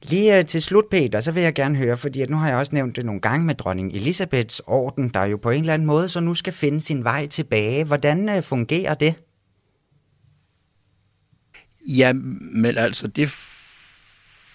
Lige 0.04 0.44
til 0.44 0.62
slut, 0.62 0.86
Peter, 0.92 1.20
så 1.20 1.32
vil 1.32 1.44
jeg 1.44 1.54
gerne 1.54 1.78
høre, 1.78 1.98
fordi 1.98 2.22
at 2.22 2.30
nu 2.30 2.38
har 2.38 2.48
jeg 2.48 2.58
også 2.58 2.76
nævnt 2.76 2.96
det 2.96 3.06
nogle 3.06 3.22
gange 3.22 3.46
med 3.46 3.56
dronning 3.56 3.94
Elisabeths 3.94 4.62
orden, 4.66 5.10
der 5.10 5.24
jo 5.24 5.38
på 5.38 5.50
en 5.50 5.60
eller 5.60 5.74
anden 5.74 5.86
måde 5.86 6.10
så 6.10 6.20
nu 6.20 6.34
skal 6.34 6.54
finde 6.54 6.82
sin 6.82 7.04
vej 7.04 7.28
tilbage. 7.28 7.84
Hvordan 7.84 8.44
fungerer 8.44 8.94
det? 8.94 9.16
Ja, 11.88 12.14
men 12.54 12.78
altså 12.78 13.08
det 13.08 13.30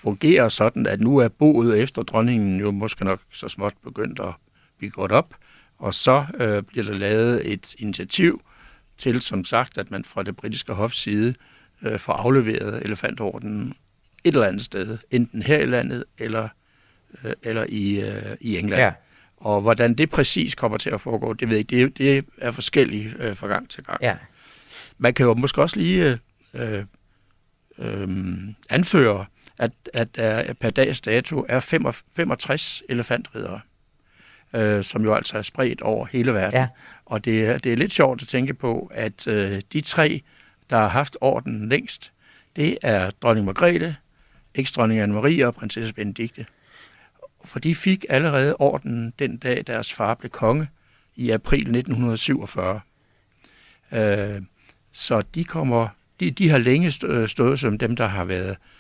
fungerer 0.03 0.49
sådan, 0.49 0.87
at 0.87 1.01
nu 1.01 1.17
er 1.17 1.29
boet 1.29 1.81
efter 1.81 2.03
dronningen 2.03 2.61
jo 2.61 2.71
måske 2.71 3.05
nok 3.05 3.21
så 3.33 3.49
småt 3.49 3.75
begyndt 3.85 4.21
at 4.21 4.35
blive 4.79 4.91
godt 4.91 5.13
op, 5.13 5.35
og 5.79 5.95
så 5.95 6.25
øh, 6.35 6.63
bliver 6.63 6.85
der 6.85 6.95
lavet 6.95 7.53
et 7.53 7.75
initiativ 7.79 8.43
til, 8.99 9.21
som 9.21 9.45
sagt, 9.45 9.79
at 9.79 9.91
man 9.91 10.05
fra 10.05 10.23
det 10.23 10.37
britiske 10.37 10.73
hofs 10.73 10.97
side 10.97 11.35
øh, 11.83 11.99
får 11.99 12.13
afleveret 12.13 12.83
elefantordenen 12.85 13.75
et 14.25 14.35
eller 14.35 14.47
andet 14.47 14.65
sted, 14.65 14.99
enten 15.11 15.43
her 15.43 15.59
i 15.59 15.67
landet 15.67 16.05
eller, 16.19 16.49
øh, 17.25 17.33
eller 17.43 17.67
i, 17.69 18.01
øh, 18.01 18.37
i 18.41 18.59
England. 18.59 18.83
Ja. 18.83 18.93
Og 19.37 19.61
hvordan 19.61 19.95
det 19.95 20.11
præcis 20.11 20.55
kommer 20.55 20.79
til 20.79 20.91
at 20.91 21.01
foregå, 21.01 21.33
det 21.33 21.49
ved 21.49 21.57
jeg 21.57 21.73
ikke. 21.73 21.85
Det, 21.85 21.99
det 21.99 22.25
er 22.39 22.51
forskelligt 22.51 23.17
øh, 23.19 23.37
fra 23.37 23.47
gang 23.47 23.71
til 23.71 23.85
gang. 23.85 23.99
Ja. 24.03 24.17
Man 24.99 25.15
kan 25.15 25.27
jo 25.27 25.35
måske 25.35 25.63
også 25.63 25.77
lige 25.77 26.19
øh, 26.55 26.85
øh, 27.79 28.09
anføre, 28.71 29.27
at, 29.63 29.73
at 29.95 30.17
der 30.17 30.53
per 30.53 30.71
dags 30.71 31.01
dato 31.01 31.47
er 31.49 31.61
65 31.61 32.83
elefantridere, 32.89 33.61
øh, 34.53 34.85
som 34.85 35.05
jo 35.05 35.15
altså 35.15 35.39
er 35.39 35.43
spredt 35.43 35.81
over 35.81 36.07
hele 36.07 36.35
verden. 36.35 36.61
Ja. 36.61 36.69
Og 37.07 37.25
det 37.25 37.47
er, 37.47 37.59
det 37.59 37.73
er 37.73 37.77
lidt 37.77 37.93
sjovt 37.93 38.23
at 38.23 38.29
tænke 38.29 38.55
på, 38.55 38.91
at 38.95 39.27
øh, 39.27 39.63
de 39.73 39.81
tre, 39.81 40.23
der 40.71 40.77
har 40.77 40.89
haft 40.89 41.17
orden 41.21 41.69
længst, 41.69 42.13
det 42.57 42.79
er 42.83 43.11
dronning 43.11 43.47
Margrethe, 43.47 43.97
eksdronning 44.55 45.01
Anne-Marie 45.01 45.47
og 45.47 45.55
prinsesse 45.55 45.95
Benedikte. 45.95 46.47
For 47.45 47.59
de 47.59 47.75
fik 47.75 48.05
allerede 48.09 48.57
orden 48.57 49.13
den 49.19 49.37
dag, 49.37 49.65
deres 49.67 49.93
far 49.93 50.15
blev 50.15 50.31
konge 50.31 50.69
i 51.17 51.31
april 51.31 51.61
1947. 51.61 52.81
Øh, 53.93 54.43
så 54.93 55.23
de 55.35 55.45
kommer, 55.45 55.89
de, 56.21 56.31
de 56.31 56.49
har 56.49 56.59
længe 56.59 56.91
stået 57.29 57.61
som 57.61 57.79
dem, 57.79 57.97
der 57.97 58.07
har 58.07 58.25
været 58.25 58.51
Øh, 58.51 58.72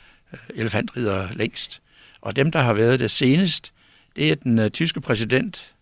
elefantrider 0.54 1.28
længst. 1.32 1.82
Og 2.20 2.36
dem, 2.36 2.50
der 2.50 2.62
har 2.62 2.72
været 2.72 3.00
det 3.00 3.10
senest, 3.10 3.72
det 4.16 4.30
er 4.30 4.34
den 4.34 4.58
uh, 4.58 4.68
tyske 4.68 5.00
præsident, 5.00 5.74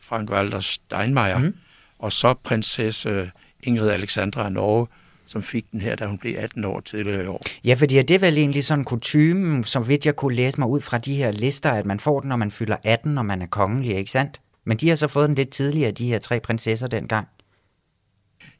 Frank-Walter 0.00 0.60
Steinmeier, 0.60 1.38
mm. 1.38 1.54
og 1.98 2.12
så 2.12 2.34
prinsesse 2.34 3.30
Ingrid 3.62 3.88
Alexandra 3.88 4.44
af 4.44 4.52
Norge, 4.52 4.86
som 5.26 5.42
fik 5.42 5.64
den 5.72 5.80
her, 5.80 5.96
da 5.96 6.06
hun 6.06 6.18
blev 6.18 6.34
18 6.38 6.64
år 6.64 6.80
tidligere 6.80 7.24
i 7.24 7.26
år. 7.26 7.42
Ja, 7.64 7.74
fordi 7.74 8.02
det 8.02 8.10
er 8.10 8.18
vel 8.18 8.38
egentlig 8.38 8.64
sådan 8.64 8.80
en 8.80 8.84
kutume, 8.84 9.64
som 9.64 9.88
vidt 9.88 10.06
jeg 10.06 10.16
kunne 10.16 10.34
læse 10.34 10.60
mig 10.60 10.68
ud 10.68 10.80
fra 10.80 10.98
de 10.98 11.14
her 11.14 11.30
lister, 11.30 11.70
at 11.70 11.86
man 11.86 12.00
får 12.00 12.20
den, 12.20 12.28
når 12.28 12.36
man 12.36 12.50
fylder 12.50 12.76
18, 12.84 13.14
når 13.14 13.22
man 13.22 13.42
er 13.42 13.46
kongelig, 13.46 13.96
ikke 13.96 14.10
sandt? 14.10 14.40
Men 14.64 14.76
de 14.76 14.88
har 14.88 14.96
så 14.96 15.08
fået 15.08 15.28
den 15.28 15.34
lidt 15.34 15.50
tidligere, 15.50 15.90
de 15.90 16.08
her 16.08 16.18
tre 16.18 16.40
prinsesser 16.40 16.86
dengang. 16.86 17.28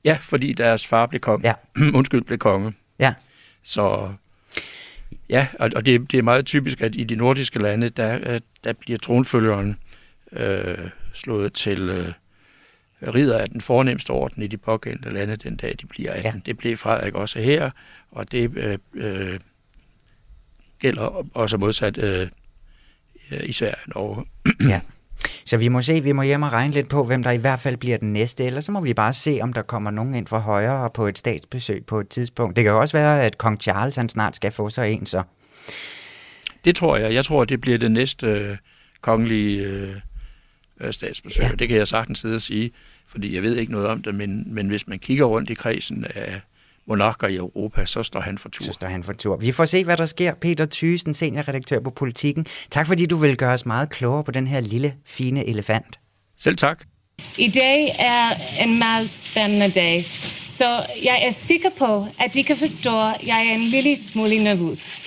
Ja, 0.05 0.19
fordi 0.21 0.53
deres 0.53 0.87
far 0.87 1.07
blev 1.07 1.21
konge. 1.21 1.49
Ja. 1.49 1.55
Undskyld, 1.99 2.23
blev 2.23 2.39
konge. 2.39 2.73
Ja. 2.99 3.15
Så 3.63 4.13
Ja, 5.31 5.47
og 5.61 5.87
det, 5.87 6.13
det 6.13 6.19
er 6.19 6.23
meget 6.23 6.47
typisk, 6.47 6.81
at 6.81 6.97
i 6.97 7.05
de 7.05 7.17
nordiske 7.17 7.59
lande, 7.59 7.89
der, 7.89 8.19
øh, 8.23 8.41
der 8.65 8.73
bliver 8.73 8.99
tronfølgeren 8.99 9.77
øh, 10.33 10.79
slået 11.15 11.53
til 11.53 11.89
øh, 11.89 12.13
ridder 13.15 13.39
af 13.39 13.49
den 13.49 13.61
fornemmeste 13.61 14.11
orden 14.11 14.43
i 14.43 14.47
de 14.47 14.57
pågældende 14.57 15.15
lande 15.15 15.37
den 15.37 15.57
dag, 15.57 15.75
de 15.81 15.87
bliver 15.87 16.13
18. 16.13 16.25
Ja. 16.25 16.41
Det 16.47 16.59
blev 16.59 16.77
Frederik 16.77 17.15
også 17.15 17.41
her, 17.41 17.71
og 18.11 18.33
det 18.33 18.57
øh, 18.57 18.79
øh, 18.95 19.41
gælder 20.79 21.27
også 21.35 21.57
modsat 21.57 21.99
øh, 21.99 22.29
i 23.31 23.53
Sverige 23.53 23.97
og 23.97 24.27
Ja. 24.69 24.81
Så 25.45 25.57
vi 25.57 25.69
må 25.69 25.83
se, 25.83 26.01
vi 26.01 26.13
må 26.13 26.23
hjem 26.23 26.43
og 26.43 26.53
regne 26.53 26.75
lidt 26.75 26.89
på, 26.89 27.05
hvem 27.05 27.23
der 27.23 27.31
i 27.31 27.37
hvert 27.37 27.61
fald 27.61 27.77
bliver 27.77 27.99
den 27.99 28.13
næste, 28.13 28.45
eller 28.45 28.61
så 28.61 28.73
må 28.73 28.81
vi 28.81 28.95
bare 28.95 29.13
se, 29.13 29.39
om 29.43 29.53
der 29.53 29.63
kommer 29.63 29.91
nogen 29.91 30.15
ind 30.15 30.27
fra 30.27 30.39
højre 30.39 30.91
på 30.91 31.07
et 31.07 31.19
statsbesøg 31.19 31.85
på 31.87 32.01
et 32.01 32.09
tidspunkt. 32.09 32.57
Det 32.57 32.65
kan 32.65 32.73
jo 32.73 32.81
også 32.81 32.97
være, 32.97 33.23
at 33.23 33.39
kong 33.39 33.61
Charles 33.61 33.97
han 33.97 34.09
snart 34.09 34.37
skal 34.37 34.53
få 34.53 34.71
sig 34.71 34.93
en, 34.93 35.07
så. 35.07 35.23
Det 36.65 36.77
tror 36.77 36.97
jeg. 36.97 37.15
Jeg 37.15 37.25
tror, 37.25 37.45
det 37.45 37.61
bliver 37.61 37.79
det 37.79 37.91
næste 37.91 38.27
øh, 38.27 38.57
kongelige 39.01 39.63
øh, 39.63 39.97
øh 40.81 40.93
statsbesøg. 40.93 41.45
Ja. 41.45 41.51
Det 41.59 41.69
kan 41.69 41.77
jeg 41.77 41.89
sagtens 41.89 42.19
sidde 42.19 42.35
og 42.35 42.41
sige, 42.41 42.71
fordi 43.07 43.35
jeg 43.35 43.43
ved 43.43 43.57
ikke 43.57 43.73
noget 43.73 43.87
om 43.87 44.03
det, 44.03 44.15
men, 44.15 44.55
men 44.55 44.69
hvis 44.69 44.89
man 44.89 44.99
kigger 44.99 45.25
rundt 45.25 45.51
i 45.51 45.55
kredsen 45.55 46.05
af 46.15 46.41
monarker 46.87 47.29
i 47.29 47.37
Europa, 47.37 47.85
så 47.85 48.03
står 48.03 48.21
han 48.21 48.39
for 48.39 48.49
tur. 48.49 48.65
Så 48.65 48.73
står 48.73 48.87
han 48.87 49.05
for 49.05 49.13
tur. 49.13 49.37
Vi 49.37 49.53
får 49.53 49.65
se, 49.65 49.85
hvad 49.85 49.97
der 49.97 50.07
sker. 50.07 50.35
Peter 50.35 50.67
Thysen, 50.71 51.15
seniorredaktør 51.15 51.81
på 51.81 51.91
Politiken. 51.91 52.47
Tak 52.71 52.87
fordi 52.87 53.07
du 53.07 53.17
vil 53.17 53.37
gøre 53.37 53.53
os 53.53 53.67
meget 53.67 53.91
klogere 53.91 54.25
på 54.25 54.31
den 54.31 54.47
her 54.47 54.61
lille, 54.61 54.95
fine 55.05 55.47
elefant. 55.47 56.01
Selv 56.39 56.57
tak. 56.57 56.85
I 57.39 57.49
dag 57.49 57.89
er 57.99 58.31
en 58.65 58.79
meget 58.79 59.11
spændende 59.11 59.71
dag, 59.71 60.05
så 60.47 60.87
jeg 61.05 61.23
er 61.27 61.31
sikker 61.31 61.71
på, 61.79 62.07
at 62.21 62.35
de 62.35 62.45
kan 62.45 62.57
forstå, 62.57 63.09
at 63.09 63.27
jeg 63.27 63.47
er 63.47 63.55
en 63.55 63.61
lille 63.61 63.97
smule 63.97 64.45
nervøs. 64.45 65.01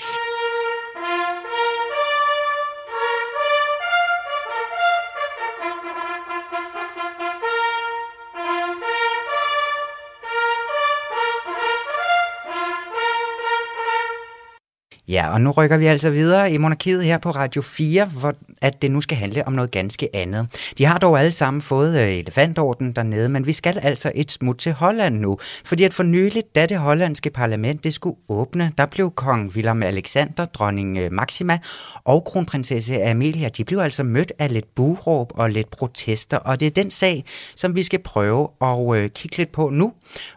Ja, 15.07 15.33
og 15.33 15.41
nu 15.41 15.51
rykker 15.51 15.77
vi 15.77 15.85
altså 15.85 16.09
videre 16.09 16.51
i 16.51 16.57
monarkiet 16.57 17.03
her 17.03 17.17
på 17.17 17.31
Radio 17.31 17.61
4, 17.61 18.05
hvor 18.05 18.33
at 18.61 18.81
det 18.81 18.91
nu 18.91 19.01
skal 19.01 19.17
handle 19.17 19.47
om 19.47 19.53
noget 19.53 19.71
ganske 19.71 20.15
andet. 20.15 20.47
De 20.77 20.85
har 20.85 20.97
dog 20.97 21.19
alle 21.19 21.31
sammen 21.31 21.61
fået 21.61 22.01
øh, 22.01 22.13
elefantorden 22.13 22.91
dernede, 22.91 23.29
men 23.29 23.45
vi 23.45 23.53
skal 23.53 23.79
altså 23.79 24.11
et 24.15 24.31
smut 24.31 24.57
til 24.57 24.73
Holland 24.73 25.19
nu, 25.19 25.37
fordi 25.65 25.83
at 25.83 25.93
for 25.93 26.03
nyligt, 26.03 26.55
da 26.55 26.65
det 26.65 26.77
hollandske 26.77 27.29
parlament 27.29 27.83
det 27.83 27.93
skulle 27.93 28.15
åbne, 28.29 28.71
der 28.77 28.85
blev 28.85 29.11
kong 29.11 29.51
Willem 29.55 29.83
Alexander, 29.83 30.45
dronning 30.45 30.97
øh, 30.97 31.11
Maxima 31.11 31.59
og 32.03 32.23
kronprinsesse 32.23 33.03
Amelia, 33.03 33.49
de 33.49 33.63
blev 33.63 33.79
altså 33.79 34.03
mødt 34.03 34.31
af 34.39 34.53
lidt 34.53 34.75
buråb 34.75 35.31
og 35.35 35.49
lidt 35.49 35.69
protester, 35.69 36.37
og 36.37 36.59
det 36.59 36.65
er 36.65 36.71
den 36.71 36.91
sag, 36.91 37.25
som 37.55 37.75
vi 37.75 37.83
skal 37.83 37.99
prøve 37.99 38.47
at 38.61 38.95
øh, 38.95 39.09
kigge 39.09 39.37
lidt 39.37 39.51
på 39.51 39.69
nu, 39.69 39.93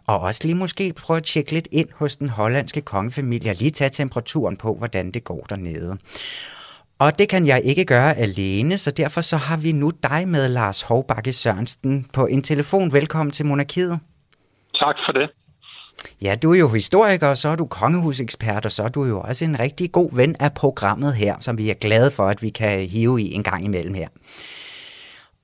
og 0.07 0.20
også 0.20 0.41
lige 0.45 0.55
måske 0.55 0.93
prøve 0.93 1.16
at 1.16 1.24
tjekke 1.24 1.53
lidt 1.53 1.68
ind 1.72 1.88
hos 1.95 2.16
den 2.16 2.28
hollandske 2.28 2.80
kongefamilie 2.80 3.51
og 3.51 3.57
lige 3.59 3.70
tage 3.70 3.91
temperaturen 3.91 4.55
på, 4.59 4.74
hvordan 4.74 5.11
det 5.11 5.24
går 5.24 5.46
dernede. 5.48 5.98
Og 6.98 7.18
det 7.18 7.28
kan 7.28 7.46
jeg 7.46 7.61
ikke 7.64 7.84
gøre 7.84 8.16
alene, 8.16 8.78
så 8.78 8.90
derfor 8.90 9.20
så 9.20 9.36
har 9.36 9.57
vi 9.57 9.72
nu 9.72 9.90
dig 10.02 10.28
med, 10.28 10.48
Lars 10.48 10.82
Hovbakke 10.82 11.32
Sørensen, 11.32 12.07
på 12.12 12.26
en 12.26 12.42
telefon. 12.42 12.92
Velkommen 12.92 13.30
til 13.30 13.46
Monarkiet. 13.46 13.98
Tak 14.74 14.96
for 15.07 15.12
det. 15.12 15.30
Ja, 16.22 16.34
du 16.42 16.52
er 16.52 16.59
jo 16.59 16.68
historiker, 16.68 17.28
og 17.28 17.36
så 17.36 17.48
er 17.48 17.57
du 17.57 17.66
kongehusekspert, 17.66 18.64
og 18.64 18.72
så 18.72 18.82
er 18.82 18.88
du 18.88 19.04
jo 19.04 19.20
også 19.20 19.44
en 19.44 19.61
rigtig 19.61 19.92
god 19.92 20.16
ven 20.16 20.36
af 20.40 20.54
programmet 20.54 21.14
her, 21.14 21.36
som 21.40 21.59
vi 21.59 21.70
er 21.70 21.74
glade 21.74 22.11
for, 22.11 22.26
at 22.26 22.42
vi 22.42 22.50
kan 22.50 22.86
hive 22.86 23.20
i 23.20 23.34
en 23.34 23.42
gang 23.42 23.64
imellem 23.64 23.94
her. 23.94 24.09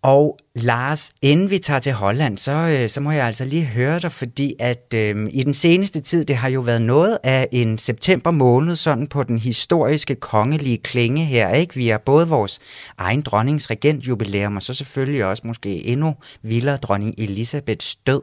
Og 0.02 0.38
Lars, 0.54 1.10
inden 1.22 1.50
vi 1.50 1.58
tager 1.58 1.80
til 1.80 1.92
Holland, 1.92 2.38
så, 2.38 2.52
øh, 2.52 2.88
så 2.88 3.00
må 3.00 3.10
jeg 3.10 3.26
altså 3.26 3.44
lige 3.44 3.64
høre 3.64 3.98
dig, 3.98 4.12
fordi 4.12 4.54
at 4.58 4.94
øh, 4.94 5.28
i 5.30 5.42
den 5.42 5.54
seneste 5.54 6.00
tid, 6.00 6.24
det 6.24 6.36
har 6.36 6.50
jo 6.50 6.60
været 6.60 6.82
noget 6.82 7.18
af 7.22 7.48
en 7.52 7.78
september 7.78 8.30
måned, 8.30 8.76
sådan 8.76 9.06
på 9.06 9.22
den 9.22 9.38
historiske 9.38 10.14
kongelige 10.14 10.78
klinge 10.78 11.24
her, 11.24 11.50
ikke? 11.50 11.74
Vi 11.74 11.88
har 11.88 11.98
både 11.98 12.28
vores 12.28 12.58
egen 12.98 13.22
dronnings 13.22 13.70
regentjubilæum, 13.70 14.56
og 14.56 14.62
så 14.62 14.74
selvfølgelig 14.74 15.24
også 15.24 15.42
måske 15.46 15.86
endnu 15.86 16.14
vildere 16.42 16.76
dronning 16.76 17.14
Elisabeths 17.18 17.96
død. 17.96 18.22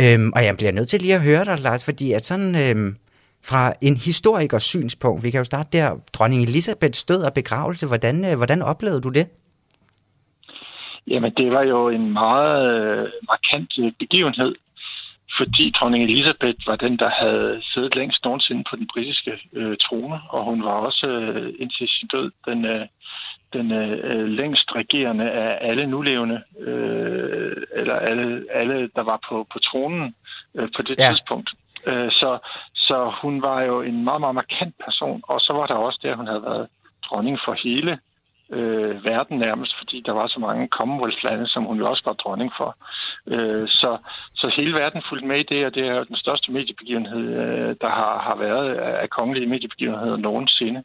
Øhm, 0.00 0.32
og 0.34 0.44
jeg 0.44 0.56
bliver 0.56 0.72
nødt 0.72 0.88
til 0.88 1.00
lige 1.00 1.14
at 1.14 1.20
høre 1.20 1.44
dig, 1.44 1.58
Lars, 1.58 1.84
fordi 1.84 2.12
at 2.12 2.24
sådan... 2.24 2.54
Øh, 2.54 2.94
fra 3.46 3.72
en 3.80 3.96
historikers 3.96 4.62
synspunkt, 4.62 5.24
vi 5.24 5.30
kan 5.30 5.38
jo 5.38 5.44
starte 5.44 5.68
der, 5.72 5.90
dronning 6.12 6.42
Elisabeths 6.42 7.04
død 7.04 7.22
og 7.22 7.32
begravelse, 7.34 7.86
hvordan, 7.86 8.24
øh, 8.24 8.36
hvordan 8.36 8.62
oplevede 8.62 9.00
du 9.00 9.08
det? 9.08 9.26
Jamen, 11.06 11.32
det 11.36 11.50
var 11.50 11.62
jo 11.62 11.88
en 11.88 12.12
meget 12.12 12.56
øh, 12.74 13.08
markant 13.28 13.72
øh, 13.78 13.92
begivenhed, 13.98 14.54
fordi 15.38 15.70
dronning 15.70 16.04
Elisabeth 16.04 16.58
var 16.66 16.76
den, 16.76 16.98
der 16.98 17.08
havde 17.08 17.62
siddet 17.62 17.96
længst 17.96 18.24
nogensinde 18.24 18.64
på 18.70 18.76
den 18.76 18.88
britiske 18.92 19.32
øh, 19.52 19.76
trone, 19.76 20.20
og 20.28 20.44
hun 20.44 20.64
var 20.64 20.70
også 20.70 21.06
øh, 21.06 21.54
indtil 21.58 21.88
sin 21.88 22.08
død 22.08 22.30
den, 22.46 22.64
øh, 22.64 22.86
den 23.52 23.72
øh, 23.72 24.28
længst 24.28 24.74
regerende 24.74 25.30
af 25.30 25.58
alle 25.68 25.86
nulevende, 25.86 26.42
øh, 26.60 27.56
eller 27.72 27.94
alle, 27.94 28.44
alle, 28.54 28.90
der 28.96 29.02
var 29.02 29.18
på, 29.28 29.46
på 29.52 29.58
tronen 29.58 30.14
øh, 30.54 30.68
på 30.76 30.82
det 30.82 30.98
ja. 30.98 31.08
tidspunkt. 31.10 31.50
Øh, 31.86 32.10
så, 32.10 32.38
så 32.74 33.12
hun 33.22 33.42
var 33.42 33.62
jo 33.62 33.82
en 33.82 34.04
meget, 34.04 34.20
meget 34.20 34.34
markant 34.34 34.74
person, 34.84 35.22
og 35.28 35.40
så 35.40 35.52
var 35.52 35.66
der 35.66 35.74
også 35.74 35.98
det, 36.02 36.08
at 36.08 36.16
hun 36.16 36.26
havde 36.26 36.42
været 36.42 36.68
dronning 37.06 37.38
for 37.44 37.56
hele 37.64 37.98
øh, 38.58 39.04
verden 39.04 39.38
nærmest, 39.38 39.72
fordi 39.78 40.02
der 40.06 40.12
var 40.12 40.26
så 40.26 40.40
mange 40.40 40.68
Commonwealth-lande, 40.68 41.46
som 41.48 41.64
hun 41.64 41.78
jo 41.78 41.90
også 41.90 42.02
var 42.04 42.12
dronning 42.12 42.52
for. 42.56 42.76
Øh, 43.26 43.68
så, 43.68 43.98
så 44.34 44.46
hele 44.56 44.74
verden 44.74 45.02
fulgte 45.08 45.26
med 45.26 45.38
i 45.40 45.48
det, 45.52 45.66
og 45.66 45.74
det 45.74 45.82
er 45.88 45.94
jo 45.94 46.04
den 46.04 46.16
største 46.16 46.52
mediebegivenhed, 46.52 47.24
øh, 47.42 47.76
der 47.80 47.88
har, 48.00 48.14
har 48.28 48.36
været 48.36 48.74
af 48.74 49.10
kongelige 49.10 49.46
mediebegivenheder 49.46 50.16
nogensinde. 50.16 50.82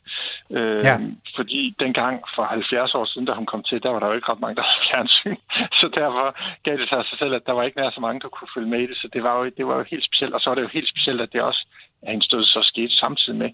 Øh, 0.50 0.82
ja. 0.84 0.96
Fordi 1.36 1.76
dengang 1.80 2.24
for 2.36 2.44
70 2.44 2.96
år 2.96 3.06
siden, 3.06 3.28
da 3.28 3.34
hun 3.34 3.46
kom 3.46 3.64
til, 3.64 3.84
der 3.84 3.90
var 3.90 4.00
der 4.00 4.08
jo 4.08 4.14
ikke 4.14 4.32
ret 4.32 4.40
mange, 4.40 4.56
der 4.56 4.66
havde 4.68 4.86
fjernsyn. 4.90 5.36
Så 5.80 5.88
derfor 6.00 6.26
gav 6.64 6.78
det 6.78 6.90
sig 6.90 7.06
sig 7.10 7.18
selv, 7.20 7.34
at 7.34 7.46
der 7.46 7.54
var 7.54 7.64
ikke 7.64 7.78
nær 7.78 7.90
så 7.92 8.02
mange, 8.02 8.22
der 8.22 8.28
kunne 8.28 8.54
følge 8.56 8.70
med 8.70 8.80
i 8.80 8.88
det. 8.88 8.98
Så 8.98 9.08
det 9.14 9.24
var 9.24 9.34
jo, 9.38 9.52
det 9.58 9.68
var 9.68 9.76
jo 9.78 9.84
helt 9.92 10.06
specielt. 10.06 10.34
Og 10.34 10.42
så 10.42 10.50
var 10.50 10.56
det 10.56 10.62
jo 10.62 10.76
helt 10.78 10.90
specielt, 10.90 11.22
at 11.22 11.34
det 11.34 11.42
også 11.42 11.66
at 12.04 12.12
hendes 12.12 12.28
død 12.28 12.44
så 12.46 12.60
skete 12.64 12.94
samtidig 12.94 13.40
med, 13.40 13.50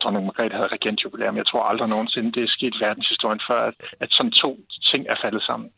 dronning 0.00 0.24
Margrethe 0.26 0.56
havde 0.56 0.74
regentjubilæum. 0.76 1.36
Jeg 1.36 1.46
tror 1.46 1.62
aldrig 1.70 1.88
nogensinde, 1.88 2.32
det 2.32 2.42
er 2.42 2.54
sket 2.56 2.74
i 2.76 2.84
verdenshistorien 2.84 3.40
før, 3.48 3.60
at, 3.70 3.74
at 4.00 4.08
sådan 4.10 4.32
to 4.32 4.50
ting 4.90 5.02
er 5.12 5.16
faldet 5.22 5.42
sammen. 5.42 5.68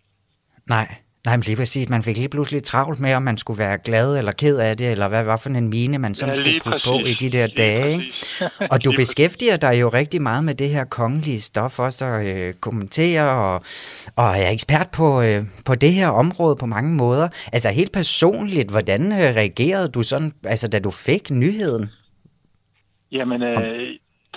Nej, 0.68 0.88
Nej, 1.24 1.36
men 1.36 1.42
lige 1.42 1.56
præcis. 1.56 1.88
Man 1.88 2.02
fik 2.02 2.16
lige 2.16 2.28
pludselig 2.28 2.62
travlt 2.62 3.00
med, 3.00 3.14
om 3.14 3.22
man 3.22 3.36
skulle 3.36 3.58
være 3.58 3.78
glad 3.78 4.18
eller 4.18 4.32
ked 4.32 4.58
af 4.58 4.76
det, 4.76 4.90
eller 4.90 5.08
hvad 5.08 5.24
var 5.24 5.36
for 5.36 5.50
en 5.50 5.68
mine, 5.68 5.98
man 5.98 6.14
sådan 6.14 6.34
ja, 6.34 6.38
skulle 6.38 6.60
putte 6.64 6.80
på 6.84 6.98
i 6.98 7.12
de 7.12 7.30
der 7.30 7.46
lige 7.46 7.56
dage. 7.56 8.02
og 8.72 8.84
du 8.84 8.92
beskæftiger 8.96 9.56
dig 9.56 9.80
jo 9.80 9.88
rigtig 9.88 10.22
meget 10.22 10.44
med 10.44 10.54
det 10.54 10.68
her 10.68 10.84
kongelige 10.84 11.40
stof, 11.40 11.78
også 11.78 12.04
at 12.04 12.48
øh, 12.48 12.54
kommentere, 12.54 13.30
og, 13.30 13.54
og 14.16 14.24
er 14.24 14.50
ekspert 14.50 14.88
på, 14.96 15.22
øh, 15.22 15.42
på 15.66 15.74
det 15.74 15.92
her 15.92 16.08
område 16.08 16.56
på 16.60 16.66
mange 16.66 16.94
måder. 16.94 17.28
Altså 17.52 17.68
helt 17.68 17.92
personligt, 17.92 18.70
hvordan 18.70 19.12
øh, 19.12 19.18
reagerede 19.18 19.88
du 19.88 20.02
sådan, 20.02 20.32
altså 20.44 20.68
da 20.68 20.78
du 20.78 20.90
fik 20.90 21.30
nyheden? 21.30 21.90
Jamen, 23.12 23.42
øh, 23.42 23.86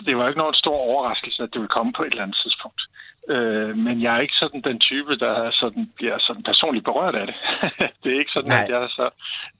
det 0.05 0.17
var 0.17 0.27
ikke 0.27 0.39
nogen 0.39 0.53
stor 0.53 0.77
overraskelse, 0.77 1.43
at 1.43 1.49
det 1.53 1.59
ville 1.61 1.75
komme 1.77 1.93
på 1.93 2.03
et 2.03 2.11
eller 2.11 2.23
andet 2.23 2.39
tidspunkt. 2.43 2.81
Øh, 3.29 3.77
men 3.77 4.01
jeg 4.01 4.15
er 4.15 4.19
ikke 4.19 4.39
sådan 4.41 4.61
den 4.61 4.79
type, 4.79 5.15
der 5.15 5.51
sådan 5.51 5.91
bliver 5.95 6.17
sådan 6.19 6.43
personligt 6.43 6.85
berørt 6.85 7.15
af 7.15 7.25
det. 7.27 7.35
det 8.03 8.09
er 8.13 8.19
ikke 8.19 8.31
sådan, 8.31 8.49
Nej. 8.49 8.63
at 8.63 8.69
jeg 8.69 8.79
er 8.83 8.87
så, 8.87 9.09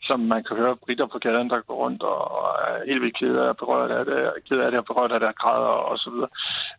som 0.03 0.19
man 0.19 0.43
kan 0.43 0.57
høre 0.57 0.75
britter 0.75 1.05
på 1.05 1.19
gaden, 1.19 1.49
der 1.49 1.61
går 1.67 1.75
rundt 1.75 2.03
og, 2.03 2.21
er 2.67 2.85
helt 2.85 3.01
vildt 3.01 3.17
ked 3.17 3.35
af, 3.35 3.57
berørt 3.57 3.91
af 3.91 4.05
det, 4.05 4.17
ked 4.49 4.59
af 4.59 4.71
det 4.71 4.79
og 4.79 4.85
berørt 4.85 5.11
af 5.11 5.19
det 5.19 5.29
og 5.29 5.35
græder 5.35 5.75
og 5.91 5.97
så 5.97 6.09
videre. 6.09 6.29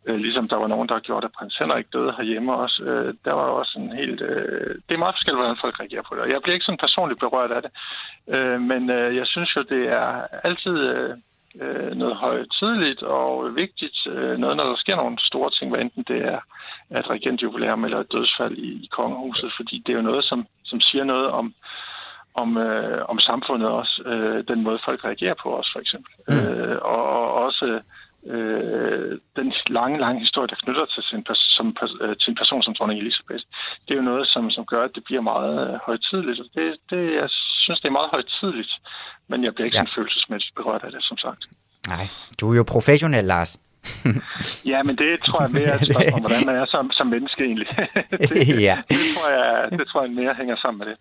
Øh, 0.07 0.17
ligesom 0.17 0.47
der 0.49 0.57
var 0.57 0.67
nogen, 0.67 0.89
der 0.89 0.99
gjorde 1.07 1.27
det. 1.27 1.35
Prins 1.37 1.57
Henrik 1.57 1.93
døde 1.93 2.13
herhjemme 2.19 2.53
også. 2.55 2.83
Øh, 2.83 3.15
der 3.25 3.33
var 3.33 3.47
også 3.61 3.79
en 3.79 3.93
helt... 3.93 4.21
Øh, 4.21 4.75
det 4.87 4.95
er 4.95 5.05
meget 5.05 5.15
forskelligt, 5.15 5.41
hvordan 5.41 5.63
folk 5.65 5.81
reagerer 5.81 6.07
på 6.09 6.15
det. 6.15 6.23
Og 6.23 6.31
jeg 6.31 6.41
bliver 6.43 6.55
ikke 6.55 6.69
sådan 6.69 6.85
personligt 6.87 7.21
berørt 7.21 7.51
af 7.51 7.63
det. 7.63 7.73
Øh, 8.35 8.61
men 8.61 8.91
øh, 8.91 9.17
jeg 9.17 9.27
synes 9.27 9.57
jo, 9.57 9.63
det 9.63 9.83
er 10.01 10.09
altid... 10.49 10.77
Øh, 10.95 11.17
øh, 11.61 11.93
noget 11.97 12.17
højtidligt 12.17 13.03
og 13.03 13.57
vigtigt. 13.57 14.07
Øh, 14.07 14.39
noget, 14.39 14.57
når 14.57 14.65
der 14.65 14.77
sker 14.77 14.97
nogle 14.97 15.19
store 15.21 15.51
ting, 15.51 15.71
hvad 15.71 15.81
enten 15.81 16.05
det 16.09 16.21
er 16.25 16.41
et 16.99 17.11
regentjubilæum 17.11 17.85
eller 17.85 18.01
et 18.01 18.13
dødsfald 18.13 18.57
i, 18.59 18.71
i 18.85 18.89
kongehuset, 18.93 19.53
fordi 19.57 19.83
det 19.87 19.93
er 19.93 19.97
jo 19.97 20.11
noget, 20.11 20.25
som, 20.25 20.47
som 20.65 20.81
siger 20.81 21.05
noget 21.05 21.29
om, 21.31 21.55
om, 22.35 22.57
øh, 22.57 23.05
om 23.09 23.19
samfundet 23.19 23.69
også, 23.69 24.03
øh, 24.07 24.45
den 24.49 24.63
måde 24.63 24.79
folk 24.85 25.05
reagerer 25.05 25.35
på 25.43 25.59
os 25.59 25.69
for 25.73 25.81
eksempel. 25.81 26.13
Mm. 26.29 26.35
Øh, 26.35 26.79
og, 26.83 27.03
og 27.05 27.35
også 27.35 27.81
øh, 28.27 29.19
den 29.37 29.53
lange, 29.67 29.99
lange 29.99 30.21
historie, 30.21 30.49
der 30.49 30.63
knytter 30.63 30.87
sig 30.89 31.05
til 31.05 31.17
en, 31.19 31.27
som, 31.57 31.77
øh, 32.01 32.17
til 32.17 32.31
en 32.31 32.41
person 32.43 32.63
som 32.63 32.75
dronning 32.75 33.01
Elisabeth, 33.01 33.45
det 33.85 33.91
er 33.93 34.01
jo 34.01 34.11
noget, 34.11 34.29
som, 34.29 34.51
som 34.51 34.65
gør, 34.67 34.85
at 34.85 34.95
det 34.95 35.05
bliver 35.05 35.21
meget 35.21 35.55
øh, 35.69 35.79
højtidligt. 35.87 36.41
Det, 36.55 36.77
det, 36.91 37.15
jeg 37.15 37.29
synes, 37.69 37.81
det 37.83 37.89
er 37.89 37.99
meget 38.01 38.11
højtidligt, 38.17 38.73
men 39.31 39.39
jeg 39.45 39.53
bliver 39.55 39.67
ikke 39.67 39.77
ja. 39.77 39.83
sådan 39.83 39.97
følelsesmæssigt 39.97 40.55
berørt 40.61 40.83
af 40.87 40.91
det, 40.97 41.03
som 41.11 41.17
sagt. 41.27 41.43
Nej, 41.95 42.07
du 42.41 42.45
er 42.53 42.57
jo 42.61 42.65
professionel, 42.75 43.25
Lars. 43.35 43.51
ja, 44.73 44.79
men 44.89 44.95
det 45.03 45.11
tror 45.27 45.41
jeg 45.45 45.51
mere 45.59 45.71
er 45.75 45.79
et 45.79 45.89
spørgsmål, 45.91 46.21
hvordan 46.25 46.47
man 46.51 46.57
er 46.63 46.67
som, 46.75 46.85
som 46.99 47.07
menneske 47.15 47.41
egentlig. 47.49 47.69
det, 48.31 48.63
ja. 48.69 48.77
det, 48.91 48.99
tror 49.15 49.29
jeg, 49.39 49.79
det 49.79 49.85
tror 49.89 50.01
jeg 50.05 50.11
mere 50.21 50.35
hænger 50.41 50.57
sammen 50.63 50.79
med 50.79 50.87
det. 50.91 50.97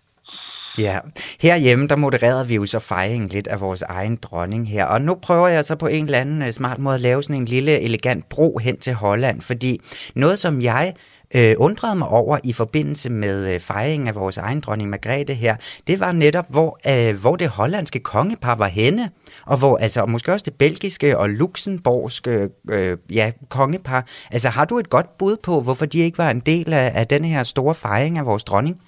Ja, 0.78 0.98
herhjemme 1.40 1.88
der 1.88 1.96
modererede 1.96 2.46
vi 2.48 2.54
jo 2.54 2.66
så 2.66 2.78
fejringen 2.78 3.28
lidt 3.28 3.46
af 3.46 3.60
vores 3.60 3.82
egen 3.82 4.16
dronning 4.16 4.68
her, 4.68 4.84
og 4.84 5.00
nu 5.00 5.14
prøver 5.14 5.48
jeg 5.48 5.64
så 5.64 5.76
på 5.76 5.86
en 5.86 6.04
eller 6.04 6.18
anden 6.18 6.42
øh, 6.42 6.50
smart 6.50 6.78
måde 6.78 6.94
at 6.94 7.00
lave 7.00 7.22
sådan 7.22 7.36
en 7.36 7.44
lille 7.44 7.80
elegant 7.80 8.28
bro 8.28 8.58
hen 8.58 8.78
til 8.78 8.94
Holland, 8.94 9.40
fordi 9.40 9.80
noget 10.14 10.38
som 10.38 10.60
jeg 10.62 10.94
øh, 11.36 11.54
undrede 11.58 11.96
mig 11.98 12.08
over 12.08 12.38
i 12.44 12.52
forbindelse 12.52 13.10
med 13.10 13.54
øh, 13.54 13.60
fejringen 13.60 14.08
af 14.08 14.14
vores 14.14 14.38
egen 14.38 14.60
dronning 14.60 14.90
Margrethe 14.90 15.34
her, 15.34 15.56
det 15.86 16.00
var 16.00 16.12
netop, 16.12 16.44
hvor, 16.50 16.70
øh, 16.92 17.20
hvor 17.22 17.36
det 17.36 17.48
hollandske 17.48 18.00
kongepar 18.00 18.54
var 18.54 18.66
henne, 18.66 19.10
og 19.46 19.58
hvor 19.58 19.76
altså 19.76 20.00
og 20.00 20.10
måske 20.10 20.32
også 20.32 20.44
det 20.50 20.58
belgiske 20.58 21.18
og 21.18 21.28
luxemborgske 21.28 22.48
øh, 22.70 22.98
ja, 23.14 23.32
kongepar. 23.50 24.06
Altså 24.32 24.48
har 24.48 24.64
du 24.64 24.78
et 24.78 24.90
godt 24.90 25.18
bud 25.18 25.36
på, 25.46 25.60
hvorfor 25.64 25.86
de 25.86 25.98
ikke 25.98 26.18
var 26.18 26.30
en 26.30 26.40
del 26.40 26.72
af, 26.72 26.92
af 26.94 27.06
den 27.06 27.24
her 27.24 27.42
store 27.42 27.74
fejring 27.74 28.18
af 28.18 28.26
vores 28.26 28.44
dronning? 28.44 28.82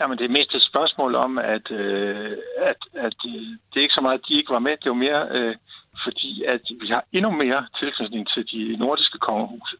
Jamen, 0.00 0.18
det 0.18 0.24
er 0.24 0.38
mest 0.38 0.54
et 0.54 0.62
spørgsmål 0.62 1.14
om, 1.14 1.38
at, 1.38 1.70
øh, 1.70 2.36
at, 2.70 2.80
at 3.06 3.18
øh, 3.26 3.42
det 3.68 3.76
er 3.76 3.86
ikke 3.86 3.98
så 3.98 4.00
meget, 4.00 4.18
at 4.18 4.24
de 4.28 4.38
ikke 4.38 4.52
var 4.52 4.58
med. 4.66 4.72
Det 4.72 4.86
er 4.86 4.94
jo 4.96 5.04
mere, 5.06 5.22
øh, 5.30 5.54
fordi 6.04 6.44
at 6.44 6.64
vi 6.80 6.86
har 6.86 7.04
endnu 7.12 7.30
mere 7.30 7.66
tilknytning 7.80 8.28
til 8.28 8.42
de 8.52 8.76
nordiske 8.76 9.18
kongehuse. 9.18 9.76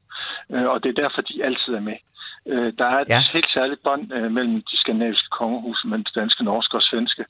Øh, 0.52 0.66
og 0.72 0.82
det 0.82 0.88
er 0.88 1.02
derfor, 1.02 1.20
de 1.22 1.44
altid 1.44 1.72
er 1.74 1.80
med. 1.90 1.98
Øh, 2.46 2.72
der 2.78 2.86
er 2.94 2.98
et 3.00 3.08
ja. 3.08 3.20
helt 3.32 3.50
særligt 3.56 3.82
bånd 3.82 4.12
øh, 4.12 4.30
mellem 4.36 4.56
de 4.70 4.76
skandinaviske 4.82 5.28
kongehuse, 5.38 5.86
mellem 5.88 6.04
det 6.04 6.14
danske, 6.14 6.44
norske 6.44 6.76
og 6.76 6.82
svenske. 6.82 7.24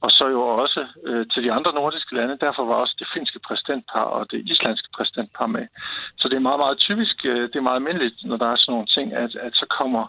Og 0.00 0.10
så 0.10 0.24
jo 0.28 0.42
også 0.64 0.86
øh, 1.06 1.26
til 1.32 1.44
de 1.44 1.52
andre 1.52 1.72
nordiske 1.72 2.14
lande. 2.14 2.38
Derfor 2.46 2.64
var 2.64 2.74
også 2.74 2.94
det 2.98 3.08
finske 3.14 3.38
præsidentpar 3.46 4.06
og 4.16 4.30
det 4.30 4.40
islandske 4.52 4.88
præsidentpar 4.96 5.46
med. 5.46 5.66
Så 6.18 6.28
det 6.28 6.36
er 6.36 6.48
meget, 6.48 6.60
meget 6.64 6.78
typisk, 6.78 7.16
øh, 7.24 7.42
det 7.50 7.56
er 7.56 7.68
meget 7.68 7.80
almindeligt, 7.80 8.24
når 8.24 8.36
der 8.36 8.48
er 8.50 8.56
sådan 8.56 8.72
nogle 8.72 8.86
ting, 8.96 9.12
at, 9.14 9.36
at 9.46 9.52
så 9.54 9.66
kommer 9.78 10.04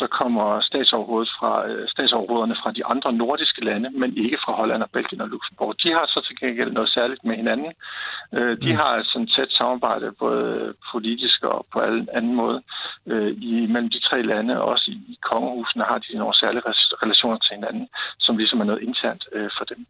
så 0.00 0.06
kommer 0.20 0.46
statsoverhovedet 0.70 1.32
fra, 1.38 1.52
øh, 1.68 1.88
statsoverhovederne 1.94 2.56
fra 2.62 2.70
de 2.78 2.84
andre 2.92 3.10
nordiske 3.22 3.64
lande, 3.68 3.88
men 4.00 4.10
ikke 4.24 4.38
fra 4.44 4.52
Holland 4.60 4.82
og 4.86 4.90
Belgien 4.96 5.20
og 5.24 5.28
Luxembourg. 5.34 5.74
De 5.82 5.88
har 5.96 6.06
så 6.14 6.20
til 6.26 6.36
gengæld 6.40 6.70
noget 6.72 6.90
særligt 6.96 7.22
med 7.28 7.36
hinanden. 7.42 7.72
Øh, 8.36 8.54
de 8.64 8.70
mm. 8.72 8.78
har 8.80 8.90
sådan 9.10 9.26
et 9.26 9.32
tæt 9.36 9.50
samarbejde, 9.58 10.06
både 10.24 10.74
politisk 10.92 11.38
og 11.52 11.66
på 11.72 11.78
alle 11.86 12.00
anden 12.16 12.34
måde, 12.42 12.58
øh, 13.12 13.30
i, 13.50 13.52
mellem 13.72 13.90
de 13.94 14.00
tre 14.08 14.18
lande. 14.32 14.62
Også 14.72 14.86
i, 14.94 14.96
i 15.14 15.16
kongehusene 15.28 15.84
har 15.90 15.98
de 15.98 16.18
nogle 16.22 16.40
særlige 16.42 16.64
relationer 17.02 17.38
til 17.38 17.52
hinanden, 17.58 17.88
som 18.24 18.36
ligesom 18.36 18.60
er 18.60 18.68
noget 18.70 18.82
internt 18.88 19.24
for 19.58 19.64
dem. 19.64 19.80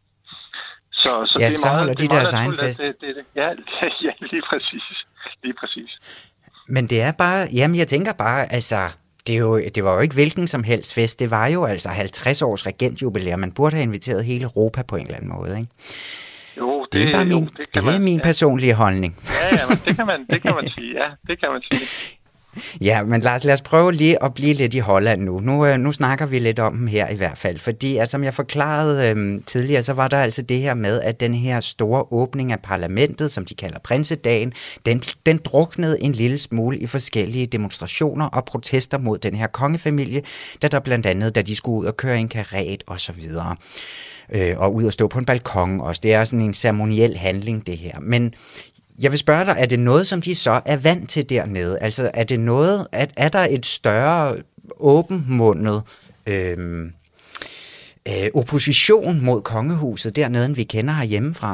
Så, 0.92 1.12
så 1.30 1.36
ja, 1.40 1.46
det 1.50 1.64
er 1.64 1.72
meget, 1.72 1.98
så 1.98 2.04
de 2.04 2.08
deres 2.16 2.32
egen 2.32 2.56
fest. 2.56 2.78
Det, 2.82 3.00
det, 3.00 3.16
det, 3.16 3.24
ja, 3.40 3.48
ja, 4.06 4.12
lige 4.32 4.44
præcis. 4.50 4.84
Lige 5.42 5.54
præcis. 5.60 5.90
Men 6.68 6.86
det 6.86 7.02
er 7.02 7.12
bare, 7.12 7.48
jamen 7.54 7.76
jeg 7.78 7.88
tænker 7.88 8.12
bare, 8.12 8.52
altså, 8.52 8.80
det, 9.26 9.34
er 9.34 9.38
jo, 9.38 9.60
det 9.74 9.84
var 9.84 9.94
jo 9.94 10.00
ikke 10.00 10.14
hvilken 10.14 10.46
som 10.46 10.62
helst 10.64 10.94
fest. 10.94 11.18
Det 11.18 11.30
var 11.30 11.46
jo 11.46 11.64
altså 11.64 11.88
50 11.88 12.42
års 12.42 12.66
regentjubilæum. 12.66 13.38
Man 13.38 13.52
burde 13.52 13.76
have 13.76 13.82
inviteret 13.82 14.24
hele 14.24 14.44
Europa 14.44 14.82
på 14.82 14.96
en 14.96 15.02
eller 15.02 15.16
anden 15.16 15.30
måde, 15.38 15.58
ikke? 15.58 15.70
Jo, 16.58 16.84
det, 16.84 16.92
det 16.92 17.08
er 17.08 17.12
bare 17.12 17.24
min, 17.24 17.32
jo, 17.32 17.50
det 17.56 17.74
det 17.74 17.80
er 17.80 17.84
man, 17.84 18.02
min 18.02 18.16
ja. 18.16 18.22
personlige 18.22 18.74
holdning. 18.74 19.16
Ja, 19.28 19.56
ja, 19.56 19.66
men 19.68 19.78
det 19.84 19.96
kan 19.96 20.06
man, 20.06 20.26
det 20.30 20.42
kan 20.42 20.54
man 20.54 20.68
sige. 20.78 20.92
Ja, 20.92 21.08
det 21.26 21.40
kan 21.40 21.48
man 21.52 21.62
sige. 21.70 21.86
Ja, 22.80 23.02
men 23.04 23.20
Lars, 23.20 23.44
lad 23.44 23.54
os 23.54 23.62
prøve 23.62 23.92
lige 23.92 24.24
at 24.24 24.34
blive 24.34 24.54
lidt 24.54 24.74
i 24.74 24.78
Holland 24.78 25.22
nu. 25.22 25.40
Nu, 25.40 25.66
øh, 25.66 25.78
nu 25.78 25.92
snakker 25.92 26.26
vi 26.26 26.38
lidt 26.38 26.58
om 26.58 26.76
dem 26.76 26.86
her 26.86 27.08
i 27.08 27.16
hvert 27.16 27.38
fald, 27.38 27.58
fordi 27.58 27.96
altså, 27.96 28.10
som 28.10 28.24
jeg 28.24 28.34
forklarede 28.34 29.10
øhm, 29.10 29.42
tidligere, 29.42 29.82
så 29.82 29.92
var 29.92 30.08
der 30.08 30.18
altså 30.18 30.42
det 30.42 30.58
her 30.58 30.74
med, 30.74 31.00
at 31.00 31.20
den 31.20 31.34
her 31.34 31.60
store 31.60 32.04
åbning 32.10 32.52
af 32.52 32.60
parlamentet, 32.60 33.32
som 33.32 33.44
de 33.44 33.54
kalder 33.54 33.78
prinsedagen, 33.84 34.52
den, 34.86 35.02
den 35.26 35.40
druknede 35.44 36.02
en 36.02 36.12
lille 36.12 36.38
smule 36.38 36.78
i 36.78 36.86
forskellige 36.86 37.46
demonstrationer 37.46 38.26
og 38.26 38.44
protester 38.44 38.98
mod 38.98 39.18
den 39.18 39.34
her 39.34 39.46
kongefamilie, 39.46 40.22
da 40.62 40.68
der 40.68 40.80
blandt 40.80 41.06
andet, 41.06 41.34
da 41.34 41.42
de 41.42 41.56
skulle 41.56 41.80
ud 41.80 41.86
og 41.86 41.96
køre 41.96 42.18
en 42.18 42.28
karet 42.28 42.84
og 42.86 43.00
så 43.00 43.12
videre 43.12 43.56
øh, 44.32 44.58
og 44.58 44.74
ud 44.74 44.84
og 44.84 44.92
stå 44.92 45.08
på 45.08 45.18
en 45.18 45.24
balkon 45.24 45.80
også. 45.80 46.00
Det 46.02 46.14
er 46.14 46.24
sådan 46.24 46.40
en 46.40 46.54
ceremoniel 46.54 47.16
handling, 47.16 47.66
det 47.66 47.78
her. 47.78 48.00
Men 48.00 48.34
jeg 49.02 49.10
vil 49.10 49.18
spørge 49.18 49.44
dig, 49.44 49.54
er 49.58 49.66
det 49.66 49.78
noget, 49.78 50.06
som 50.06 50.20
de 50.20 50.34
så 50.34 50.50
er 50.66 50.78
vant 50.88 51.10
til 51.10 51.30
dernede? 51.30 51.78
Altså, 51.78 52.10
er 52.14 52.24
det 52.24 52.40
noget, 52.40 52.86
at 52.92 53.10
er 53.16 53.28
der 53.28 53.44
et 53.56 53.66
større 53.66 54.36
åbenmundet 54.80 55.78
øhm, 56.32 56.84
øh, 58.08 58.28
opposition 58.40 59.14
mod 59.28 59.40
kongehuset 59.42 60.16
dernede, 60.16 60.44
end 60.46 60.56
vi 60.56 60.64
kender 60.74 60.94
herhjemmefra? 61.00 61.52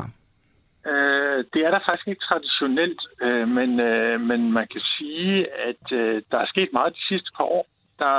Øh, 0.90 1.38
det 1.52 1.60
er 1.66 1.70
der 1.70 1.80
faktisk 1.88 2.08
ikke 2.08 2.26
traditionelt, 2.28 3.02
øh, 3.24 3.48
men, 3.48 3.80
øh, 3.80 4.20
men 4.20 4.52
man 4.52 4.66
kan 4.72 4.82
sige, 4.96 5.46
at 5.70 5.84
øh, 5.92 6.22
der 6.30 6.38
er 6.38 6.46
sket 6.46 6.70
meget 6.72 6.94
de 6.98 7.06
sidste 7.08 7.30
par 7.36 7.44
år. 7.44 7.66
Der, 7.98 8.16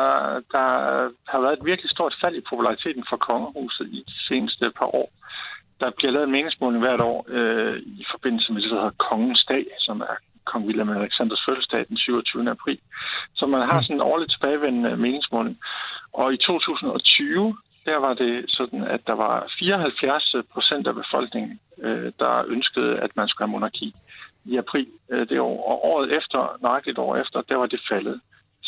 der 0.55 0.67
har 1.31 1.39
været 1.41 1.57
et 1.59 1.65
virkelig 1.65 1.91
stort 1.91 2.15
fald 2.21 2.35
i 2.35 2.47
populariteten 2.49 3.03
for 3.09 3.17
kongehuset 3.17 3.87
i 3.87 3.99
de 4.07 4.17
seneste 4.27 4.71
par 4.79 4.89
år 5.01 5.09
der 5.79 5.89
bliver 5.97 6.11
lavet 6.11 6.25
en 6.25 6.31
meningsmåling 6.31 6.81
hvert 6.83 7.01
år 7.01 7.25
øh, 7.27 7.77
i 7.77 8.05
forbindelse 8.11 8.53
med 8.53 8.61
det, 8.61 8.71
der 8.71 8.77
hedder 8.77 9.03
Kongens 9.09 9.45
Dag, 9.49 9.65
som 9.79 10.01
er 10.01 10.15
kong 10.51 10.65
William 10.65 10.89
Alexanders 10.89 11.43
fødselsdag 11.45 11.85
den 11.89 11.97
27. 11.97 12.49
april. 12.49 12.79
Så 13.35 13.45
man 13.45 13.61
har 13.69 13.81
sådan 13.81 13.95
en 13.95 14.07
årligt 14.11 14.31
tilbagevendende 14.31 14.97
meningsmåling. 14.97 15.57
Og 16.13 16.33
i 16.33 16.37
2020, 16.37 17.57
der 17.85 17.97
var 17.97 18.13
det 18.13 18.45
sådan, 18.47 18.83
at 18.83 19.01
der 19.07 19.13
var 19.13 19.51
74 19.59 20.35
procent 20.53 20.87
af 20.87 20.95
befolkningen, 20.95 21.59
øh, 21.85 22.11
der 22.19 22.43
ønskede, 22.47 22.99
at 22.99 23.11
man 23.15 23.27
skulle 23.27 23.47
have 23.47 23.55
monarki 23.55 23.95
i 24.45 24.57
april 24.57 24.87
øh, 25.11 25.29
det 25.29 25.39
år. 25.39 25.57
Og 25.69 25.85
året 25.91 26.17
efter, 26.19 26.57
nøjagtigt 26.61 26.97
år 26.97 27.15
efter, 27.15 27.41
der 27.41 27.55
var 27.55 27.65
det 27.65 27.81
faldet 27.91 28.21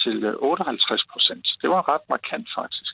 til 0.04 0.36
58 0.40 1.04
procent. 1.12 1.46
Det 1.62 1.70
var 1.70 1.90
ret 1.94 2.06
markant 2.10 2.48
faktisk. 2.56 2.94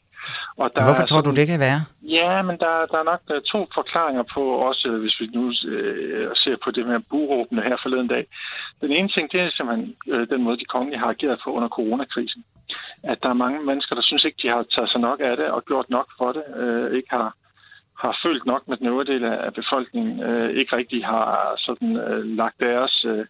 Og 0.61 0.67
der 0.73 0.83
Hvorfor 0.85 1.05
tror 1.05 1.21
sådan, 1.21 1.35
du, 1.35 1.39
det 1.39 1.47
kan 1.47 1.59
være? 1.67 1.79
Ja, 2.19 2.41
men 2.47 2.55
der, 2.63 2.73
der 2.91 2.97
er 2.99 3.07
nok 3.11 3.21
der 3.27 3.35
er 3.35 3.45
to 3.53 3.59
forklaringer 3.73 4.23
på, 4.35 4.41
også 4.69 4.87
hvis 5.01 5.15
vi 5.21 5.25
nu 5.37 5.43
øh, 5.71 6.29
ser 6.43 6.55
på 6.63 6.71
det 6.71 6.85
med 6.87 6.99
buråbene 7.09 7.61
her 7.61 7.77
forleden 7.83 8.07
dag. 8.07 8.25
Den 8.81 8.91
ene 8.91 9.09
ting, 9.09 9.31
det 9.31 9.39
er 9.41 9.49
simpelthen 9.51 9.95
øh, 10.13 10.29
den 10.29 10.41
måde, 10.43 10.57
de 10.57 10.71
kongelige 10.75 10.99
har 10.99 11.09
ageret 11.15 11.39
på 11.43 11.49
under 11.57 11.69
coronakrisen. 11.69 12.43
At 13.03 13.17
der 13.23 13.29
er 13.29 13.43
mange 13.45 13.59
mennesker, 13.69 13.95
der 13.95 14.01
synes 14.01 14.23
ikke, 14.25 14.39
de 14.43 14.47
har 14.47 14.63
taget 14.75 14.89
sig 14.91 15.01
nok 15.01 15.19
af 15.29 15.37
det 15.37 15.47
og 15.55 15.65
gjort 15.65 15.89
nok 15.89 16.07
for 16.17 16.31
det. 16.31 16.43
Øh, 16.61 16.97
ikke 16.97 17.09
har 17.11 17.29
har 18.03 18.19
følt 18.23 18.45
nok 18.45 18.67
med 18.67 18.77
den 18.77 18.87
øvrige 18.87 19.13
del 19.13 19.23
af 19.23 19.53
befolkningen, 19.53 20.23
øh, 20.23 20.49
ikke 20.59 20.75
rigtig 20.75 21.05
har 21.05 21.53
sådan 21.57 21.95
øh, 21.97 22.37
lagt 22.37 22.59
deres 22.59 23.05
øh, 23.05 23.25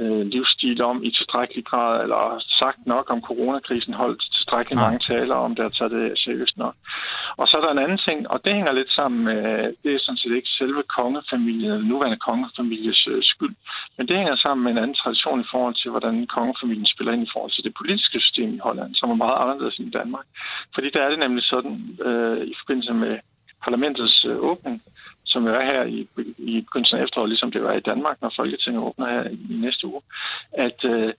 øh, 0.00 0.26
livsstil 0.26 0.82
om 0.82 1.04
i 1.04 1.10
tilstrækkelig 1.10 1.64
grad, 1.64 2.02
eller 2.02 2.42
sagt 2.60 2.86
nok 2.86 3.10
om 3.10 3.20
coronakrisen, 3.20 3.94
holdt 3.94 4.22
tilstrækkelig 4.52 4.76
Nej. 4.76 4.84
mange 4.84 5.00
taler 5.12 5.36
om 5.46 5.54
det, 5.56 5.64
og 5.64 5.74
taget 5.74 5.92
det 5.92 6.18
seriøst 6.24 6.56
nok. 6.64 6.74
Og 7.40 7.44
så 7.48 7.56
er 7.56 7.62
der 7.62 7.72
en 7.72 7.84
anden 7.84 8.02
ting, 8.08 8.18
og 8.32 8.38
det 8.44 8.54
hænger 8.54 8.72
lidt 8.72 8.92
sammen 8.98 9.20
med, 9.24 9.42
det 9.82 9.90
er 9.94 10.04
sådan 10.04 10.22
set 10.22 10.36
ikke 10.36 10.56
selve 10.60 10.82
kongefamilien, 10.98 11.72
eller 11.72 11.88
nuværende 11.92 12.24
kongefamilies 12.28 13.06
øh, 13.12 13.22
skyld, 13.22 13.54
men 13.96 14.08
det 14.08 14.16
hænger 14.16 14.36
sammen 14.36 14.64
med 14.64 14.72
en 14.72 14.82
anden 14.82 15.00
tradition 15.02 15.40
i 15.40 15.50
forhold 15.52 15.74
til, 15.82 15.90
hvordan 15.90 16.26
kongefamilien 16.26 16.86
spiller 16.94 17.12
ind 17.12 17.24
i 17.26 17.32
forhold 17.32 17.52
til 17.54 17.64
det 17.64 17.74
politiske 17.80 18.18
system 18.20 18.54
i 18.54 18.64
Holland, 18.66 18.94
som 18.94 19.10
er 19.10 19.22
meget 19.24 19.38
anderledes 19.42 19.78
end 19.78 19.88
i 19.88 19.96
Danmark. 20.00 20.26
Fordi 20.74 20.88
der 20.94 21.02
er 21.02 21.10
det 21.10 21.18
nemlig 21.18 21.44
sådan, 21.44 21.76
øh, 22.08 22.38
i 22.52 22.54
forbindelse 22.60 22.94
med 22.94 23.14
parlamentets 23.64 24.24
øh, 24.30 24.36
åbning, 24.50 24.82
som 25.32 25.46
jo 25.46 25.52
er 25.60 25.64
her 25.72 25.82
i, 25.96 25.98
i 26.52 26.60
begyndelsen 26.60 26.98
af 26.98 27.02
efteråret, 27.02 27.28
ligesom 27.28 27.52
det 27.52 27.62
var 27.62 27.72
i 27.72 27.86
Danmark, 27.90 28.16
når 28.20 28.32
Folketinget 28.36 28.82
åbner 28.82 29.06
her 29.14 29.24
i 29.50 29.54
næste 29.66 29.86
uge, 29.86 30.02
at, 30.66 30.78
øh, 30.84 31.12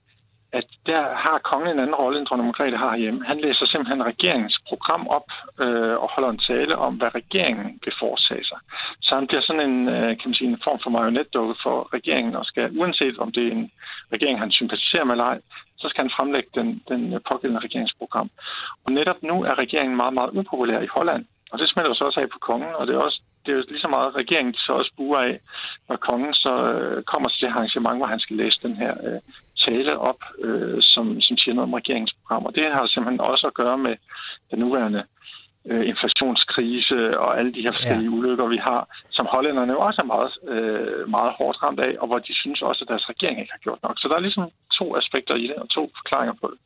at 0.58 0.66
der 0.86 1.02
har 1.24 1.38
kongen 1.50 1.70
en 1.70 1.82
anden 1.82 2.00
rolle, 2.02 2.18
end 2.18 2.26
dronning 2.26 2.46
Margrethe 2.46 2.76
har 2.76 2.96
hjemme. 2.96 3.24
Han 3.24 3.40
læser 3.40 3.66
simpelthen 3.66 4.06
regeringens 4.10 4.58
program 4.68 5.08
op 5.08 5.28
øh, 5.64 5.96
og 6.02 6.08
holder 6.14 6.30
en 6.30 6.44
tale 6.50 6.74
om, 6.86 6.94
hvad 6.94 7.14
regeringen 7.14 7.80
vil 7.84 7.94
foretage 7.98 8.44
sig. 8.50 8.58
Så 9.02 9.14
han 9.14 9.26
bliver 9.26 9.42
sådan 9.42 9.70
en, 9.70 9.88
øh, 9.88 10.08
kan 10.18 10.28
man 10.28 10.34
sige, 10.34 10.50
en 10.50 10.64
form 10.66 10.78
for 10.82 10.90
marionetdukke 10.90 11.54
for 11.62 11.76
regeringen, 11.96 12.34
og 12.36 12.44
skal, 12.44 12.78
uanset 12.78 13.18
om 13.18 13.32
det 13.32 13.44
er 13.46 13.52
en 13.52 13.70
regering, 14.12 14.38
han 14.38 14.50
sympatiserer 14.50 15.04
med 15.04 15.14
eller 15.14 15.24
ej, 15.24 15.38
så 15.80 15.88
skal 15.88 16.04
han 16.04 16.16
fremlægge 16.16 16.50
den, 16.54 16.82
den 16.88 17.02
pågældende 17.28 17.64
regeringsprogram. 17.66 18.30
Og 18.84 18.92
netop 18.92 19.22
nu 19.22 19.36
er 19.44 19.54
regeringen 19.58 19.96
meget, 19.96 20.14
meget 20.14 20.30
upopulær 20.38 20.80
i 20.80 20.94
Holland, 20.96 21.24
og 21.52 21.58
det 21.58 21.68
smelter 21.68 21.94
så 21.94 22.04
også 22.04 22.20
af 22.20 22.28
på 22.30 22.38
kongen, 22.38 22.74
og 22.78 22.86
det 22.86 22.94
er 22.94 22.98
også 22.98 23.20
det 23.46 23.52
er 23.52 23.56
jo 23.56 23.64
lige 23.68 23.80
så 23.80 23.88
meget 23.88 24.16
regeringen, 24.16 24.54
så 24.54 24.72
også 24.72 24.92
buer 24.96 25.18
af, 25.18 25.40
når 25.88 25.96
kongen 25.96 26.34
så 26.34 26.54
øh, 26.72 27.02
kommer 27.02 27.28
til 27.28 27.40
det 27.40 27.52
arrangement, 27.52 27.98
hvor 27.98 28.06
han 28.06 28.20
skal 28.20 28.36
læse 28.36 28.58
den 28.62 28.76
her 28.76 28.94
øh, 29.06 29.20
tale 29.68 29.92
op, 29.98 30.20
øh, 30.46 30.78
som, 30.92 31.20
som 31.26 31.36
siger 31.36 31.54
noget 31.54 31.68
om 31.68 31.78
regeringsprogram. 31.80 32.44
Og 32.48 32.54
det 32.54 32.64
har 32.76 32.86
simpelthen 32.86 33.20
også 33.20 33.46
at 33.46 33.54
gøre 33.54 33.78
med 33.78 33.94
den 34.50 34.58
nuværende 34.58 35.02
øh, 35.70 35.88
inflationskrise 35.92 37.18
og 37.18 37.38
alle 37.38 37.52
de 37.54 37.62
her 37.64 37.72
forskellige 37.72 38.10
ja. 38.10 38.16
ulykker, 38.16 38.46
vi 38.46 38.60
har, 38.68 38.80
som 39.10 39.26
hollænderne 39.34 39.72
jo 39.72 39.80
også 39.80 40.00
er 40.04 40.10
meget, 40.14 40.32
øh, 40.54 41.08
meget 41.16 41.32
hårdt 41.38 41.62
ramt 41.62 41.80
af, 41.80 41.92
og 42.00 42.06
hvor 42.06 42.18
de 42.18 42.34
synes 42.42 42.62
også, 42.62 42.80
at 42.84 42.88
deres 42.92 43.08
regering 43.12 43.40
ikke 43.40 43.52
har 43.56 43.64
gjort 43.66 43.82
nok. 43.82 43.96
Så 43.98 44.08
der 44.08 44.16
er 44.16 44.26
ligesom 44.26 44.44
to 44.78 44.96
aspekter 44.96 45.34
i 45.34 45.46
det, 45.50 45.56
og 45.62 45.68
to 45.70 45.82
forklaringer 45.98 46.34
på 46.42 46.48
det. 46.52 46.58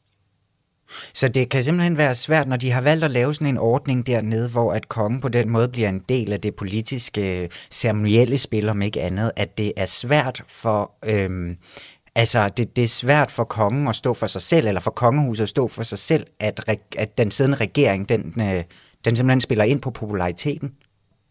Så 1.15 1.29
det 1.29 1.51
kan 1.51 1.63
simpelthen 1.65 1.99
være 1.99 2.15
svært, 2.15 2.49
når 2.49 2.57
de 2.57 2.71
har 2.71 2.81
valgt 2.81 3.05
at 3.05 3.11
lave 3.11 3.35
sådan 3.35 3.47
en 3.47 3.59
ordning 3.59 4.07
dernede, 4.07 4.51
hvor 4.51 4.73
at 4.73 4.89
kongen 4.89 5.21
på 5.21 5.29
den 5.29 5.51
måde 5.51 5.69
bliver 5.69 5.89
en 5.89 6.05
del 6.09 6.33
af 6.33 6.41
det 6.41 6.57
politiske 6.57 7.49
ceremonielle 7.71 8.39
spil, 8.39 8.69
om 8.69 8.83
ikke 8.83 9.01
andet, 9.01 9.33
at 9.37 9.59
det 9.59 9.73
er 9.77 9.87
svært 9.87 10.43
for... 10.63 10.93
Øhm, 11.05 11.57
altså, 12.23 12.41
det, 12.57 12.77
det 12.77 12.85
er 12.85 12.99
svært 13.03 13.31
for 13.37 13.45
kongen 13.45 13.89
at 13.89 13.95
stå 13.95 14.11
for 14.21 14.27
sig 14.27 14.43
selv, 14.43 14.67
eller 14.67 14.81
for 14.81 14.91
kongehuset 14.91 15.43
at 15.43 15.49
stå 15.49 15.65
for 15.77 15.83
sig 15.83 15.99
selv, 15.99 16.25
at, 16.41 16.57
at 16.99 17.19
den 17.19 17.31
siddende 17.31 17.59
regering, 17.67 18.09
den, 18.09 18.23
øh, 18.47 18.63
den 19.05 19.17
simpelthen 19.17 19.41
spiller 19.41 19.65
ind 19.65 19.83
på 19.83 19.91
populariteten. 19.91 20.69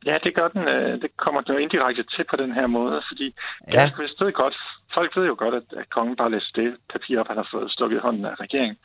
Ja, 0.05 0.17
det 0.23 0.35
gør 0.35 0.47
den. 0.47 0.67
Øh, 0.67 1.01
det 1.01 1.11
kommer 1.17 1.41
den 1.41 1.53
jo 1.53 1.59
indirekte 1.59 2.03
til 2.03 2.23
på 2.31 2.35
den 2.35 2.51
her 2.51 2.67
måde, 2.67 3.01
fordi 3.09 3.27
ja. 3.73 3.81
jeg 3.81 3.91
ved 4.19 4.33
godt, 4.33 4.57
folk 4.93 5.17
ved 5.17 5.25
jo 5.25 5.35
godt, 5.37 5.55
at, 5.55 5.67
at 5.81 5.89
kongen 5.89 6.15
bare 6.15 6.31
læser 6.31 6.51
det 6.55 6.75
papir 6.93 7.19
op, 7.19 7.27
han 7.27 7.37
har 7.37 7.49
fået 7.51 7.71
stukket 7.71 7.97
i 7.97 8.05
hånden 8.05 8.25
af 8.25 8.35
regeringen. 8.39 8.77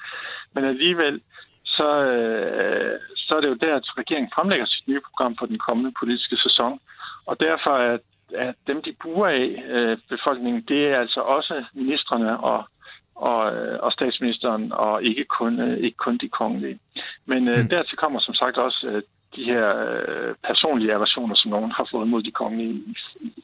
Men 0.54 0.64
alligevel, 0.64 1.20
så, 1.64 1.88
øh, 2.12 2.98
så 3.16 3.30
er 3.36 3.40
det 3.40 3.48
jo 3.48 3.62
der, 3.66 3.74
at 3.76 3.98
regeringen 3.98 4.30
fremlægger 4.34 4.66
sit 4.66 4.88
nye 4.88 5.00
program 5.08 5.36
for 5.38 5.46
den 5.46 5.58
kommende 5.66 5.92
politiske 6.00 6.36
sæson. 6.36 6.80
Og 7.26 7.40
derfor 7.40 7.74
er, 7.88 7.98
at 8.34 8.54
dem, 8.66 8.82
de 8.82 8.94
bruger 9.02 9.28
af 9.28 9.64
øh, 9.68 9.98
befolkningen, 10.08 10.62
det 10.68 10.86
er 10.86 10.98
altså 10.98 11.20
også 11.20 11.64
ministerne 11.74 12.40
og, 12.40 12.64
og, 13.14 13.54
øh, 13.54 13.78
og 13.82 13.92
statsministeren, 13.92 14.72
og 14.72 15.02
ikke 15.02 15.24
kun, 15.24 15.60
øh, 15.60 15.78
ikke 15.78 15.96
kun 15.96 16.18
de 16.18 16.28
kongelige. 16.28 16.78
Men 17.26 17.48
øh, 17.48 17.58
mm. 17.58 17.68
dertil 17.68 17.96
kommer 17.96 18.20
som 18.20 18.34
sagt 18.34 18.56
også 18.56 18.86
øh, 18.86 19.02
de 19.36 19.44
her 19.44 19.66
øh, 19.86 20.34
personlige 20.44 20.94
aversioner, 20.94 21.34
som 21.34 21.50
nogen 21.50 21.70
har 21.70 21.88
fået 21.90 22.08
mod 22.08 22.22
de 22.22 22.30
kongelige 22.30 22.72
i, 22.72 22.94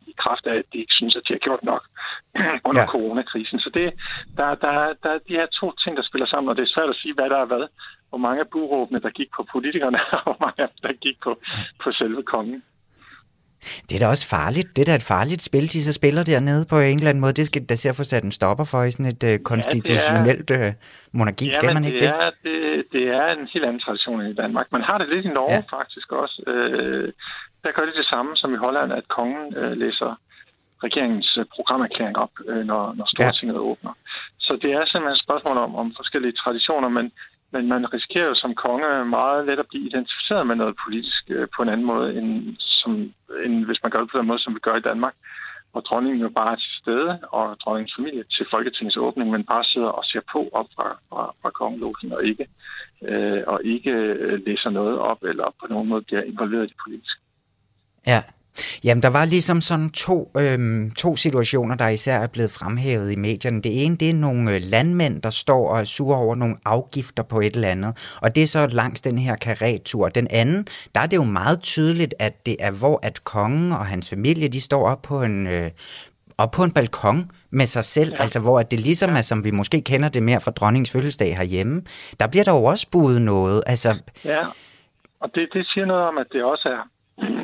i 0.06 0.14
kraft 0.18 0.46
af, 0.46 0.54
at 0.54 0.64
de 0.72 0.78
ikke 0.78 0.92
synes, 0.92 1.16
at 1.16 1.22
de 1.28 1.32
har 1.32 1.38
gjort 1.38 1.62
nok 1.62 1.82
under 2.68 2.82
ja. 2.82 2.86
coronakrisen. 2.86 3.60
Så 3.60 3.70
det, 3.74 3.92
der, 4.36 4.54
der, 4.54 4.72
der 5.02 5.10
er 5.10 5.18
de 5.28 5.38
her 5.40 5.46
to 5.46 5.72
ting, 5.72 5.96
der 5.96 6.02
spiller 6.02 6.26
sammen, 6.26 6.50
og 6.50 6.56
det 6.56 6.62
er 6.62 6.74
svært 6.74 6.88
at 6.88 6.96
sige, 6.96 7.14
hvad 7.14 7.30
der 7.30 7.38
er 7.38 7.44
hvad. 7.44 7.66
Hvor 8.08 8.18
mange 8.18 8.40
af 8.40 8.48
buråbene, 8.48 9.00
der 9.00 9.10
gik 9.10 9.30
på 9.36 9.46
politikerne, 9.52 9.98
og 10.16 10.22
hvor 10.22 10.36
mange 10.40 10.72
der 10.82 10.92
gik 10.92 11.20
på, 11.22 11.40
på 11.82 11.92
selve 11.92 12.22
kongen. 12.22 12.62
Det 13.86 13.94
er 13.96 14.02
da 14.04 14.08
også 14.14 14.26
farligt. 14.36 14.68
Det 14.76 14.82
er 14.82 14.88
da 14.90 14.94
et 14.94 15.10
farligt 15.14 15.42
spil, 15.42 15.72
de 15.72 15.84
så 15.88 15.92
spiller 15.92 16.22
dernede 16.22 16.62
på 16.72 16.78
en 16.78 16.98
eller 16.98 17.10
anden 17.12 17.24
måde. 17.24 17.32
Det 17.40 17.46
skal 17.46 17.62
der 17.68 17.76
ser 17.76 17.92
få 17.92 18.04
sat 18.04 18.24
en 18.24 18.32
stopper 18.40 18.64
for 18.72 18.82
i 18.82 18.90
sådan 18.90 19.12
et 19.14 19.22
uh, 19.30 19.44
konstitutionelt 19.52 20.50
ja, 20.50 20.72
monarki. 21.12 21.46
Ja, 21.46 21.54
skal 21.58 21.74
man 21.74 21.84
ikke 21.84 22.00
det? 22.04 22.08
Er, 22.08 22.30
det? 22.44 22.84
Det 22.94 23.04
er 23.20 23.26
en 23.38 23.48
helt 23.52 23.64
anden 23.68 23.80
tradition 23.86 24.26
i 24.26 24.34
Danmark. 24.42 24.66
Man 24.72 24.82
har 24.88 24.98
det 24.98 25.08
lidt 25.08 25.26
i 25.26 25.28
Norge 25.38 25.60
ja. 25.70 25.76
faktisk 25.78 26.08
også. 26.12 26.42
Øh, 26.46 27.12
der 27.64 27.70
gør 27.76 27.84
det 27.88 27.96
det 28.00 28.06
samme 28.14 28.36
som 28.36 28.54
i 28.54 28.62
Holland, 28.64 28.92
at 28.92 29.08
kongen 29.08 29.54
øh, 29.60 29.72
læser 29.82 30.10
regeringens 30.86 31.38
programerklæring 31.54 32.16
op, 32.24 32.34
øh, 32.48 32.64
når, 32.70 32.82
når 32.98 33.06
Stortinget 33.14 33.54
ja. 33.54 33.66
åbner. 33.70 33.92
Så 34.38 34.52
det 34.62 34.70
er 34.72 34.82
simpelthen 34.86 35.18
et 35.18 35.24
spørgsmål 35.26 35.56
om, 35.66 35.72
om 35.82 35.94
forskellige 35.96 36.38
traditioner, 36.42 36.88
men 36.88 37.06
men 37.50 37.68
man 37.68 37.92
risikerer 37.94 38.26
jo 38.26 38.34
som 38.34 38.54
konge 38.54 39.04
meget 39.04 39.46
let 39.46 39.58
at 39.58 39.68
blive 39.68 39.86
identificeret 39.86 40.46
med 40.46 40.56
noget 40.56 40.76
politisk 40.84 41.22
øh, 41.28 41.48
på 41.56 41.62
en 41.62 41.68
anden 41.68 41.86
måde, 41.86 42.18
end, 42.18 42.56
som, 42.58 42.92
end 43.44 43.64
hvis 43.64 43.82
man 43.82 43.92
gør 43.92 44.00
det 44.00 44.10
på 44.10 44.18
den 44.18 44.26
måde, 44.26 44.38
som 44.38 44.54
vi 44.54 44.58
gør 44.58 44.76
i 44.76 44.88
Danmark. 44.90 45.14
Hvor 45.72 45.80
dronningen 45.80 46.20
jo 46.20 46.28
bare 46.28 46.52
er 46.52 46.56
til 46.56 46.72
stede, 46.80 47.18
og 47.22 47.56
dronningens 47.60 47.94
familie 47.98 48.24
til 48.24 48.46
Folketingets 48.50 48.96
åbning, 48.96 49.30
men 49.30 49.44
bare 49.44 49.64
sidder 49.64 49.88
og 49.88 50.04
ser 50.04 50.20
på 50.32 50.48
op 50.52 50.66
fra, 50.76 50.98
fra, 51.08 51.34
fra 51.42 51.50
kongelogen, 51.50 52.12
og 52.12 52.24
ikke, 52.24 52.46
øh, 53.02 53.42
og 53.46 53.64
ikke 53.64 53.90
øh, 53.90 54.46
læser 54.46 54.70
noget 54.70 54.98
op, 54.98 55.22
eller 55.22 55.54
på 55.60 55.66
nogen 55.70 55.88
måde 55.88 56.02
bliver 56.02 56.22
involveret 56.22 56.64
i 56.64 56.68
det 56.68 56.76
politiske. 56.84 57.20
Ja, 58.06 58.20
Jamen, 58.84 59.02
der 59.02 59.08
var 59.08 59.24
ligesom 59.24 59.60
sådan 59.60 59.90
to, 59.90 60.30
øhm, 60.36 60.90
to 60.90 61.16
situationer, 61.16 61.74
der 61.74 61.88
især 61.88 62.18
er 62.18 62.26
blevet 62.26 62.50
fremhævet 62.50 63.12
i 63.12 63.16
medierne. 63.16 63.62
Det 63.62 63.84
ene, 63.84 63.96
det 63.96 64.10
er 64.10 64.14
nogle 64.14 64.54
øh, 64.54 64.62
landmænd, 64.64 65.22
der 65.22 65.30
står 65.30 65.68
og 65.68 65.80
er 65.80 65.84
sure 65.84 66.18
over 66.18 66.34
nogle 66.34 66.56
afgifter 66.64 67.22
på 67.22 67.40
et 67.40 67.54
eller 67.54 67.68
andet, 67.68 68.18
og 68.22 68.34
det 68.34 68.42
er 68.42 68.46
så 68.46 68.66
langs 68.66 69.00
den 69.00 69.18
her 69.18 69.36
karetur. 69.36 70.08
Den 70.08 70.26
anden, 70.30 70.66
der 70.94 71.00
er 71.00 71.06
det 71.06 71.16
jo 71.16 71.24
meget 71.24 71.60
tydeligt, 71.60 72.14
at 72.18 72.46
det 72.46 72.56
er, 72.60 72.70
hvor 72.70 73.00
at 73.02 73.24
kongen 73.24 73.72
og 73.72 73.86
hans 73.86 74.08
familie, 74.08 74.48
de 74.48 74.60
står 74.60 74.88
op 74.88 75.02
på 75.02 75.22
en, 75.22 75.46
øh, 75.46 75.70
op 76.38 76.50
på 76.50 76.64
en 76.64 76.70
balkon 76.70 77.30
med 77.50 77.66
sig 77.66 77.84
selv, 77.84 78.10
ja. 78.10 78.22
altså 78.22 78.40
hvor 78.40 78.62
det 78.62 78.80
ligesom 78.80 79.10
er, 79.10 79.22
som 79.22 79.44
vi 79.44 79.50
måske 79.50 79.80
kender 79.80 80.08
det 80.08 80.22
mere 80.22 80.40
fra 80.40 80.50
dronningens 80.50 80.90
fødselsdag 80.90 81.36
herhjemme. 81.36 81.82
Der 82.20 82.26
bliver 82.26 82.44
der 82.44 82.52
jo 82.52 82.64
også 82.64 82.86
budet 82.92 83.22
noget. 83.22 83.62
Altså... 83.66 83.98
Ja, 84.24 84.46
og 85.20 85.30
det, 85.34 85.48
det 85.52 85.66
siger 85.66 85.86
noget 85.86 86.02
om, 86.02 86.18
at 86.18 86.26
det 86.32 86.44
også 86.44 86.68
er, 86.68 86.88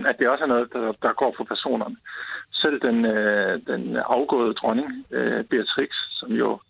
at 0.06 0.16
det 0.18 0.28
også 0.28 0.44
er 0.44 0.48
noget, 0.48 0.72
der, 0.72 0.92
der 1.02 1.12
går 1.12 1.34
på 1.36 1.44
personerne. 1.44 1.96
Selv 2.52 2.80
den, 2.80 3.04
øh, 3.04 3.60
den 3.66 3.96
afgåede 3.96 4.54
dronning, 4.54 5.06
øh, 5.10 5.44
Beatrix, 5.44 5.90
som 6.10 6.32
jo 6.32 6.60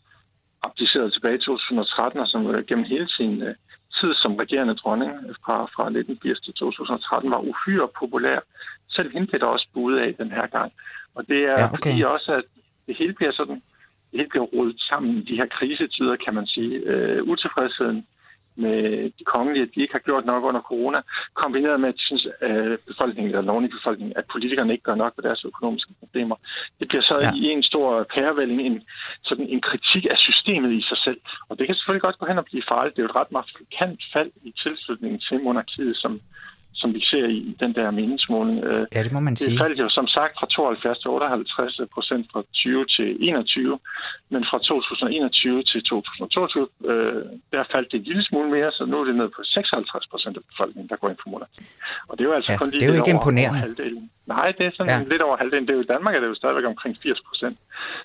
abdicerede 0.63 1.11
tilbage 1.11 1.35
i 1.35 1.39
2013, 1.39 2.21
og 2.21 2.29
som 2.29 2.47
øh, 2.55 2.67
gennem 2.67 2.85
hele 2.85 3.09
sin 3.09 3.43
øh, 3.43 3.55
tid 4.01 4.15
som 4.15 4.37
regerende 4.37 4.75
dronning 4.75 5.13
fra, 5.45 5.57
fra 5.75 5.85
1980 5.85 6.41
til 6.41 6.55
2013 6.55 7.31
var 7.31 7.39
uhyre 7.39 7.89
populær. 7.99 8.39
Selv 8.89 9.13
hende 9.13 9.27
blev 9.27 9.41
der 9.41 9.47
også 9.47 9.69
budet 9.75 9.99
af 9.99 10.15
den 10.15 10.31
her 10.31 10.47
gang. 10.47 10.73
Og 11.15 11.29
det 11.29 11.41
er 11.53 11.57
ja, 11.61 11.67
okay. 11.67 11.91
fordi 11.91 12.03
også, 12.03 12.33
at 12.33 12.45
det 12.87 12.97
hele 12.97 13.13
bliver 13.13 13.33
sådan, 13.33 13.63
det 14.11 14.21
hele 14.21 14.29
bliver 14.29 14.45
rodet 14.45 14.81
sammen 14.81 15.11
i 15.19 15.25
de 15.31 15.37
her 15.37 15.47
krisetider, 15.47 16.17
kan 16.17 16.35
man 16.35 16.47
sige. 16.47 16.75
Øh, 16.77 17.23
utilfredsheden 17.23 18.07
med 18.57 19.11
de 19.19 19.25
kongelige, 19.25 19.63
at 19.63 19.75
de 19.75 19.81
ikke 19.81 19.95
har 19.95 20.07
gjort 20.09 20.25
nok 20.25 20.45
under 20.45 20.61
corona, 20.61 21.01
kombineret 21.35 21.81
med, 21.81 21.89
at 21.89 21.95
de 21.95 22.07
synes, 22.07 22.27
at 22.41 22.79
befolkningen, 22.87 23.31
eller 23.31 23.51
nogen 23.51 23.65
i 23.65 23.75
befolkningen, 23.79 24.17
at 24.17 24.25
politikerne 24.33 24.73
ikke 24.73 24.85
gør 24.85 24.95
nok 24.95 25.13
ved 25.17 25.25
deres 25.29 25.45
økonomiske 25.45 25.93
problemer. 26.01 26.37
Det 26.81 26.89
bliver 26.89 27.03
så 27.03 27.17
ja. 27.23 27.31
i 27.37 27.45
en 27.45 27.63
stor 27.63 28.07
pærevælling 28.15 28.61
en, 28.61 28.83
sådan 29.23 29.49
en 29.49 29.61
kritik 29.61 30.05
af 30.11 30.19
systemet 30.19 30.73
i 30.73 30.83
sig 30.83 30.99
selv. 30.99 31.21
Og 31.49 31.59
det 31.59 31.67
kan 31.67 31.75
selvfølgelig 31.75 32.03
godt 32.03 32.19
gå 32.19 32.27
hen 32.27 32.39
og 32.39 32.45
blive 32.45 32.63
farligt. 32.69 32.97
Det 32.97 33.03
er 33.03 33.07
jo 33.07 33.13
et 33.13 33.21
ret 33.21 33.33
markant 33.33 34.01
fald 34.13 34.31
i 34.43 34.51
tilslutningen 34.63 35.21
til 35.21 35.43
monarkiet, 35.43 35.97
som, 35.97 36.21
som 36.85 36.95
vi 36.99 37.03
ser 37.13 37.27
i 37.39 37.57
den 37.63 37.73
der 37.79 37.87
meningsmåling. 38.01 38.57
Øh, 38.69 38.83
ja, 38.95 39.01
det 39.07 39.13
må 39.17 39.21
man 39.29 39.35
sige. 39.37 39.51
Det 39.51 39.59
faldt 39.65 39.79
jo 39.85 39.89
som 39.99 40.07
sagt 40.17 40.33
fra 40.39 40.47
72 40.47 40.99
til 41.03 41.11
58 41.11 41.81
procent 41.95 42.25
fra 42.33 42.41
20 42.53 42.87
til 42.97 43.09
21, 43.21 43.79
men 44.33 44.43
fra 44.51 44.59
2021 44.59 45.63
til 45.71 45.81
2022, 45.83 46.69
øh, 46.91 47.23
der 47.53 47.65
faldt 47.75 47.89
det 47.93 47.99
en 48.01 48.07
lille 48.11 48.25
smule 48.29 48.49
mere, 48.57 48.71
så 48.77 48.83
nu 48.91 48.95
er 49.01 49.05
det 49.09 49.17
ned 49.23 49.29
på 49.37 49.41
56 49.45 50.07
procent 50.13 50.35
af 50.41 50.45
befolkningen, 50.51 50.89
der 50.91 50.97
går 51.01 51.09
ind 51.13 51.19
for 51.23 51.29
monarki. 51.31 51.63
Og 52.09 52.13
det 52.15 52.23
er 52.25 52.29
jo 52.31 52.35
altså 52.39 52.53
ja, 52.53 52.59
kun 52.59 52.69
lige 52.71 52.81
det 52.81 52.87
er 52.89 52.93
jo 52.93 53.01
ikke 53.03 53.17
imponerende. 53.19 53.59
Halvdelen. 53.67 54.05
Nej, 54.27 54.53
det 54.59 54.67
er 54.67 54.73
sådan 54.75 55.03
ja. 55.03 55.09
lidt 55.13 55.23
over 55.23 55.37
halvdelen. 55.37 55.67
Det 55.67 55.73
er 55.73 55.79
jo 55.81 55.87
i 55.89 55.93
Danmark 55.95 56.15
er 56.15 56.21
det 56.21 56.29
jo 56.29 56.35
stadigvæk 56.35 56.65
omkring 56.65 56.97
80 57.03 57.21
procent. 57.29 57.59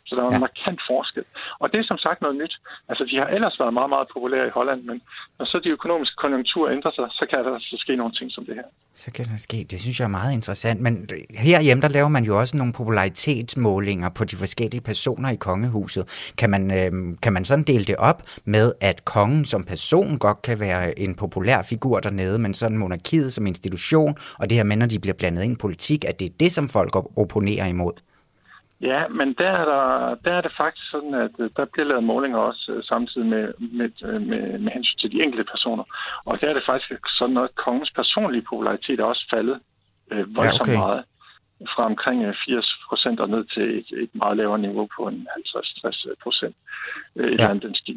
Så 0.08 0.16
der 0.16 0.22
er 0.22 0.28
en 0.28 0.34
ja. 0.34 0.40
markant 0.48 0.82
forskel. 0.92 1.26
Og 1.62 1.72
det 1.72 1.80
er 1.80 1.84
som 1.92 1.98
sagt 1.98 2.22
noget 2.22 2.36
nyt. 2.42 2.54
Altså, 2.90 3.04
de 3.12 3.16
har 3.22 3.28
ellers 3.36 3.60
været 3.60 3.74
meget, 3.74 3.90
meget 3.90 4.08
populære 4.14 4.48
i 4.48 4.56
Holland, 4.58 4.82
men 4.90 5.02
når 5.38 5.46
så 5.46 5.58
de 5.64 5.70
økonomiske 5.70 6.16
konjunkturer 6.24 6.72
ændrer 6.76 6.92
sig, 6.92 7.08
så 7.20 7.26
kan 7.30 7.40
der 7.46 7.60
så 7.60 7.76
ske 7.84 7.96
nogle 7.96 8.14
ting 8.14 8.32
som 8.32 8.46
det 8.46 8.56
her. 8.56 8.68
Så 8.96 9.12
kan 9.12 9.26
der 9.26 9.38
ske. 9.38 9.66
Det 9.72 9.80
synes 9.80 10.00
jeg 10.00 10.06
er 10.06 10.18
meget 10.20 10.34
interessant. 10.34 10.82
Men 10.82 11.10
herhjemme, 11.30 11.82
der 11.82 11.88
laver 11.88 12.10
man 12.10 12.24
jo 12.24 12.40
også 12.40 12.58
nogle 12.58 12.74
popularitetsmålinger 12.74 14.10
på 14.10 14.24
de 14.24 14.36
forskellige 14.36 14.82
personer 14.82 15.30
i 15.30 15.36
kongehuset. 15.36 16.34
Kan 16.38 16.50
man, 16.50 16.64
øh, 16.72 17.18
kan 17.24 17.34
man 17.34 17.46
sådan 17.46 17.64
dele 17.64 17.86
det 17.86 17.96
op 17.96 18.24
med, 18.46 18.74
at 18.82 19.06
kongen 19.06 19.46
som 19.46 19.64
person 19.64 20.18
godt 20.18 20.42
kan 20.42 20.60
være 20.60 21.00
en 21.00 21.16
populær 21.16 21.62
figur 21.62 22.00
dernede, 22.00 22.40
men 22.40 22.54
sådan 22.54 22.78
monarkiet 22.78 23.34
som 23.34 23.48
institution, 23.48 24.18
og 24.40 24.50
det 24.50 24.58
her 24.58 24.64
med, 24.64 24.78
når 24.78 24.86
de 24.86 25.00
bliver 25.00 25.16
blandet 25.20 25.44
ind 25.44 25.54
i 25.54 25.62
politik, 25.62 26.06
at 26.10 26.20
det 26.20 26.26
er 26.26 26.38
det, 26.40 26.52
som 26.52 26.70
folk 26.70 26.96
opponerer 27.18 27.68
imod? 27.68 27.94
Ja, 28.82 29.08
men 29.08 29.28
der 29.38 29.52
er, 29.60 29.66
der, 29.66 30.16
der 30.26 30.34
er 30.38 30.42
det 30.42 30.54
faktisk 30.58 30.92
sådan, 30.92 31.14
at 31.14 31.32
øh, 31.40 31.50
der 31.58 31.66
bliver 31.66 31.88
lavet 31.88 32.04
målinger 32.04 32.40
også 32.40 32.74
uh, 32.76 32.84
samtidig 32.84 33.28
med, 33.28 33.54
med, 33.80 33.90
øh, 34.04 34.22
med, 34.22 34.60
med 34.60 34.72
hensyn 34.72 34.98
til 34.98 35.12
de 35.12 35.24
enkelte 35.24 35.52
personer. 35.54 35.84
Og 36.26 36.42
der 36.42 36.48
er 36.50 36.54
det 36.54 36.64
faktisk 36.66 37.02
sådan 37.18 37.34
noget, 37.34 37.50
at 37.50 37.56
kongens 37.56 37.92
personlige 37.92 38.48
popularitet 38.50 39.00
er 39.00 39.04
også 39.04 39.26
faldet 39.34 39.60
uh, 40.12 40.18
voldsomt 40.38 40.70
ja, 40.70 40.74
okay. 40.74 40.78
meget. 40.86 41.04
Fra 41.76 41.86
omkring 41.86 42.36
80 42.46 42.80
procent 42.90 43.20
og 43.20 43.30
ned 43.30 43.44
til 43.46 43.80
et, 43.80 44.04
et 44.04 44.10
meget 44.14 44.38
lavere 44.38 44.60
niveau 44.60 44.88
på 44.98 45.08
en 45.08 45.28
50-60 45.38 46.14
procent. 46.24 46.56
Uh, 47.16 47.24
ja. 47.24 47.48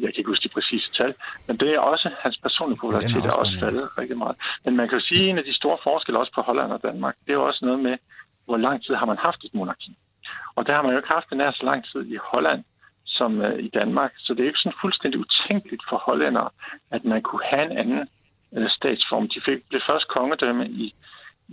Jeg 0.05 0.11
kan 0.13 0.19
ikke 0.19 0.33
huske 0.33 0.49
de 0.49 0.55
præcise 0.55 0.93
tal. 0.93 1.15
Men 1.47 1.57
det 1.57 1.69
er 1.75 1.79
også, 1.79 2.11
hans 2.19 2.39
personlige 2.39 2.79
popularitet 2.79 3.25
ja, 3.25 3.29
er, 3.29 3.37
også, 3.43 3.57
faldet 3.61 3.99
rigtig 3.99 4.19
meget. 4.19 4.37
Men 4.65 4.77
man 4.77 4.89
kan 4.89 4.99
jo 4.99 5.05
sige, 5.05 5.25
at 5.25 5.31
en 5.31 5.39
af 5.39 5.45
de 5.45 5.55
store 5.55 5.79
forskelle 5.83 6.19
også 6.19 6.33
på 6.35 6.43
Holland 6.43 6.73
og 6.73 6.83
Danmark, 6.83 7.15
det 7.25 7.31
er 7.31 7.39
jo 7.41 7.47
også 7.47 7.65
noget 7.65 7.81
med, 7.81 7.97
hvor 8.45 8.57
lang 8.57 8.85
tid 8.85 8.95
har 8.95 9.07
man 9.07 9.19
haft 9.19 9.45
et 9.45 9.55
monarki. 9.55 9.97
Og 10.57 10.67
der 10.67 10.75
har 10.75 10.83
man 10.83 10.91
jo 10.93 10.97
ikke 10.97 11.15
haft 11.17 11.31
det 11.31 11.39
nær 11.39 11.51
så 11.51 11.65
lang 11.65 11.85
tid 11.93 12.03
i 12.15 12.17
Holland 12.33 12.65
som 13.07 13.41
uh, 13.41 13.59
i 13.59 13.69
Danmark. 13.69 14.13
Så 14.19 14.35
det 14.35 14.43
er 14.43 14.47
ikke 14.47 14.65
sådan 14.65 14.81
fuldstændig 14.81 15.21
utænkeligt 15.21 15.83
for 15.89 15.97
hollændere, 15.97 16.51
at 16.91 17.05
man 17.05 17.23
kunne 17.23 17.45
have 17.45 17.65
en 17.71 17.79
anden 17.79 18.09
uh, 18.51 18.69
statsform. 18.69 19.29
De 19.29 19.41
fik, 19.45 19.59
blev 19.69 19.81
først 19.87 20.09
kongedømme 20.09 20.69
i, 20.69 20.95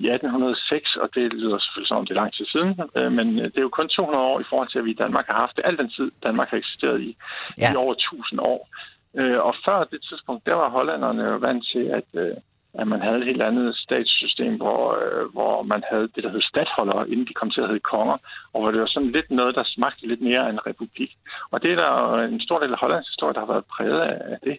i 0.03 0.05
1806, 0.07 0.95
og 0.95 1.07
det 1.15 1.33
lyder 1.33 1.59
selvfølgelig 1.59 1.87
som 1.87 1.97
om 1.97 2.05
det 2.05 2.13
er 2.13 2.21
lang 2.21 2.33
tid 2.33 2.45
siden, 2.45 2.71
uh, 2.97 3.11
men 3.17 3.27
det 3.37 3.57
er 3.57 3.67
jo 3.67 3.77
kun 3.79 3.89
200 3.89 4.23
år 4.31 4.39
i 4.39 4.49
forhold 4.49 4.69
til, 4.69 4.79
at 4.79 4.85
vi 4.85 4.91
i 4.91 5.01
Danmark 5.03 5.25
har 5.27 5.37
haft 5.43 5.55
det 5.57 5.65
al 5.65 5.77
den 5.77 5.89
tid, 5.89 6.11
Danmark 6.23 6.49
har 6.49 6.57
eksisteret 6.57 7.01
i, 7.01 7.17
ja. 7.57 7.71
i 7.73 7.75
over 7.75 7.93
1000 7.93 8.39
år. 8.39 8.61
Uh, 9.19 9.39
og 9.47 9.53
før 9.65 9.83
det 9.83 10.01
tidspunkt, 10.09 10.45
der 10.45 10.53
var 10.53 10.69
hollænderne 10.69 11.23
jo 11.23 11.37
vant 11.37 11.63
til, 11.73 11.83
at 11.99 12.07
uh, 12.13 12.37
at 12.73 12.87
man 12.87 13.01
havde 13.01 13.17
et 13.17 13.25
helt 13.25 13.41
andet 13.41 13.75
statssystem, 13.75 14.55
hvor, 14.55 14.81
øh, 15.01 15.31
hvor 15.33 15.63
man 15.63 15.83
havde 15.91 16.07
det, 16.15 16.23
der 16.23 16.29
hed 16.29 16.41
stadholdere, 16.41 17.09
inden 17.09 17.27
de 17.27 17.33
kom 17.33 17.51
til 17.51 17.61
at 17.61 17.67
hedde 17.67 17.89
konger, 17.93 18.17
og 18.53 18.61
hvor 18.61 18.71
det 18.71 18.81
var 18.81 18.87
sådan 18.87 19.11
lidt 19.11 19.31
noget, 19.31 19.55
der 19.55 19.63
smagte 19.65 20.07
lidt 20.07 20.21
mere 20.21 20.45
af 20.45 20.49
en 20.49 20.65
republik. 20.67 21.11
Og 21.51 21.61
det 21.63 21.71
er 21.71 21.75
der 21.75 22.23
en 22.23 22.41
stor 22.41 22.59
del 22.59 22.71
af 22.71 22.79
Hollands 22.79 23.07
historie, 23.07 23.33
der 23.33 23.39
har 23.39 23.53
været 23.53 23.65
præget 23.65 24.01
af 24.01 24.37
det. 24.43 24.57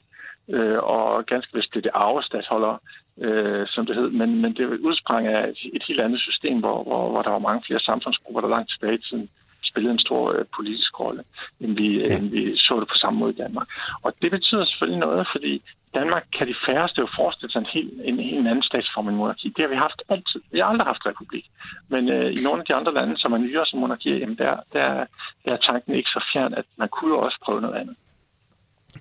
Øh, 0.48 0.78
og 0.78 1.26
ganske 1.26 1.56
vist 1.56 1.70
blev 1.70 1.82
det 1.82 1.90
arvestadholdere, 1.94 2.78
øh, 3.20 3.66
som 3.68 3.86
det 3.86 3.96
hed, 3.96 4.10
men, 4.10 4.40
men 4.42 4.54
det 4.54 4.64
udsprang 4.88 5.26
af 5.26 5.48
et, 5.48 5.58
et 5.72 5.82
helt 5.88 6.00
andet 6.00 6.20
system, 6.20 6.58
hvor, 6.60 6.82
hvor, 6.82 7.10
hvor 7.10 7.22
der 7.22 7.30
var 7.30 7.38
mange 7.48 7.62
flere 7.66 7.80
samfundsgrupper, 7.80 8.40
der 8.40 8.48
langt 8.48 8.70
tilbage 8.70 8.94
i 8.94 9.02
tiden 9.08 9.28
spillede 9.70 9.92
en 9.92 10.06
stor 10.06 10.22
øh, 10.32 10.44
politisk 10.56 11.00
rolle, 11.00 11.22
end 11.60 11.72
vi, 11.80 11.88
ja. 11.98 12.16
end 12.16 12.30
vi 12.30 12.56
så 12.56 12.80
det 12.80 12.88
på 12.88 12.98
samme 13.02 13.18
måde 13.18 13.32
i 13.32 13.40
Danmark. 13.44 13.68
Og 14.02 14.10
det 14.22 14.30
betyder 14.30 14.64
selvfølgelig 14.64 15.00
noget, 15.00 15.28
fordi 15.34 15.62
Danmark 15.94 16.24
kan 16.36 16.46
de 16.48 16.54
færreste 16.66 17.00
jo 17.00 17.08
forestille 17.18 17.52
sig 17.52 17.60
en 17.60 17.72
helt, 17.76 17.92
en 18.04 18.18
helt 18.18 18.48
anden 18.48 18.62
statsform 18.62 19.08
end 19.08 19.16
monarki. 19.16 19.48
Det 19.56 19.62
har 19.64 19.68
vi 19.68 19.84
haft 19.86 20.02
altid. 20.08 20.40
Vi 20.52 20.58
har 20.58 20.66
aldrig 20.66 20.86
haft 20.86 21.06
republik. 21.06 21.46
Men 21.88 22.08
øh, 22.08 22.30
i 22.36 22.40
nogle 22.46 22.60
af 22.60 22.66
de 22.66 22.74
andre 22.74 22.94
lande, 22.94 23.18
som 23.18 23.32
er 23.32 23.38
nyere 23.38 23.66
som 23.66 23.78
monarki, 23.78 24.10
jamen 24.18 24.38
der, 24.38 24.54
der, 24.72 25.06
der 25.44 25.52
er 25.52 25.60
tanken 25.68 25.94
ikke 25.94 26.10
så 26.10 26.24
fjern, 26.32 26.54
at 26.54 26.64
man 26.76 26.88
kunne 26.88 27.16
også 27.16 27.38
prøve 27.44 27.60
noget 27.60 27.76
andet. 27.80 27.96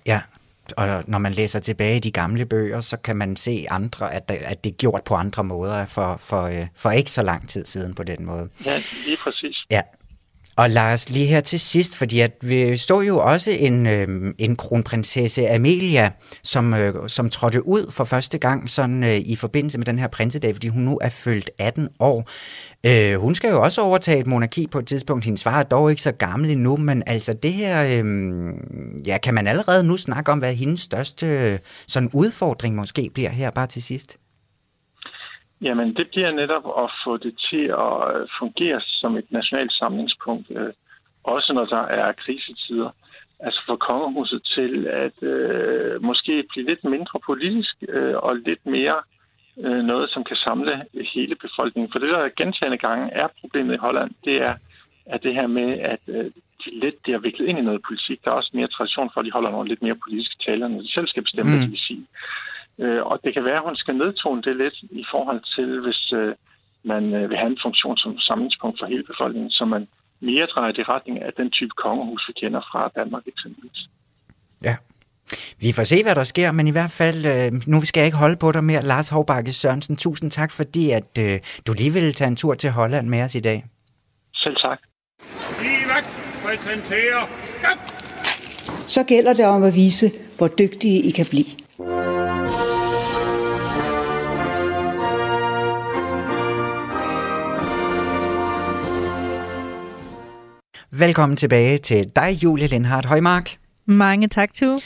Ja, 0.06 0.20
og 0.76 1.04
når 1.06 1.18
man 1.18 1.32
læser 1.32 1.60
tilbage 1.60 1.96
i 1.96 2.00
de 2.00 2.10
gamle 2.10 2.46
bøger, 2.46 2.80
så 2.80 2.96
kan 2.96 3.16
man 3.16 3.36
se 3.36 3.66
andre, 3.70 4.14
at, 4.14 4.30
at 4.30 4.64
det 4.64 4.72
er 4.72 4.76
gjort 4.76 5.02
på 5.04 5.14
andre 5.14 5.44
måder 5.44 5.84
for, 5.84 6.16
for, 6.16 6.42
øh, 6.42 6.66
for 6.76 6.90
ikke 6.90 7.10
så 7.10 7.22
lang 7.22 7.48
tid 7.48 7.64
siden 7.64 7.94
på 7.94 8.02
den 8.02 8.24
måde. 8.24 8.48
Ja, 8.64 8.76
lige 9.06 9.16
præcis. 9.16 9.56
Ja, 9.70 9.80
og 10.60 10.70
Lars, 10.70 11.10
lige 11.10 11.26
her 11.26 11.40
til 11.40 11.60
sidst, 11.60 11.96
fordi 11.96 12.20
at 12.20 12.32
vi 12.40 12.76
står 12.76 13.02
jo 13.02 13.18
også 13.18 13.50
en, 13.50 13.86
øh, 13.86 14.34
en 14.38 14.56
kronprinsesse 14.56 15.50
Amelia, 15.50 16.10
som, 16.42 16.74
øh, 16.74 17.08
som 17.08 17.30
trådte 17.30 17.66
ud 17.66 17.90
for 17.90 18.04
første 18.04 18.38
gang 18.38 18.70
sådan 18.70 19.04
øh, 19.04 19.16
i 19.16 19.36
forbindelse 19.36 19.78
med 19.78 19.86
den 19.86 19.98
her 19.98 20.08
prinsedag, 20.08 20.54
fordi 20.54 20.68
hun 20.68 20.82
nu 20.82 20.98
er 21.02 21.08
fyldt 21.08 21.50
18 21.58 21.88
år. 22.00 22.30
Øh, 22.86 23.20
hun 23.20 23.34
skal 23.34 23.50
jo 23.50 23.62
også 23.62 23.80
overtage 23.80 24.20
et 24.20 24.26
monarki 24.26 24.66
på 24.66 24.78
et 24.78 24.86
tidspunkt. 24.86 25.24
Hendes 25.24 25.42
far 25.42 25.58
er 25.58 25.62
dog 25.62 25.90
ikke 25.90 26.02
så 26.02 26.12
gammel 26.12 26.50
endnu, 26.50 26.76
men 26.76 27.02
altså 27.06 27.32
det 27.32 27.52
her, 27.52 27.84
øh, 27.84 28.04
ja, 29.06 29.18
kan 29.18 29.34
man 29.34 29.46
allerede 29.46 29.84
nu 29.84 29.96
snakke 29.96 30.32
om, 30.32 30.38
hvad 30.38 30.54
hendes 30.54 30.80
største 30.80 31.26
øh, 31.26 31.58
sådan 31.88 32.10
udfordring 32.12 32.74
måske 32.74 33.10
bliver 33.14 33.30
her 33.30 33.50
bare 33.50 33.66
til 33.66 33.82
sidst? 33.82 34.16
Jamen, 35.62 35.94
det 35.94 36.08
bliver 36.10 36.30
netop 36.30 36.66
at 36.84 36.90
få 37.04 37.16
det 37.16 37.34
til 37.50 37.64
at 37.86 37.96
øh, 38.14 38.28
fungere 38.38 38.80
som 38.80 39.16
et 39.16 39.32
nationalt 39.32 39.72
samlingspunkt, 39.72 40.46
øh, 40.50 40.72
også 41.24 41.52
når 41.52 41.64
der 41.64 41.82
er 41.82 42.12
krisetider. 42.12 42.90
Altså 43.40 43.60
få 43.66 43.76
kongehuset 43.76 44.42
til 44.54 44.86
at 44.86 45.22
øh, 45.22 46.02
måske 46.02 46.44
blive 46.48 46.66
lidt 46.66 46.84
mindre 46.84 47.20
politisk 47.26 47.74
øh, 47.88 48.16
og 48.16 48.36
lidt 48.36 48.66
mere 48.66 48.98
øh, 49.58 49.82
noget, 49.82 50.10
som 50.10 50.24
kan 50.24 50.36
samle 50.36 50.84
hele 51.14 51.34
befolkningen. 51.34 51.92
For 51.92 51.98
det, 51.98 52.08
der 52.08 52.28
gentagende 52.36 52.78
gange 52.78 53.12
er 53.12 53.28
problemet 53.40 53.74
i 53.74 53.78
Holland, 53.78 54.10
det 54.24 54.36
er 54.36 54.54
at 55.06 55.22
det 55.22 55.34
her 55.34 55.46
med, 55.46 55.78
at 55.78 56.00
øh, 56.08 56.24
de 56.64 56.70
let 56.82 56.94
det 57.06 57.14
er 57.14 57.18
viklet 57.18 57.46
ind 57.46 57.58
i 57.58 57.62
noget 57.62 57.82
politik. 57.88 58.24
Der 58.24 58.30
er 58.30 58.34
også 58.34 58.50
mere 58.54 58.68
tradition 58.68 59.10
for, 59.12 59.20
at 59.20 59.26
de 59.26 59.30
holder 59.30 59.50
nogle 59.50 59.68
lidt 59.68 59.82
mere 59.82 60.02
politiske 60.04 60.36
taler, 60.46 60.68
når 60.68 60.80
de 60.80 60.92
selv 60.92 61.06
skal 61.08 61.22
bestemme, 61.22 61.50
mm. 61.50 61.56
hvad 61.56 61.66
de 61.66 61.70
vil 61.70 61.86
sige. 61.88 62.06
Øh, 62.78 63.02
og 63.06 63.20
det 63.24 63.34
kan 63.34 63.44
være, 63.44 63.56
at 63.56 63.68
hun 63.68 63.76
skal 63.76 63.96
nedtone 63.96 64.42
det 64.42 64.56
lidt 64.56 64.74
i 64.90 65.04
forhold 65.10 65.40
til, 65.54 65.80
hvis 65.80 66.12
øh, 66.12 66.34
man 66.84 67.14
øh, 67.14 67.30
vil 67.30 67.38
have 67.38 67.50
en 67.50 67.62
funktion 67.62 67.96
som 67.96 68.18
samlingspunkt 68.18 68.78
for 68.80 68.86
hele 68.86 69.04
befolkningen, 69.04 69.50
så 69.50 69.64
man 69.64 69.88
mere 70.20 70.46
drejer 70.46 70.72
i 70.78 70.82
retning 70.82 71.22
af 71.22 71.32
den 71.36 71.50
type 71.50 71.74
kongehus, 71.76 72.24
vi 72.28 72.32
kender 72.40 72.60
fra 72.60 72.90
Danmark 72.96 73.22
eksempelvis. 73.26 73.80
Ja. 74.62 74.76
vi 75.60 75.72
får 75.72 75.82
se, 75.82 76.02
hvad 76.02 76.14
der 76.14 76.24
sker, 76.24 76.52
men 76.52 76.66
i 76.68 76.70
hvert 76.70 76.90
fald, 76.90 77.20
øh, 77.26 77.52
nu 77.66 77.80
skal 77.84 78.00
jeg 78.00 78.06
ikke 78.06 78.18
holde 78.18 78.36
på 78.36 78.52
dig 78.52 78.64
mere. 78.64 78.82
Lars 78.82 79.08
Hovbakke 79.08 79.52
Sørensen, 79.52 79.96
tusind 79.96 80.30
tak, 80.30 80.50
fordi 80.50 80.90
at 80.90 81.12
øh, 81.18 81.40
du 81.66 81.72
lige 81.72 81.92
ville 81.92 82.12
tage 82.12 82.28
en 82.28 82.36
tur 82.36 82.54
til 82.54 82.70
Holland 82.70 83.08
med 83.08 83.22
os 83.22 83.34
i 83.34 83.40
dag. 83.40 83.64
Selv 84.34 84.56
tak. 84.56 84.78
Så 88.88 89.04
gælder 89.08 89.32
det 89.32 89.46
om 89.46 89.62
at 89.62 89.74
vise, 89.74 90.06
hvor 90.38 90.48
dygtige 90.48 91.02
I 91.08 91.10
kan 91.10 91.26
blive. 91.30 91.44
Velkommen 100.92 101.36
tilbage 101.36 101.78
til 101.78 102.10
dig, 102.16 102.38
Julie 102.42 102.66
Lindhardt 102.66 103.06
Højmark. 103.06 103.56
Mange 103.86 104.28
tak, 104.28 104.54
Tue. 104.54 104.78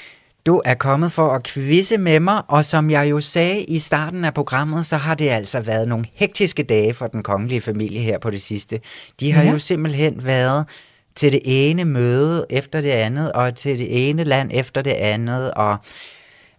Du 0.47 0.63
er 0.65 0.75
kommet 0.75 1.13
for 1.13 1.29
at 1.29 1.45
quizze 1.45 1.99
med 1.99 2.21
mig, 2.21 2.43
og 2.49 2.65
som 2.65 2.91
jeg 2.91 3.11
jo 3.11 3.21
sagde 3.21 3.65
i 3.65 3.79
starten 3.79 4.25
af 4.25 4.35
programmet, 4.35 4.87
så 4.87 4.97
har 4.97 5.15
det 5.15 5.29
altså 5.29 5.61
været 5.61 5.89
nogle 5.89 6.05
hektiske 6.13 6.63
dage 6.63 6.95
for 6.95 7.07
den 7.07 7.23
kongelige 7.23 7.61
familie 7.61 8.01
her 8.01 8.19
på 8.19 8.31
det 8.31 8.43
sidste. 8.43 8.81
De 9.21 9.33
har 9.33 9.43
ja. 9.43 9.51
jo 9.51 9.59
simpelthen 9.59 10.25
været 10.25 10.67
til 11.15 11.33
det 11.33 11.41
ene 11.45 11.85
møde 11.85 12.47
efter 12.51 12.81
det 12.81 12.91
andet, 12.91 13.33
og 13.33 13.55
til 13.55 13.79
det 13.79 14.09
ene 14.09 14.25
land 14.25 14.51
efter 14.53 14.83
det 14.83 14.93
andet, 14.93 15.51
og 15.51 15.77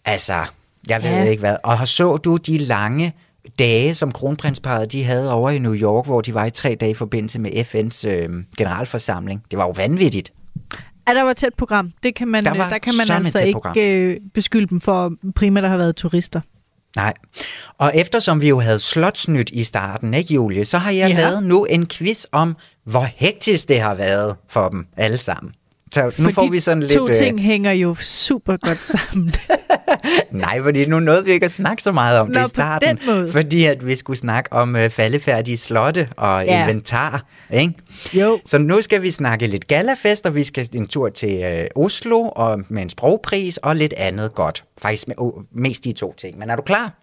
altså, 0.06 0.46
jeg 0.90 1.04
ved 1.04 1.10
ja. 1.10 1.24
ikke 1.24 1.40
hvad. 1.40 1.56
Og 1.64 1.88
så 1.88 2.18
du 2.18 2.38
de 2.38 2.58
lange 2.58 3.14
dage, 3.60 3.96
som 3.96 4.12
kronprinsparet 4.12 4.92
de 4.92 5.04
havde 5.04 5.34
over 5.34 5.50
i 5.50 5.60
New 5.60 5.76
York, 5.76 6.06
hvor 6.06 6.22
de 6.22 6.34
var 6.34 6.46
i 6.46 6.52
tre 6.52 6.76
dage 6.80 6.92
i 6.92 6.94
forbindelse 6.94 7.40
med 7.40 7.52
FN's 7.52 8.08
øh, 8.08 8.30
generalforsamling. 8.58 9.44
Det 9.52 9.60
var 9.60 9.66
jo 9.66 9.74
vanvittigt. 9.76 10.34
Ja, 11.08 11.14
der 11.14 11.24
var 11.24 11.32
et 11.32 11.38
tæt 11.38 11.54
program. 11.58 11.92
Det 12.04 12.16
kan 12.16 12.28
man, 12.28 12.44
der, 12.44 12.70
der 12.70 12.78
kan 12.78 12.94
man 12.98 13.26
altså 13.26 13.44
ikke 13.44 13.88
øh, 13.88 14.20
beskylde 14.34 14.68
dem 14.68 14.82
for 14.82 15.12
primært 15.36 15.64
at 15.64 15.70
have 15.70 15.80
været 15.80 15.96
turister. 15.96 16.42
Nej. 16.96 17.14
Og 17.78 17.92
eftersom 17.96 18.42
vi 18.42 18.50
jo 18.50 18.60
havde 18.60 18.80
slotsnyt 18.80 19.50
i 19.50 19.64
starten, 19.64 20.14
ikke 20.14 20.34
Julie, 20.34 20.66
så 20.66 20.78
har 20.78 20.92
jeg 20.92 21.10
ja. 21.10 21.18
lavet 21.18 21.44
nu 21.44 21.66
en 21.66 21.88
quiz 21.88 22.26
om, 22.32 22.58
hvor 22.84 23.08
hektisk 23.16 23.70
det 23.70 23.80
har 23.80 23.94
været 23.94 24.36
for 24.50 24.70
dem 24.70 24.88
alle 24.98 25.18
sammen. 25.18 25.54
Så 25.96 26.22
nu 26.24 26.32
får 26.32 26.52
vi 26.52 26.60
sådan 26.60 26.84
lidt... 26.84 26.94
to 26.94 27.08
ting 27.08 27.40
øh... 27.40 27.44
hænger 27.44 27.72
jo 27.72 27.96
super 28.00 28.58
godt 28.58 28.84
sammen. 28.98 29.34
Nej, 30.32 30.62
fordi 30.62 30.86
nu 30.86 31.00
nåede 31.00 31.26
vi 31.26 31.32
ikke 31.32 31.46
at 31.46 31.52
snakke 31.52 31.84
så 31.84 31.92
meget 31.92 32.20
om 32.20 32.28
Nå, 32.28 32.40
det 32.40 32.46
i 32.46 32.50
starten. 32.50 33.00
Fordi 33.32 33.66
at 33.66 33.88
vi 33.88 33.96
skulle 33.96 34.20
snakke 34.20 34.54
om 34.54 34.76
uh, 34.76 34.90
faldefærdige 34.90 35.58
slotte 35.58 36.10
og 36.18 36.46
ja. 36.46 36.62
inventar. 36.62 37.26
Ikke? 37.54 37.74
Jo. 38.14 38.40
Så 38.46 38.58
nu 38.58 38.82
skal 38.82 39.02
vi 39.02 39.12
snakke 39.12 39.48
lidt 39.48 39.68
galafest, 39.68 40.26
og 40.26 40.36
vi 40.36 40.44
skal 40.44 40.70
en 40.74 40.88
tur 40.88 41.10
til 41.10 41.66
uh, 41.76 41.84
Oslo 41.84 42.22
og 42.22 42.64
med 42.70 42.82
en 42.82 42.90
sprogpris 42.90 43.58
og 43.58 43.76
lidt 43.76 43.94
andet 43.98 44.36
godt. 44.36 44.64
Faktisk 44.82 45.08
med, 45.08 45.16
uh, 45.20 45.44
mest 45.52 45.84
de 45.84 45.92
to 45.92 46.14
ting. 46.18 46.40
Men 46.40 46.50
er 46.50 46.56
du 46.56 46.62
klar? 46.62 46.94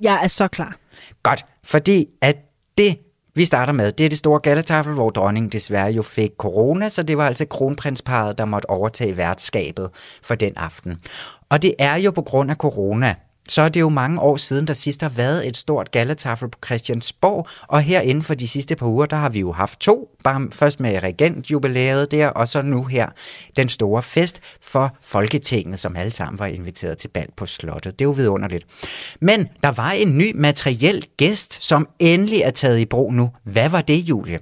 Jeg 0.00 0.20
er 0.22 0.28
så 0.28 0.48
klar. 0.48 0.76
Godt, 1.22 1.44
fordi 1.64 2.06
at 2.22 2.36
det 2.78 2.96
vi 3.34 3.44
starter 3.44 3.72
med, 3.72 3.92
det 3.92 4.04
er 4.04 4.08
det 4.08 4.18
store 4.18 4.40
gattetafel, 4.40 4.92
hvor 4.92 5.10
dronningen 5.10 5.52
desværre 5.52 5.90
jo 5.90 6.02
fik 6.02 6.30
corona, 6.38 6.88
så 6.88 7.02
det 7.02 7.18
var 7.18 7.26
altså 7.26 7.44
kronprinsparet, 7.44 8.38
der 8.38 8.44
måtte 8.44 8.70
overtage 8.70 9.16
værtskabet 9.16 9.90
for 10.22 10.34
den 10.34 10.52
aften. 10.56 11.00
Og 11.48 11.62
det 11.62 11.74
er 11.78 11.96
jo 11.96 12.10
på 12.10 12.22
grund 12.22 12.50
af 12.50 12.56
corona, 12.56 13.14
så 13.50 13.62
er 13.62 13.68
det 13.68 13.80
jo 13.80 13.88
mange 13.88 14.20
år 14.20 14.36
siden, 14.36 14.66
der 14.66 14.74
sidst 14.74 15.02
har 15.02 15.08
været 15.08 15.48
et 15.48 15.56
stort 15.56 15.90
galletafel 15.90 16.48
på 16.48 16.58
Christiansborg, 16.64 17.48
og 17.68 17.82
her 17.82 18.00
inden 18.00 18.24
for 18.24 18.34
de 18.34 18.48
sidste 18.48 18.76
par 18.76 18.86
uger, 18.86 19.06
der 19.06 19.16
har 19.16 19.28
vi 19.28 19.40
jo 19.40 19.52
haft 19.52 19.80
to, 19.80 20.08
bare 20.24 20.48
først 20.52 20.80
med 20.80 21.02
regentjubilæet 21.02 22.10
der, 22.10 22.28
og 22.28 22.48
så 22.48 22.62
nu 22.62 22.84
her 22.84 23.08
den 23.56 23.68
store 23.68 24.02
fest 24.02 24.40
for 24.62 24.96
Folketinget, 25.02 25.78
som 25.78 25.96
alle 25.96 26.12
sammen 26.12 26.38
var 26.38 26.46
inviteret 26.46 26.98
til 26.98 27.08
bal 27.08 27.28
på 27.36 27.46
slottet. 27.46 27.98
Det 27.98 28.04
er 28.04 28.08
jo 28.08 28.12
vidunderligt. 28.12 28.66
Men 29.20 29.48
der 29.62 29.70
var 29.70 29.90
en 29.90 30.18
ny 30.18 30.32
materiel 30.34 31.06
gæst, 31.16 31.64
som 31.64 31.88
endelig 31.98 32.40
er 32.40 32.50
taget 32.50 32.78
i 32.78 32.84
brug 32.86 33.14
nu. 33.14 33.30
Hvad 33.44 33.68
var 33.68 33.82
det, 33.82 33.98
Julie? 34.08 34.38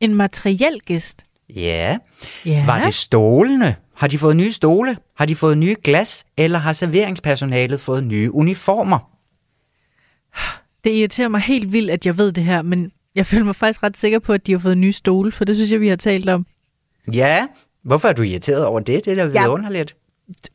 En 0.00 0.14
materiel 0.14 0.80
gæst? 0.86 1.22
Ja. 1.54 1.98
ja. 2.44 2.66
Var 2.66 2.82
det 2.82 2.94
stolene? 2.94 3.76
Har 3.94 4.06
de 4.06 4.18
fået 4.18 4.36
nye 4.36 4.52
stole? 4.52 4.96
Har 5.16 5.26
de 5.26 5.36
fået 5.36 5.58
nye 5.58 5.76
glas? 5.84 6.24
Eller 6.36 6.58
har 6.58 6.72
serveringspersonalet 6.72 7.80
fået 7.80 8.06
nye 8.06 8.34
uniformer? 8.34 9.10
Det 10.84 10.90
irriterer 10.90 11.28
mig 11.28 11.40
helt 11.40 11.72
vildt, 11.72 11.90
at 11.90 12.06
jeg 12.06 12.18
ved 12.18 12.32
det 12.32 12.44
her, 12.44 12.62
men 12.62 12.92
jeg 13.14 13.26
føler 13.26 13.44
mig 13.44 13.56
faktisk 13.56 13.82
ret 13.82 13.96
sikker 13.96 14.18
på, 14.18 14.32
at 14.32 14.46
de 14.46 14.52
har 14.52 14.58
fået 14.58 14.78
nye 14.78 14.92
stole, 14.92 15.32
for 15.32 15.44
det 15.44 15.56
synes 15.56 15.72
jeg, 15.72 15.80
vi 15.80 15.88
har 15.88 15.96
talt 15.96 16.28
om. 16.28 16.46
Ja, 17.12 17.46
hvorfor 17.82 18.08
er 18.08 18.12
du 18.12 18.22
irriteret 18.22 18.64
over 18.64 18.80
det? 18.80 19.04
Det 19.04 19.18
er 19.18 19.26
da 19.26 19.40
vidunderligt. 19.40 19.96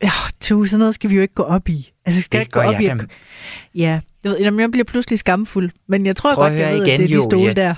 Ja, 0.02 0.10
tu, 0.40 0.64
sådan 0.64 0.78
noget 0.78 0.94
skal 0.94 1.10
vi 1.10 1.14
jo 1.14 1.22
ikke 1.22 1.34
gå 1.34 1.42
op 1.42 1.68
i. 1.68 1.92
Altså, 2.04 2.22
skal 2.22 2.38
det 2.38 2.42
ikke 2.44 2.52
gå 2.52 2.60
op 2.60 2.80
i. 2.80 2.86
Dem. 2.86 3.08
Ja, 3.74 4.00
jeg, 4.24 4.32
ved, 4.32 4.58
jeg 4.60 4.70
bliver 4.70 4.84
pludselig 4.84 5.18
skamfuld, 5.18 5.70
men 5.86 6.06
jeg 6.06 6.16
tror 6.16 6.34
Prøv 6.34 6.48
godt, 6.48 6.58
jeg 6.58 6.74
ved, 6.74 6.86
igen, 6.86 7.00
at 7.00 7.08
det 7.08 7.16
er 7.16 7.18
de 7.18 7.24
stole 7.24 7.54
der 7.54 7.74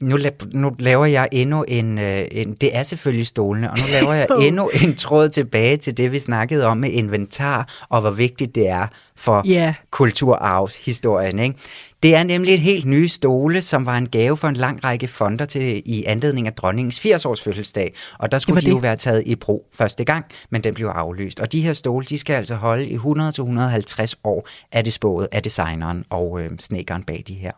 nu, 0.00 0.18
nu 0.52 0.72
laver 0.78 1.06
jeg 1.06 1.28
endnu 1.32 1.62
en, 1.68 1.98
øh, 1.98 2.24
en, 2.30 2.54
det 2.54 2.76
er 2.76 2.82
selvfølgelig 2.82 3.26
stolene, 3.26 3.70
og 3.70 3.78
nu 3.78 3.84
laver 3.90 4.12
jeg 4.12 4.26
endnu 4.46 4.70
en 4.82 4.94
tråd 4.94 5.28
tilbage 5.28 5.76
til 5.76 5.96
det, 5.96 6.12
vi 6.12 6.18
snakkede 6.18 6.66
om 6.66 6.76
med 6.76 6.90
inventar, 6.90 7.86
og 7.88 8.00
hvor 8.00 8.10
vigtigt 8.10 8.54
det 8.54 8.68
er 8.68 8.86
for 9.16 9.42
yeah. 9.46 9.74
kulturarvshistorien. 9.90 11.38
Ikke? 11.38 11.56
Det 12.02 12.14
er 12.14 12.22
nemlig 12.22 12.54
et 12.54 12.60
helt 12.60 12.84
nye 12.84 13.08
stole, 13.08 13.62
som 13.62 13.86
var 13.86 13.96
en 13.96 14.08
gave 14.08 14.36
for 14.36 14.48
en 14.48 14.56
lang 14.56 14.84
række 14.84 15.08
fonder 15.08 15.44
til 15.44 15.82
i 15.84 16.04
anledning 16.04 16.46
af 16.46 16.52
dronningens 16.52 16.98
80-års 16.98 17.42
fødselsdag, 17.42 17.94
og 18.18 18.32
der 18.32 18.38
skulle 18.38 18.60
de 18.60 18.66
det. 18.66 18.72
jo 18.72 18.76
være 18.76 18.96
taget 18.96 19.22
i 19.26 19.34
brug 19.34 19.66
første 19.72 20.04
gang, 20.04 20.24
men 20.50 20.64
den 20.64 20.74
blev 20.74 20.86
aflyst. 20.86 21.40
Og 21.40 21.52
de 21.52 21.60
her 21.60 21.72
stole, 21.72 22.06
de 22.08 22.18
skal 22.18 22.34
altså 22.34 22.54
holde 22.54 22.88
i 22.88 22.96
100-150 22.96 24.12
år, 24.24 24.48
er 24.72 24.82
det 24.82 24.92
spået 24.92 25.28
af 25.32 25.42
designeren 25.42 26.04
og 26.10 26.40
øh, 26.40 26.50
snekeren 26.58 27.02
bag 27.02 27.24
de 27.28 27.34
her. 27.34 27.52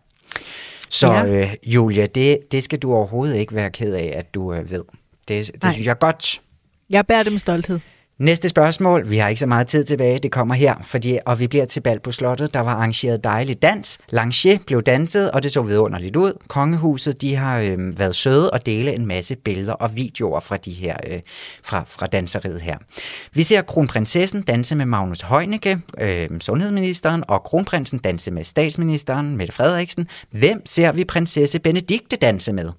Så 0.91 1.13
ja. 1.13 1.27
øh, 1.27 1.55
Julia, 1.63 2.07
det, 2.07 2.39
det 2.53 2.63
skal 2.63 2.79
du 2.79 2.95
overhovedet 2.95 3.37
ikke 3.37 3.55
være 3.55 3.71
ked 3.71 3.95
af, 3.95 4.13
at 4.17 4.35
du 4.35 4.53
øh, 4.53 4.71
ved. 4.71 4.85
Det, 5.29 5.63
det 5.63 5.73
synes 5.73 5.87
jeg 5.87 5.91
er 5.91 5.99
godt. 5.99 6.41
Jeg 6.91 7.07
bærer 7.07 7.23
det 7.23 7.33
med 7.33 7.41
stolthed. 7.41 7.81
Næste 8.19 8.49
spørgsmål, 8.49 9.11
vi 9.11 9.19
har 9.19 9.29
ikke 9.29 9.39
så 9.39 9.47
meget 9.47 9.67
tid 9.67 9.85
tilbage, 9.85 10.19
det 10.19 10.33
kommer 10.33 10.55
her, 10.55 10.75
fordi, 10.83 11.19
og 11.27 11.41
vi 11.41 11.47
bliver 11.47 11.65
til 11.65 11.81
bal 11.81 12.01
på 12.01 12.13
slottet, 12.13 12.55
der 12.55 12.61
var 12.61 12.71
arrangeret 12.71 13.25
dejlig 13.25 13.63
dans. 13.63 13.99
Lange 14.11 14.61
blev 14.67 14.83
danset, 14.83 15.31
og 15.31 15.43
det 15.43 15.53
så 15.53 15.63
vidunderligt 15.63 16.17
ud. 16.17 16.33
Kongehuset, 16.49 17.23
de 17.23 17.37
har 17.37 17.59
øh, 17.59 17.99
været 17.99 18.17
søde 18.17 18.51
og 18.51 18.67
dele 18.67 18.95
en 18.95 19.07
masse 19.07 19.37
billeder 19.37 19.73
og 19.73 19.97
videoer 19.97 20.41
fra 20.41 20.57
de 20.57 20.71
her, 20.71 20.97
øh, 21.11 21.21
fra, 21.63 21.85
fra 21.87 22.07
danseriet 22.07 22.61
her. 22.61 22.79
Vi 23.33 23.43
ser 23.43 23.63
kronprinsessen 23.63 24.43
danse 24.43 24.75
med 24.75 24.87
Magnus 24.87 25.21
Heunicke, 25.21 25.79
øh, 26.01 26.29
sundhedsministeren, 26.41 27.25
og 27.29 27.43
kronprinsen 27.43 27.99
danse 27.99 28.31
med 28.31 28.45
statsministeren, 28.45 29.37
Mette 29.37 29.55
Frederiksen. 29.55 30.09
Hvem 30.31 30.67
ser 30.67 30.93
vi 30.93 31.05
prinsesse 31.05 31.59
Benedikte 31.59 32.17
danse 32.17 32.53
med? 32.53 32.71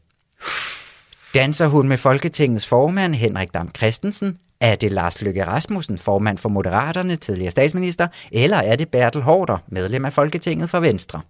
Danser 1.33 1.67
hun 1.67 1.87
med 1.87 1.97
Folketingets 1.97 2.65
formand 2.65 3.15
Henrik 3.15 3.53
Dam 3.53 3.69
Christensen, 3.77 4.37
er 4.61 4.75
det 4.75 4.91
Lars 4.91 5.21
Løkke 5.21 5.45
Rasmussen, 5.45 5.97
formand 5.97 6.37
for 6.37 6.49
Moderaterne, 6.49 7.15
tidligere 7.15 7.51
statsminister, 7.51 8.07
eller 8.31 8.57
er 8.57 8.75
det 8.75 8.89
Bertel 8.89 9.21
Hårder, 9.21 9.57
medlem 9.67 10.05
af 10.05 10.13
Folketinget 10.13 10.69
for 10.69 10.79
Venstre? 10.79 11.21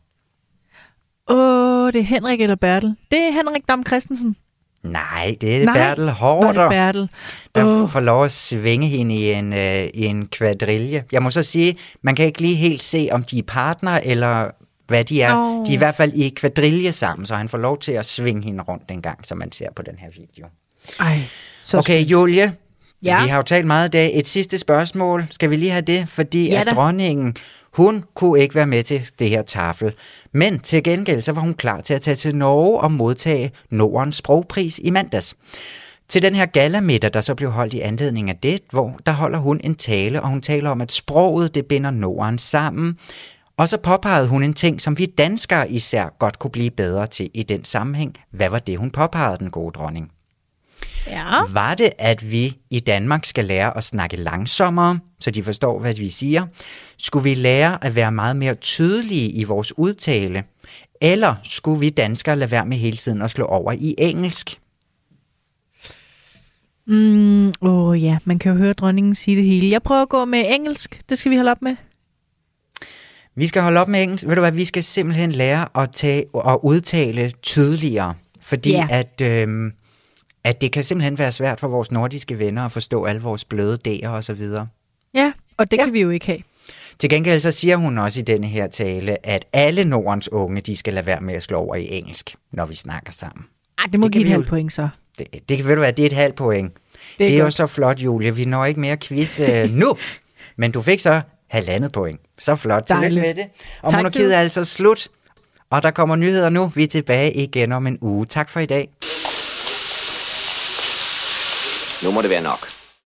Åh, 1.30 1.86
oh, 1.86 1.94
det 1.94 2.00
er 2.00 2.04
Henrik 2.04 2.42
eller 2.42 2.56
Bertel. 2.56 2.96
Det 3.12 3.20
er 3.20 3.32
Henrik 3.32 3.62
Dam 3.70 3.84
Christensen. 3.88 4.36
Nej, 4.84 5.38
det 5.42 5.62
er 5.62 5.66
Nej, 5.66 5.74
Bertel 5.74 6.10
Hårder, 6.10 6.62
det 6.62 6.70
Bertel. 6.70 7.10
der 7.56 7.84
oh. 7.84 7.90
får 7.90 8.00
lov 8.00 8.24
at 8.26 8.32
svinge 8.32 8.88
hende 8.88 9.16
i 9.16 9.32
en, 9.32 9.54
øh, 9.54 9.84
i 9.94 10.06
en 10.06 10.28
kvadrille. 10.28 11.04
Jeg 11.12 11.24
må 11.24 11.30
så 11.30 11.44
sige, 11.44 11.78
man 12.02 12.16
kan 12.16 12.26
ikke 12.26 12.42
lige 12.42 12.56
helt 12.56 12.84
se, 12.84 13.10
om 13.12 13.24
de 13.24 13.40
er 13.40 13.44
partner, 13.44 14.00
eller 14.04 14.52
hvad 14.88 15.04
de 15.04 15.22
er. 15.22 15.36
Oh. 15.36 15.66
De 15.66 15.72
er 15.72 15.76
i 15.76 15.78
hvert 15.78 15.96
fald 15.96 16.14
i 16.14 16.30
kvadrille 16.30 16.92
sammen, 16.92 17.26
så 17.26 17.36
han 17.36 17.50
får 17.50 17.58
lov 17.58 17.80
til 17.80 17.92
at 17.92 18.06
svinge 18.06 18.44
hende 18.44 18.64
rundt 18.64 18.92
en 18.92 19.02
gang, 19.02 19.26
som 19.26 19.38
man 19.38 19.52
ser 19.52 19.68
på 19.76 19.82
den 19.82 19.96
her 19.98 20.10
video. 20.10 20.48
Ej, 21.00 21.20
så 21.62 21.78
okay, 21.78 22.06
Julie, 22.06 22.56
Ja. 23.06 23.24
Vi 23.24 23.30
har 23.30 23.36
jo 23.38 23.42
talt 23.42 23.68
meget 23.68 23.88
i 23.88 23.92
dag. 23.92 24.12
Et 24.20 24.28
sidste 24.28 24.58
spørgsmål. 24.58 25.26
Skal 25.30 25.50
vi 25.50 25.56
lige 25.56 25.72
have 25.72 25.82
det? 25.82 26.10
Fordi 26.10 26.50
ja, 26.50 26.62
at 26.62 26.68
dronningen, 26.76 27.36
hun 27.74 28.04
kunne 28.16 28.42
ikke 28.42 28.56
være 28.56 28.68
med 28.68 28.84
til 28.84 29.10
det 29.20 29.30
her 29.30 29.42
tafel. 29.42 29.94
Men 30.34 30.60
til 30.60 30.84
gengæld 30.84 31.22
så 31.22 31.32
var 31.32 31.42
hun 31.42 31.54
klar 31.54 31.82
til 31.82 31.94
at 31.94 32.02
tage 32.02 32.16
til 32.16 32.36
Norge 32.36 32.80
og 32.80 32.92
modtage 32.92 33.52
Nordens 33.70 34.16
sprogpris 34.16 34.80
i 34.84 34.90
mandags. 34.90 35.36
Til 36.08 36.22
den 36.22 36.36
her 36.36 36.46
galamiddag, 36.46 37.14
der 37.14 37.22
så 37.22 37.36
blev 37.36 37.52
holdt 37.52 37.74
i 37.74 37.80
anledning 37.80 38.30
af 38.30 38.36
det, 38.36 38.62
hvor 38.72 39.00
der 39.06 39.12
holder 39.12 39.40
hun 39.40 39.62
en 39.64 39.76
tale, 39.76 40.22
og 40.22 40.30
hun 40.30 40.42
taler 40.42 40.70
om, 40.70 40.82
at 40.82 40.92
sproget 40.92 41.56
det 41.56 41.66
binder 41.66 41.92
Norden 41.92 42.38
sammen. 42.38 42.98
Og 43.58 43.70
så 43.70 43.78
påpegede 43.78 44.28
hun 44.28 44.44
en 44.44 44.54
ting, 44.54 44.82
som 44.82 44.98
vi 44.98 45.06
danskere 45.06 45.72
især 45.72 46.16
godt 46.20 46.40
kunne 46.40 46.52
blive 46.52 46.72
bedre 46.72 47.08
til 47.08 47.30
i 47.34 47.44
den 47.44 47.66
sammenhæng. 47.66 48.16
Hvad 48.32 48.50
var 48.50 48.60
det, 48.60 48.78
hun 48.78 48.92
påpegede, 48.92 49.38
den 49.38 49.52
gode 49.52 49.72
dronning? 49.72 50.12
Ja. 51.10 51.42
Var 51.54 51.76
det, 51.76 51.90
at 51.98 52.32
vi 52.32 52.58
i 52.70 52.80
Danmark 52.80 53.26
skal 53.26 53.46
lære 53.46 53.78
at 53.78 53.84
snakke 53.84 54.18
langsommere, 54.18 55.00
så 55.20 55.32
de 55.32 55.44
forstår, 55.44 55.80
hvad 55.80 55.94
vi 55.94 56.10
siger? 56.10 56.46
Skulle 56.98 57.24
vi 57.24 57.34
lære 57.34 57.84
at 57.84 57.96
være 57.96 58.12
meget 58.12 58.36
mere 58.36 58.56
tydelige 58.56 59.30
i 59.30 59.44
vores 59.44 59.78
udtale? 59.78 60.44
Eller 61.02 61.36
skulle 61.44 61.80
vi 61.80 61.90
danskere 61.90 62.36
lade 62.36 62.52
være 62.52 62.66
med 62.66 62.78
hele 62.78 62.98
tiden 62.98 63.22
at 63.22 63.32
slå 63.32 63.46
over 63.46 63.72
i 63.72 63.96
engelsk? 63.98 64.60
Mm, 66.88 67.48
åh 67.48 67.54
oh, 67.62 68.04
ja, 68.04 68.18
man 68.26 68.40
kan 68.40 68.52
jo 68.52 68.58
høre 68.58 68.74
dronningen 68.74 69.16
sige 69.16 69.38
det 69.38 69.46
hele. 69.46 69.70
Jeg 69.70 69.84
prøver 69.84 70.02
at 70.02 70.10
gå 70.10 70.26
med 70.26 70.44
engelsk. 70.48 71.02
Det 71.10 71.18
skal 71.18 71.32
vi 71.32 71.36
holde 71.36 71.52
op 71.52 71.62
med. 71.62 71.76
Vi 73.36 73.48
skal 73.48 73.62
holde 73.62 73.80
op 73.80 73.88
med 73.88 74.04
engelsk. 74.04 74.28
Ved 74.28 74.36
du 74.36 74.42
hvad, 74.42 74.52
vi 74.52 74.66
skal 74.66 74.84
simpelthen 74.84 75.32
lære 75.32 75.68
at, 75.84 75.92
tage, 75.92 76.26
og 76.34 76.66
udtale 76.66 77.32
tydeligere. 77.42 78.14
Fordi 78.42 78.74
yeah. 78.74 78.88
at, 79.00 79.22
øhm, 79.22 79.72
at 80.44 80.62
det 80.62 80.72
kan 80.72 80.84
simpelthen 80.84 81.18
være 81.18 81.32
svært 81.32 81.60
for 81.60 81.68
vores 81.68 81.92
nordiske 81.92 82.40
venner 82.40 82.66
at 82.66 82.72
forstå 82.72 83.06
alle 83.06 83.22
vores 83.22 83.46
bløde 83.46 83.78
D'er 83.88 84.08
og 84.08 84.24
så 84.24 84.34
videre. 84.34 84.68
Ja, 85.14 85.32
og 85.58 85.72
det 85.72 85.78
ja. 85.78 85.84
kan 85.84 85.94
vi 85.94 86.02
jo 86.02 86.10
ikke 86.10 86.26
have. 86.26 86.40
Til 87.00 87.10
gengæld 87.10 87.40
så 87.40 87.52
siger 87.52 87.76
hun 87.76 87.98
også 87.98 88.20
i 88.20 88.24
denne 88.24 88.48
her 88.48 88.68
tale, 88.68 89.26
at 89.26 89.46
alle 89.54 89.84
Nordens 89.84 90.32
unge, 90.32 90.62
de 90.62 90.76
skal 90.76 90.94
lade 90.94 91.06
være 91.06 91.22
med 91.22 91.34
at 91.34 91.44
slå 91.44 91.58
over 91.58 91.76
i 91.76 91.88
engelsk, 91.92 92.36
når 92.52 92.66
vi 92.66 92.76
snakker 92.76 93.12
sammen. 93.12 93.46
Ej, 93.78 93.86
det 93.92 94.00
må 94.00 94.06
det 94.06 94.14
give 94.14 94.24
et 94.24 94.30
halvt 94.30 94.48
point 94.48 94.74
så. 94.74 94.90
Det, 95.18 95.28
det 95.50 95.66
ved 95.66 95.76
du 95.76 95.82
hvad, 95.82 95.94
det 95.94 96.04
er 96.04 96.08
et 96.08 96.14
halvt 96.14 96.36
point. 96.36 96.74
Det 97.18 97.24
er, 97.24 97.28
det 97.28 97.40
er 97.40 97.44
jo 97.44 97.50
så 97.50 97.68
flot, 97.68 98.00
Julie. 98.00 98.36
Vi 98.36 98.46
når 98.46 98.66
ikke 98.66 98.80
mere 98.80 98.98
quiz 98.98 99.40
uh, 99.40 99.48
nu. 99.82 99.98
Men 100.58 100.72
du 100.72 100.82
fik 100.82 101.00
så 101.00 101.22
halvandet 101.48 101.92
point. 101.92 102.20
Så 102.40 102.56
flot. 102.56 102.84
Tillykke 102.88 103.22
med 103.22 103.36
det. 103.36 103.46
Og 103.82 103.92
tak 103.92 103.98
monarkiet 103.98 104.36
er 104.36 104.40
altså 104.40 104.66
slut. 104.66 105.08
Og 105.70 105.84
der 105.84 105.92
kommer 105.92 106.16
nyheder 106.16 106.50
nu. 106.50 106.68
Vi 106.68 106.84
er 106.84 106.88
tilbage 106.88 107.34
igen 107.34 107.72
om 107.72 107.88
en 107.88 107.98
uge. 108.02 108.26
Tak 108.26 108.50
for 108.50 108.60
i 108.60 108.66
dag. 108.66 108.90
Nu 112.02 112.12
må 112.12 112.22
det 112.22 112.30
være 112.30 112.42
nok. 112.42 112.79